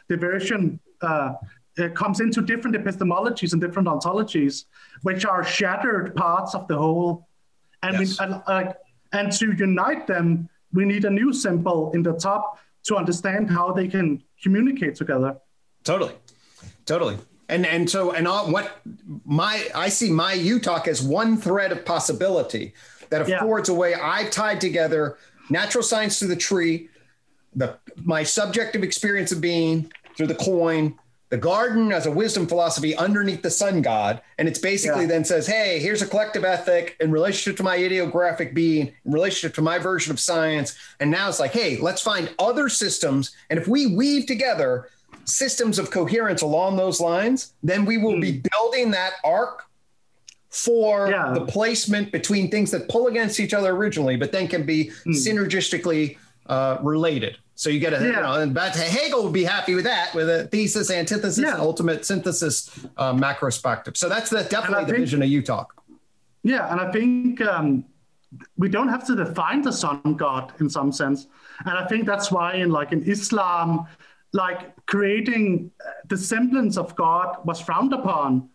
[0.09, 0.81] diversion.
[1.01, 1.35] Uh,
[1.87, 4.65] comes into different epistemologies and different ontologies,
[5.03, 7.27] which are shattered parts of the whole.
[7.83, 8.19] And, yes.
[8.19, 8.73] we, and, uh,
[9.13, 13.71] and to unite them, we need a new symbol in the top to understand how
[13.71, 15.37] they can communicate together.
[15.83, 16.13] Totally,
[16.85, 17.17] totally.
[17.47, 18.79] And and so and all, what
[19.25, 22.73] my I see my you talk as one thread of possibility
[23.09, 23.75] that affords yeah.
[23.75, 25.17] a way I've tied together
[25.49, 26.89] natural science through the tree,
[27.55, 30.97] the my subjective experience of being through the coin,
[31.29, 34.21] the garden as a wisdom philosophy underneath the sun god.
[34.37, 35.09] And it's basically yeah.
[35.09, 39.55] then says, hey, here's a collective ethic in relationship to my idiographic being, in relationship
[39.55, 40.77] to my version of science.
[40.99, 43.35] And now it's like, hey, let's find other systems.
[43.49, 44.89] And if we weave together
[45.25, 48.21] systems of coherence along those lines, then we will mm.
[48.21, 48.47] be hmm.
[48.51, 49.65] building that arc
[50.49, 51.31] for yeah.
[51.33, 55.13] the placement between things that pull against each other originally, but then can be mm.
[55.13, 57.37] synergistically uh, related.
[57.59, 58.05] So you get a, yeah.
[58.05, 61.57] you know, and but Hegel would be happy with that, with a thesis, antithesis, yeah.
[61.57, 63.97] ultimate synthesis, uh, macrospective.
[63.97, 65.65] So that's the, definitely the think, vision of UTOK.
[66.43, 67.83] Yeah, and I think um,
[68.55, 71.27] we don't have to define the sun god in some sense,
[71.65, 73.87] and I think that's why in like in Islam,
[74.31, 75.69] like creating
[76.07, 78.47] the semblance of God was frowned upon,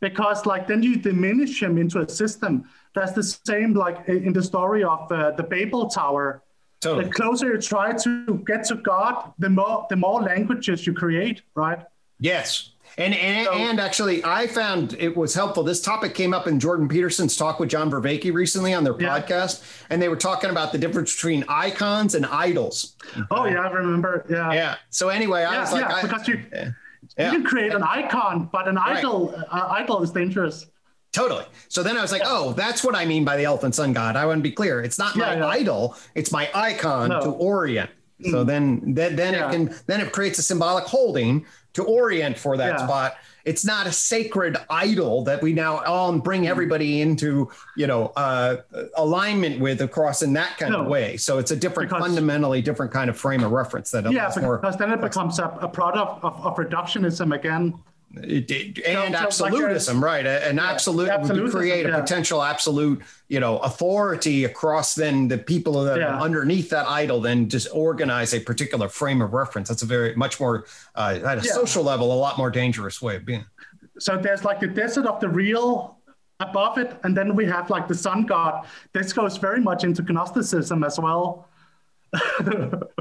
[0.00, 2.64] because like then you diminish him into a system.
[2.94, 6.42] That's the same like in the story of uh, the Babel Tower
[6.80, 7.06] Totally.
[7.06, 11.42] The closer you try to get to God, the more the more languages you create,
[11.54, 11.80] right?
[12.20, 12.70] Yes.
[12.96, 15.62] And and, so, and actually, I found it was helpful.
[15.62, 19.20] This topic came up in Jordan Peterson's talk with John Vervaeke recently on their yeah.
[19.20, 22.96] podcast, and they were talking about the difference between icons and idols.
[23.30, 24.24] Oh yeah, I remember.
[24.28, 24.52] Yeah.
[24.52, 24.76] Yeah.
[24.90, 27.32] So anyway, I yeah, was like, yeah, I, because you yeah.
[27.32, 28.96] you can create an icon, but an right.
[28.96, 30.66] idol uh, idol is dangerous.
[31.18, 31.44] Totally.
[31.66, 32.30] So then I was like, yeah.
[32.30, 34.14] oh, that's what I mean by the elephant sun god.
[34.14, 34.80] I want to be clear.
[34.80, 35.46] It's not my yeah, yeah.
[35.46, 37.20] idol, it's my icon no.
[37.20, 37.90] to orient.
[38.22, 38.30] Mm.
[38.30, 42.56] So then then, then it can then it creates a symbolic holding to orient for
[42.56, 43.16] that spot.
[43.44, 46.48] It's not a sacred idol that we now all bring mm.
[46.48, 48.58] everybody into, you know, uh,
[48.96, 50.82] alignment with across in that kind no.
[50.82, 51.16] of way.
[51.16, 54.42] So it's a different, because, fundamentally different kind of frame of reference that yeah, because
[54.42, 57.74] more, then it becomes a, a product of, of reductionism again
[58.16, 60.24] it, it, and so, absolutism, right?
[60.24, 62.00] An yeah, absolute would create a yeah.
[62.00, 66.16] potential absolute, you know, authority across then the people that yeah.
[66.16, 69.68] are underneath that idol, then just organize a particular frame of reference.
[69.68, 70.64] That's a very much more
[70.94, 73.44] uh, at a social level, a lot more dangerous way of being.
[73.98, 75.98] So there's like the desert of the real
[76.40, 78.66] above it, and then we have like the sun god.
[78.92, 81.47] This goes very much into Gnosticism as well.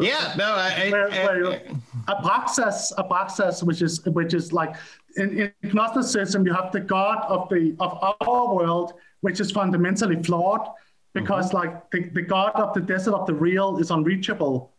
[0.01, 1.61] Yeah, no, I, where, where
[2.09, 4.75] Abraxas, Abraxas, which is which is like
[5.15, 10.21] in, in Gnosticism, you have the God of the of our world, which is fundamentally
[10.21, 10.67] flawed,
[11.13, 11.57] because mm-hmm.
[11.57, 14.73] like the, the God of the desert of the real is unreachable.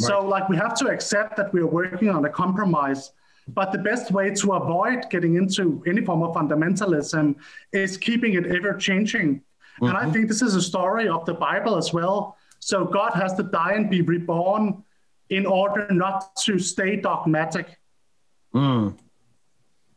[0.00, 0.06] Right.
[0.06, 3.12] So like we have to accept that we are working on a compromise.
[3.48, 7.34] But the best way to avoid getting into any form of fundamentalism
[7.72, 9.36] is keeping it ever changing.
[9.36, 9.86] Mm-hmm.
[9.86, 10.12] And I mm-hmm.
[10.12, 13.72] think this is a story of the Bible as well so God has to die
[13.72, 14.84] and be reborn
[15.28, 17.78] in order not to stay dogmatic.
[18.54, 18.96] Mm.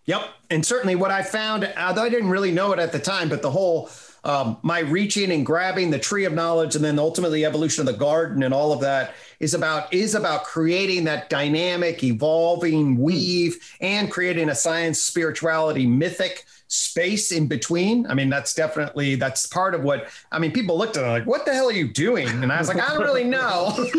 [0.06, 0.30] Yep.
[0.50, 3.42] And certainly what I found, although I didn't really know it at the time, but
[3.42, 3.90] the whole
[4.26, 8.00] um, my reaching and grabbing the tree of knowledge and then ultimately evolution of the
[8.00, 14.10] garden and all of that is about is about creating that dynamic evolving weave and
[14.10, 18.08] creating a science spirituality mythic space in between.
[18.08, 20.52] I mean, that's definitely that's part of what I mean.
[20.52, 22.82] People looked at it like, "What the hell are you doing?" And I was like,
[22.82, 23.74] "I don't really know."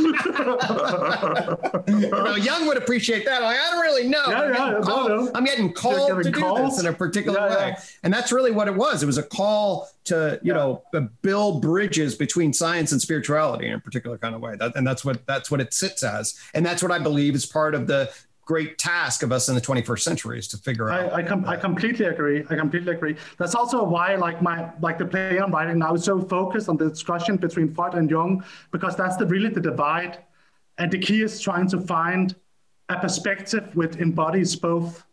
[1.86, 3.42] you know, Jung would appreciate that.
[3.42, 4.24] Like, I don't really know.
[4.26, 7.56] Yeah, I'm, yeah, getting called, I'm getting called to do this in a particular yeah,
[7.56, 9.04] way, and that's really what it was.
[9.04, 13.74] It was a call to you know uh, build bridges between science and spirituality in
[13.74, 14.56] a particular kind of way.
[14.56, 17.44] That, and that's what that's what it sits as, and that's what I believe is
[17.44, 18.10] part of the
[18.44, 21.12] great task of us in the 21st century is to figure I, out.
[21.12, 22.44] I, com- I completely agree.
[22.50, 23.16] I completely agree.
[23.38, 26.76] That's also why, like my like the play I'm writing now is so focused on
[26.76, 30.18] the discussion between Freud and Jung because that's the really the divide,
[30.78, 32.34] and the key is trying to find
[32.88, 35.04] a perspective which embodies both.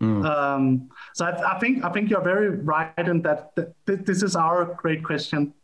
[0.00, 0.24] Mm.
[0.26, 4.34] Um, so I, I, think I think you're very right in that, that this is
[4.34, 5.54] our great question.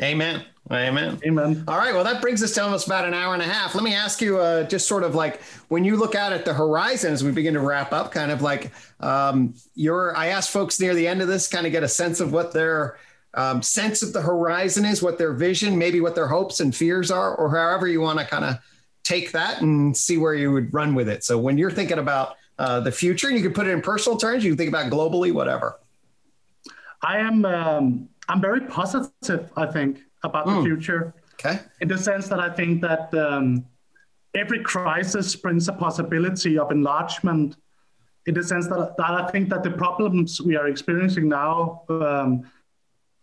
[0.00, 0.44] Amen.
[0.72, 1.20] Amen.
[1.24, 1.64] Amen.
[1.68, 1.92] All right.
[1.92, 3.74] Well, that brings us to almost about an hour and a half.
[3.74, 6.54] Let me ask you, uh, just sort of like when you look out at the
[6.54, 10.16] horizon as we begin to wrap up, kind of like um, your.
[10.16, 12.52] I asked folks near the end of this, kind of get a sense of what
[12.52, 12.96] their
[13.34, 17.10] um, sense of the horizon is, what their vision, maybe what their hopes and fears
[17.10, 18.56] are, or however you want to kind of
[19.02, 21.24] take that and see where you would run with it.
[21.24, 24.44] So when you're thinking about uh, the future, you can put it in personal terms.
[24.44, 25.78] You can think about globally, whatever.
[27.02, 27.44] I am.
[27.44, 29.50] Um I'm very positive.
[29.56, 30.56] I think about mm.
[30.56, 31.14] the future.
[31.34, 31.60] Okay.
[31.80, 33.66] In the sense that I think that um,
[34.34, 37.56] every crisis brings a possibility of enlargement.
[38.26, 42.50] In the sense that, that I think that the problems we are experiencing now um,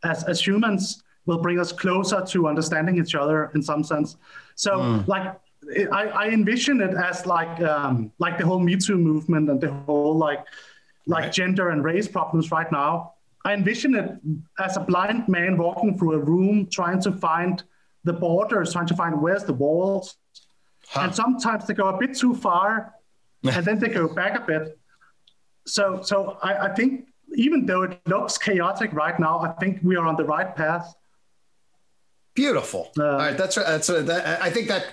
[0.04, 4.18] as, as humans will bring us closer to understanding each other in some sense.
[4.56, 5.08] So, mm.
[5.08, 5.40] like,
[5.92, 9.72] I, I, envision it as like um, like the whole Me Too movement and the
[9.72, 10.44] whole like
[11.06, 11.32] like right.
[11.32, 13.14] gender and race problems right now.
[13.44, 14.12] I envision it
[14.60, 17.64] as a blind man walking through a room trying to find
[18.04, 20.18] the borders, trying to find where's the walls.
[20.88, 21.02] Huh.
[21.02, 22.94] And sometimes they go a bit too far
[23.44, 24.78] and then they go back a bit.
[25.66, 29.96] So, so I, I, think even though it looks chaotic right now, I think we
[29.96, 30.94] are on the right path.
[32.34, 32.92] Beautiful.
[32.98, 34.88] Uh, All right, that's that's uh, that, I think that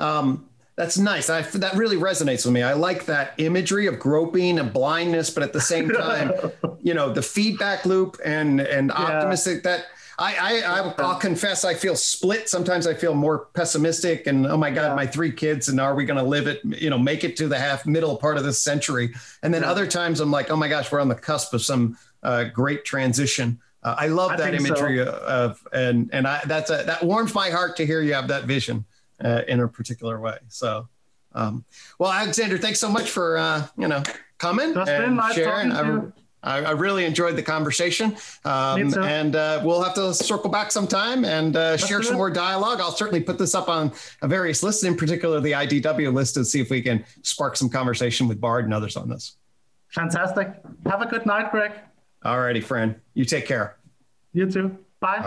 [0.00, 0.47] um,
[0.78, 1.28] that's nice.
[1.28, 2.62] I, that really resonates with me.
[2.62, 6.32] I like that imagery of groping and blindness, but at the same time,
[6.80, 8.94] you know, the feedback loop and and yeah.
[8.94, 9.64] optimistic.
[9.64, 9.86] That
[10.20, 12.48] I, I I'll confess, I feel split.
[12.48, 14.94] Sometimes I feel more pessimistic, and oh my god, yeah.
[14.94, 16.60] my three kids, and are we going to live it?
[16.64, 19.12] You know, make it to the half middle part of this century?
[19.42, 19.72] And then yeah.
[19.72, 22.84] other times I'm like, oh my gosh, we're on the cusp of some uh, great
[22.84, 23.58] transition.
[23.82, 25.10] Uh, I love I that imagery so.
[25.10, 28.44] of, and and I that's a, that warms my heart to hear you have that
[28.44, 28.84] vision
[29.22, 30.38] uh, in a particular way.
[30.48, 30.88] So,
[31.34, 31.64] um,
[31.98, 34.02] well, Alexander, thanks so much for uh, you know
[34.38, 36.12] coming That's and sharing.
[36.40, 41.24] I, I, really enjoyed the conversation, um, and uh, we'll have to circle back sometime
[41.24, 42.80] and uh, share some more dialogue.
[42.80, 43.92] I'll certainly put this up on
[44.22, 48.28] various lists, in particular the IDW list, to see if we can spark some conversation
[48.28, 49.36] with Bard and others on this.
[49.88, 50.54] Fantastic.
[50.86, 51.72] Have a good night, Gregg.
[52.24, 52.94] All righty, friend.
[53.14, 53.76] You take care.
[54.32, 54.78] You too.
[55.00, 55.18] Bye.